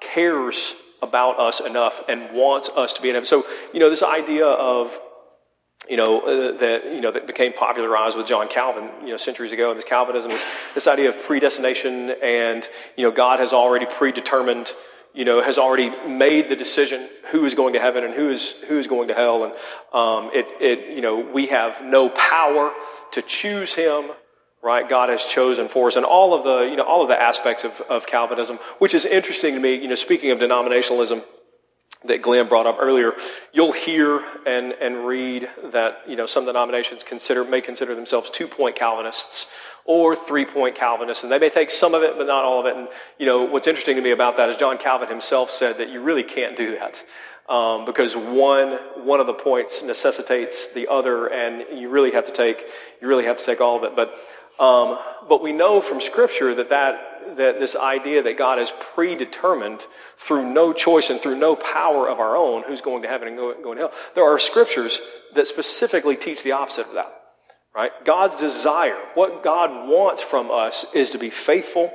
cares 0.00 0.74
about 1.00 1.38
us 1.38 1.60
enough 1.60 2.02
and 2.08 2.32
wants 2.32 2.70
us 2.70 2.94
to 2.94 3.00
be 3.02 3.10
in 3.10 3.14
heaven. 3.14 3.26
So, 3.26 3.44
you 3.72 3.78
know, 3.78 3.90
this 3.90 4.02
idea 4.02 4.46
of, 4.46 5.00
you 5.88 5.96
know, 5.96 6.20
uh, 6.20 6.56
that, 6.58 6.84
you 6.84 7.00
know, 7.00 7.10
that 7.10 7.26
became 7.26 7.52
popularized 7.52 8.16
with 8.16 8.26
John 8.26 8.48
Calvin, 8.48 8.88
you 9.02 9.10
know, 9.10 9.16
centuries 9.16 9.52
ago, 9.52 9.70
and 9.70 9.78
this 9.78 9.84
Calvinism 9.84 10.30
is 10.30 10.44
this 10.74 10.86
idea 10.86 11.08
of 11.08 11.20
predestination 11.22 12.10
and, 12.22 12.68
you 12.96 13.04
know, 13.04 13.10
God 13.10 13.38
has 13.38 13.52
already 13.52 13.86
predetermined, 13.86 14.74
you 15.14 15.24
know, 15.24 15.40
has 15.40 15.58
already 15.58 15.90
made 16.06 16.50
the 16.50 16.56
decision 16.56 17.08
who 17.30 17.44
is 17.44 17.54
going 17.54 17.72
to 17.72 17.80
heaven 17.80 18.04
and 18.04 18.14
who 18.14 18.28
is, 18.28 18.52
who 18.68 18.78
is 18.78 18.86
going 18.86 19.08
to 19.08 19.14
hell. 19.14 19.44
And, 19.44 19.52
um, 19.92 20.30
it, 20.34 20.46
it, 20.60 20.94
you 20.94 21.00
know, 21.00 21.18
we 21.18 21.46
have 21.46 21.82
no 21.82 22.10
power 22.10 22.72
to 23.12 23.22
choose 23.22 23.74
him 23.74 24.10
right? 24.60 24.88
God 24.88 25.08
has 25.08 25.24
chosen 25.24 25.68
for 25.68 25.86
us, 25.86 25.94
and 25.94 26.04
all 26.04 26.34
of 26.34 26.42
the, 26.42 26.68
you 26.68 26.76
know, 26.76 26.82
all 26.82 27.02
of 27.02 27.08
the 27.08 27.20
aspects 27.20 27.64
of, 27.64 27.80
of 27.82 28.08
Calvinism, 28.08 28.58
which 28.78 28.92
is 28.92 29.06
interesting 29.06 29.54
to 29.54 29.60
me. 29.60 29.76
You 29.76 29.86
know, 29.86 29.94
speaking 29.94 30.32
of 30.32 30.40
denominationalism, 30.40 31.22
that 32.04 32.22
Glenn 32.22 32.48
brought 32.48 32.66
up 32.66 32.76
earlier, 32.78 33.12
you'll 33.52 33.72
hear 33.72 34.22
and, 34.46 34.72
and 34.72 35.06
read 35.06 35.48
that, 35.72 36.02
you 36.06 36.16
know, 36.16 36.26
some 36.26 36.46
denominations 36.46 37.02
consider, 37.02 37.44
may 37.44 37.60
consider 37.60 37.94
themselves 37.94 38.30
two-point 38.30 38.76
Calvinists 38.76 39.48
or 39.84 40.14
three-point 40.14 40.76
Calvinists, 40.76 41.24
and 41.24 41.32
they 41.32 41.38
may 41.38 41.50
take 41.50 41.70
some 41.70 41.94
of 41.94 42.02
it, 42.02 42.16
but 42.16 42.26
not 42.26 42.44
all 42.44 42.60
of 42.60 42.66
it. 42.66 42.76
And, 42.76 42.88
you 43.18 43.26
know, 43.26 43.44
what's 43.44 43.66
interesting 43.66 43.96
to 43.96 44.02
me 44.02 44.12
about 44.12 44.36
that 44.36 44.48
is 44.48 44.56
John 44.56 44.78
Calvin 44.78 45.08
himself 45.08 45.50
said 45.50 45.78
that 45.78 45.90
you 45.90 46.00
really 46.00 46.22
can't 46.22 46.56
do 46.56 46.78
that. 46.78 47.02
Um, 47.48 47.86
because 47.86 48.14
one 48.14 48.72
one 49.06 49.20
of 49.20 49.26
the 49.26 49.32
points 49.32 49.82
necessitates 49.82 50.70
the 50.74 50.86
other, 50.86 51.28
and 51.28 51.80
you 51.80 51.88
really 51.88 52.10
have 52.10 52.26
to 52.26 52.32
take 52.32 52.66
you 53.00 53.08
really 53.08 53.24
have 53.24 53.38
to 53.38 53.44
take 53.44 53.62
all 53.62 53.78
of 53.78 53.84
it. 53.84 53.96
But 53.96 54.14
um, 54.62 54.98
but 55.30 55.42
we 55.42 55.52
know 55.52 55.80
from 55.80 56.00
Scripture 56.02 56.54
that, 56.56 56.68
that, 56.68 57.17
that 57.36 57.60
this 57.60 57.76
idea 57.76 58.22
that 58.22 58.38
God 58.38 58.58
has 58.58 58.72
predetermined 58.94 59.82
through 60.16 60.52
no 60.52 60.72
choice 60.72 61.10
and 61.10 61.20
through 61.20 61.38
no 61.38 61.56
power 61.56 62.08
of 62.08 62.18
our 62.18 62.36
own 62.36 62.62
who's 62.62 62.80
going 62.80 63.02
to 63.02 63.08
heaven 63.08 63.28
and 63.28 63.36
going 63.36 63.76
to 63.76 63.84
hell. 63.84 63.92
There 64.14 64.24
are 64.24 64.38
Scriptures 64.38 65.00
that 65.34 65.46
specifically 65.46 66.16
teach 66.16 66.42
the 66.42 66.52
opposite 66.52 66.86
of 66.86 66.94
that. 66.94 67.14
Right? 67.74 67.92
God's 68.04 68.36
desire, 68.36 68.98
what 69.14 69.44
God 69.44 69.88
wants 69.88 70.22
from 70.22 70.50
us 70.50 70.86
is 70.94 71.10
to 71.10 71.18
be 71.18 71.30
faithful 71.30 71.92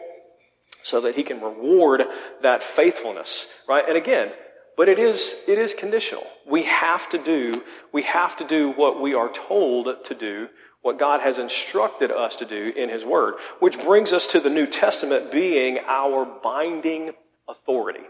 so 0.82 1.02
that 1.02 1.16
He 1.16 1.24
can 1.24 1.42
reward 1.42 2.04
that 2.42 2.64
faithfulness. 2.64 3.50
Right? 3.68 3.84
And 3.88 3.98
again, 3.98 4.32
but 4.76 4.90
it 4.90 5.00
is, 5.00 5.36
it 5.48 5.58
is 5.60 5.74
conditional. 5.74 6.26
We 6.48 6.64
have 6.64 7.10
to 7.10 7.18
do, 7.18 7.64
we 7.92 8.04
have 8.04 8.38
to 8.38 8.44
do 8.44 8.72
what 8.72 9.02
we 9.02 9.14
are 9.14 9.32
told 9.32 10.04
to 10.06 10.16
do 10.16 10.50
what 10.84 11.00
God 11.00 11.22
has 11.22 11.40
instructed 11.40 12.12
us 12.12 12.36
to 12.36 12.46
do 12.46 12.72
in 12.76 12.90
His 12.90 13.04
Word, 13.04 13.36
which 13.60 13.82
brings 13.84 14.14
us 14.14 14.28
to 14.28 14.40
the 14.40 14.50
New 14.50 14.68
Testament 14.68 15.32
being 15.32 15.80
our 15.88 16.26
binding 16.26 17.14
authority. 17.48 18.04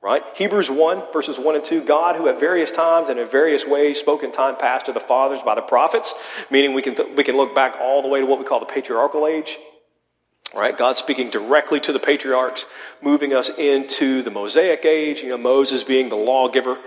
Right? 0.00 0.22
Hebrews 0.36 0.70
1, 0.70 1.12
verses 1.12 1.40
1 1.40 1.56
and 1.56 1.64
2, 1.64 1.82
God 1.82 2.14
who 2.14 2.28
at 2.28 2.38
various 2.38 2.70
times 2.70 3.08
and 3.08 3.18
in 3.18 3.26
various 3.26 3.66
ways 3.66 3.98
spoke 3.98 4.22
in 4.22 4.30
time 4.30 4.56
past 4.56 4.86
to 4.86 4.92
the 4.92 5.00
fathers 5.00 5.42
by 5.42 5.56
the 5.56 5.60
prophets, 5.60 6.14
meaning 6.52 6.72
we 6.72 6.82
can, 6.82 6.94
th- 6.94 7.16
we 7.16 7.24
can 7.24 7.36
look 7.36 7.52
back 7.52 7.76
all 7.80 8.00
the 8.00 8.06
way 8.06 8.20
to 8.20 8.26
what 8.26 8.38
we 8.38 8.44
call 8.44 8.60
the 8.60 8.66
patriarchal 8.66 9.26
age. 9.26 9.58
Right? 10.54 10.78
God 10.78 10.98
speaking 10.98 11.30
directly 11.30 11.80
to 11.80 11.92
the 11.92 11.98
patriarchs, 11.98 12.64
moving 13.02 13.34
us 13.34 13.50
into 13.58 14.22
the 14.22 14.30
Mosaic 14.30 14.84
age, 14.84 15.20
you 15.20 15.30
know, 15.30 15.36
Moses 15.36 15.82
being 15.82 16.08
the 16.10 16.16
lawgiver, 16.16 16.78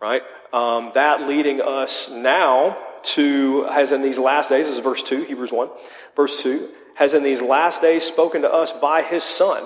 right? 0.00 0.22
Um, 0.52 0.92
that 0.94 1.26
leading 1.26 1.60
us 1.60 2.10
now 2.10 2.78
to, 3.04 3.64
has 3.64 3.92
in 3.92 4.02
these 4.02 4.18
last 4.18 4.50
days, 4.50 4.66
this 4.66 4.74
is 4.74 4.84
verse 4.84 5.02
2, 5.02 5.24
Hebrews 5.24 5.52
1, 5.52 5.68
verse 6.16 6.42
2, 6.42 6.68
has 6.96 7.14
in 7.14 7.22
these 7.22 7.42
last 7.42 7.80
days 7.80 8.04
spoken 8.04 8.42
to 8.42 8.52
us 8.52 8.72
by 8.72 9.02
his 9.02 9.22
Son, 9.22 9.64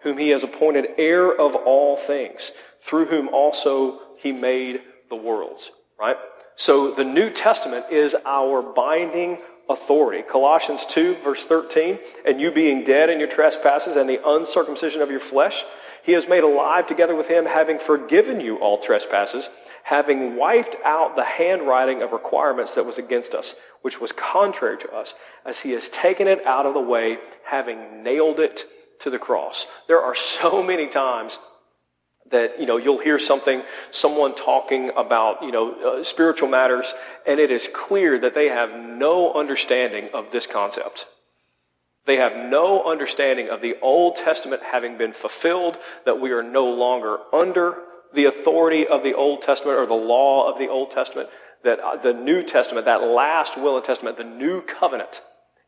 whom 0.00 0.18
he 0.18 0.30
has 0.30 0.44
appointed 0.44 0.86
heir 0.98 1.34
of 1.34 1.54
all 1.54 1.96
things, 1.96 2.52
through 2.78 3.06
whom 3.06 3.28
also 3.28 4.00
he 4.18 4.32
made 4.32 4.82
the 5.08 5.16
worlds. 5.16 5.70
Right? 5.98 6.16
So 6.56 6.90
the 6.90 7.04
New 7.04 7.30
Testament 7.30 7.86
is 7.90 8.16
our 8.24 8.62
binding 8.62 9.38
authority. 9.68 10.22
Colossians 10.22 10.86
2, 10.86 11.16
verse 11.16 11.44
13, 11.44 11.98
and 12.26 12.40
you 12.40 12.50
being 12.52 12.84
dead 12.84 13.10
in 13.10 13.18
your 13.18 13.28
trespasses 13.28 13.96
and 13.96 14.08
the 14.08 14.20
uncircumcision 14.26 15.02
of 15.02 15.10
your 15.10 15.20
flesh, 15.20 15.64
he 16.06 16.12
has 16.12 16.28
made 16.28 16.44
alive 16.44 16.86
together 16.86 17.16
with 17.16 17.26
him, 17.26 17.46
having 17.46 17.80
forgiven 17.80 18.38
you 18.38 18.58
all 18.58 18.78
trespasses, 18.78 19.50
having 19.82 20.36
wiped 20.36 20.76
out 20.84 21.16
the 21.16 21.24
handwriting 21.24 22.00
of 22.00 22.12
requirements 22.12 22.76
that 22.76 22.86
was 22.86 22.96
against 22.96 23.34
us, 23.34 23.56
which 23.82 24.00
was 24.00 24.12
contrary 24.12 24.78
to 24.78 24.92
us, 24.92 25.16
as 25.44 25.58
he 25.60 25.72
has 25.72 25.88
taken 25.88 26.28
it 26.28 26.46
out 26.46 26.64
of 26.64 26.74
the 26.74 26.80
way, 26.80 27.18
having 27.46 28.04
nailed 28.04 28.38
it 28.38 28.66
to 29.00 29.10
the 29.10 29.18
cross. 29.18 29.66
There 29.88 30.00
are 30.00 30.14
so 30.14 30.62
many 30.62 30.86
times 30.86 31.40
that 32.30 32.60
you 32.60 32.66
know 32.66 32.76
you'll 32.76 32.98
hear 32.98 33.18
something 33.18 33.62
someone 33.90 34.32
talking 34.32 34.90
about 34.96 35.42
you 35.42 35.50
know 35.50 35.98
uh, 35.98 36.02
spiritual 36.04 36.48
matters 36.48 36.94
and 37.24 37.38
it 37.38 37.52
is 37.52 37.68
clear 37.72 38.18
that 38.18 38.34
they 38.34 38.48
have 38.48 38.74
no 38.74 39.32
understanding 39.34 40.08
of 40.12 40.32
this 40.32 40.44
concept 40.44 41.06
they 42.06 42.16
have 42.16 42.36
no 42.36 42.88
understanding 42.88 43.50
of 43.50 43.60
the 43.60 43.76
Old 43.82 44.16
Testament 44.16 44.62
having 44.62 44.96
been 44.96 45.12
fulfilled, 45.12 45.76
that 46.04 46.20
we 46.20 46.30
are 46.30 46.42
no 46.42 46.66
longer 46.72 47.18
under 47.32 47.82
the 48.14 48.24
authority 48.24 48.86
of 48.86 49.02
the 49.02 49.14
Old 49.14 49.42
Testament 49.42 49.78
or 49.78 49.86
the 49.86 49.94
law 49.94 50.50
of 50.50 50.56
the 50.56 50.68
Old 50.68 50.90
Testament, 50.92 51.28
that 51.64 51.80
uh, 51.80 51.96
the 51.96 52.14
New 52.14 52.42
Testament, 52.42 52.86
that 52.86 53.02
last 53.02 53.56
will 53.56 53.76
and 53.76 53.84
testament, 53.84 54.16
the 54.16 54.24
new 54.24 54.62
covenant, 54.62 55.22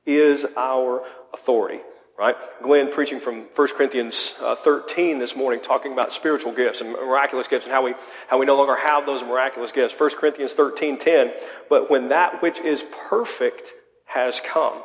is 0.07 0.47
our 0.57 1.05
authority. 1.35 1.81
Right? 2.17 2.35
Glenn 2.63 2.91
preaching 2.91 3.21
from 3.21 3.43
1 3.55 3.69
Corinthians 3.77 4.41
uh, 4.43 4.57
13 4.57 5.21
this 5.21 5.37
morning, 5.37 5.61
talking 5.61 5.93
about 5.93 6.13
spiritual 6.13 6.53
gifts 6.53 6.81
and 6.81 6.93
miraculous 6.93 7.47
gifts 7.47 7.67
and 7.67 7.73
how 7.73 7.85
we, 7.85 7.95
how 8.27 8.39
we 8.39 8.47
no 8.47 8.57
longer 8.57 8.77
have 8.77 9.07
those 9.07 9.23
miraculous 9.23 9.71
gifts. 9.71 9.99
1 9.99 10.11
Corinthians 10.17 10.53
13 10.53 10.99
10. 10.99 11.33
But 11.69 11.91
when 11.91 12.09
that 12.09 12.43
which 12.43 12.59
is 12.59 12.85
perfect 13.09 13.71
has 14.07 14.41
come, 14.41 14.83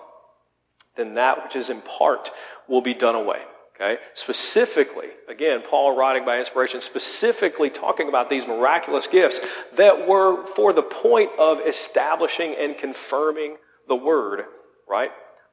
then 0.96 1.16
that 1.16 1.44
which 1.44 1.56
is 1.56 1.70
in 1.70 1.82
part 1.82 2.32
will 2.68 2.82
be 2.82 2.94
done 2.94 3.16
away. 3.16 3.42
Okay? 3.76 4.00
Specifically, 4.14 5.08
again, 5.28 5.62
Paul 5.68 5.96
writing 5.96 6.26
by 6.26 6.38
inspiration, 6.38 6.80
specifically 6.80 7.70
talking 7.70 8.08
about 8.08 8.30
these 8.30 8.48
miraculous 8.48 9.08
gifts 9.08 9.42
that 9.76 10.08
were 10.08 10.46
for 10.46 10.74
the 10.74 10.84
point 10.84 11.32
of 11.40 11.60
establishing 11.62 12.56
and 12.58 12.78
confirming 12.78 13.58
the 13.88 13.96
word, 13.96 14.46
right? 14.88 15.12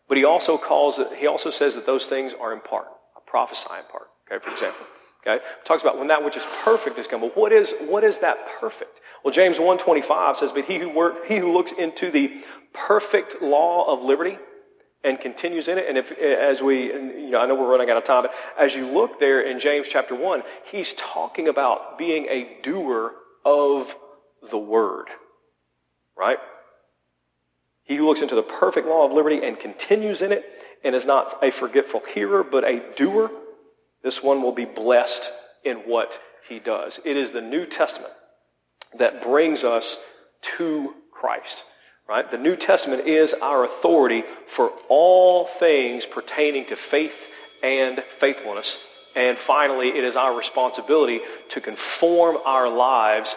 But 0.09 0.19
he 0.19 0.25
also 0.25 0.59
calls 0.59 0.99
it, 0.99 1.09
he 1.17 1.27
also 1.27 1.51
says 1.51 1.75
that 1.77 1.87
those 1.87 2.07
things 2.07 2.35
are 2.39 2.53
in 2.53 2.61
part, 2.61 2.87
a 3.17 3.21
prophesy 3.21 3.71
in 3.79 3.85
part, 3.91 4.09
okay, 4.31 4.43
for 4.43 4.53
example. 4.53 4.87
Okay? 5.27 5.43
Talks 5.65 5.83
about 5.83 5.99
when 5.99 6.09
that 6.09 6.25
which 6.25 6.37
is 6.37 6.47
perfect 6.65 6.99
is 6.99 7.07
come. 7.07 7.21
Well, 7.21 7.31
what 7.35 7.53
is, 7.53 7.75
what 7.81 8.05
is 8.05 8.19
that 8.19 8.47
perfect? 8.61 9.01
Well, 9.23 9.33
James 9.33 9.59
1.25 9.59 10.37
says, 10.37 10.53
But 10.53 10.65
he 10.65 10.79
who, 10.79 10.89
work, 10.89 11.27
he 11.27 11.37
who 11.39 11.53
looks 11.53 11.73
into 11.73 12.11
the 12.11 12.43
perfect 12.73 13.43
law 13.43 13.93
of 13.93 14.03
liberty 14.03 14.39
and 15.03 15.21
continues 15.21 15.69
in 15.69 15.79
it. 15.79 15.87
And 15.89 15.97
if, 15.97 16.13
as 16.19 16.63
we, 16.63 16.87
you 16.87 17.31
know, 17.31 17.41
I 17.41 17.47
know 17.47 17.55
we're 17.55 17.71
running 17.71 17.91
out 17.91 17.97
of 17.97 18.05
time, 18.05 18.23
but 18.23 18.35
as 18.59 18.75
you 18.75 18.87
look 18.87 19.19
there 19.19 19.41
in 19.41 19.59
James 19.59 19.89
chapter 19.89 20.15
1, 20.15 20.43
he's 20.65 20.95
talking 20.95 21.49
about 21.49 21.99
being 21.99 22.27
a 22.27 22.59
doer 22.63 23.15
of 23.45 23.97
the 24.51 24.59
word, 24.59 25.07
right? 26.17 26.39
He 27.85 27.97
who 27.97 28.07
looks 28.07 28.23
into 28.23 28.35
the 28.35 28.43
perfect 28.43 28.87
law 28.87 29.07
of 29.07 29.13
liberty 29.13 29.41
and 29.43 29.59
continues 29.59 30.23
in 30.23 30.33
it 30.33 30.45
and 30.85 30.95
is 30.95 31.07
not 31.07 31.43
a 31.43 31.51
forgetful 31.51 32.03
hearer, 32.13 32.45
but 32.45 32.65
a 32.65 32.83
doer, 32.95 33.31
this 34.03 34.23
one 34.23 34.43
will 34.43 34.53
be 34.53 34.65
blessed 34.65 35.33
in 35.65 35.79
what 35.79 36.21
he 36.49 36.59
does. 36.59 37.01
It 37.05 37.17
is 37.17 37.33
the 37.33 37.41
New 37.41 37.67
Testament 37.67 38.13
that 38.97 39.23
brings 39.23 39.65
us 39.65 39.99
to 40.43 40.95
Christ. 41.13 41.65
Right? 42.11 42.29
The 42.29 42.39
New 42.39 42.57
Testament 42.57 43.07
is 43.07 43.35
our 43.35 43.63
authority 43.63 44.25
for 44.49 44.73
all 44.89 45.45
things 45.45 46.07
pertaining 46.07 46.65
to 46.67 46.75
faith 46.75 47.33
and 47.63 48.01
faithfulness. 48.01 48.85
And 49.15 49.39
finally, 49.39 49.91
it 49.91 50.03
is 50.03 50.17
our 50.17 50.37
responsibility 50.37 51.21
to 51.51 51.61
conform 51.61 52.37
our 52.45 52.69
lives 52.69 53.37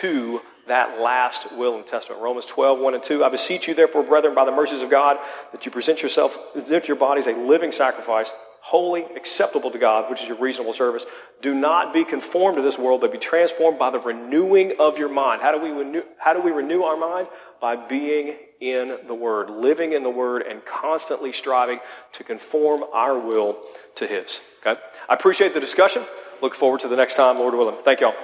to 0.00 0.40
that 0.68 1.02
last 1.02 1.52
will 1.52 1.76
and 1.76 1.86
testament. 1.86 2.22
Romans 2.22 2.46
12, 2.46 2.80
1 2.80 2.94
and 2.94 3.02
2. 3.02 3.22
I 3.22 3.28
beseech 3.28 3.68
you, 3.68 3.74
therefore, 3.74 4.02
brethren, 4.02 4.34
by 4.34 4.46
the 4.46 4.52
mercies 4.52 4.80
of 4.80 4.88
God, 4.88 5.18
that 5.52 5.66
you 5.66 5.70
present 5.70 6.02
yourself, 6.02 6.38
present 6.54 6.88
your 6.88 6.96
bodies 6.96 7.26
a 7.26 7.32
living 7.32 7.72
sacrifice, 7.72 8.32
holy, 8.64 9.04
acceptable 9.14 9.70
to 9.70 9.76
God, 9.76 10.08
which 10.08 10.22
is 10.22 10.28
your 10.28 10.38
reasonable 10.38 10.72
service. 10.72 11.04
Do 11.42 11.54
not 11.54 11.92
be 11.92 12.02
conformed 12.02 12.56
to 12.56 12.62
this 12.62 12.78
world, 12.78 13.02
but 13.02 13.12
be 13.12 13.18
transformed 13.18 13.78
by 13.78 13.90
the 13.90 13.98
renewing 13.98 14.72
of 14.80 14.96
your 14.96 15.10
mind. 15.10 15.42
How 15.42 15.52
do 15.52 15.62
we 15.62 15.68
renew, 15.68 16.02
how 16.16 16.32
do 16.32 16.40
we 16.40 16.50
renew 16.50 16.82
our 16.82 16.96
mind? 16.96 17.28
By 17.60 17.76
being 17.76 18.36
in 18.60 19.00
the 19.06 19.12
Word, 19.12 19.50
living 19.50 19.92
in 19.92 20.02
the 20.02 20.08
Word, 20.08 20.40
and 20.40 20.64
constantly 20.64 21.30
striving 21.30 21.78
to 22.12 22.24
conform 22.24 22.84
our 22.94 23.18
will 23.18 23.58
to 23.96 24.06
His. 24.06 24.40
Okay? 24.66 24.80
I 25.10 25.14
appreciate 25.14 25.52
the 25.52 25.60
discussion. 25.60 26.02
Look 26.40 26.54
forward 26.54 26.80
to 26.80 26.88
the 26.88 26.96
next 26.96 27.16
time, 27.16 27.38
Lord 27.38 27.54
willing. 27.54 27.76
Thank 27.84 28.00
y'all. 28.00 28.14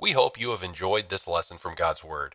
We 0.00 0.10
hope 0.10 0.40
you 0.40 0.50
have 0.50 0.64
enjoyed 0.64 1.08
this 1.08 1.28
lesson 1.28 1.56
from 1.56 1.76
God's 1.76 2.02
Word. 2.02 2.34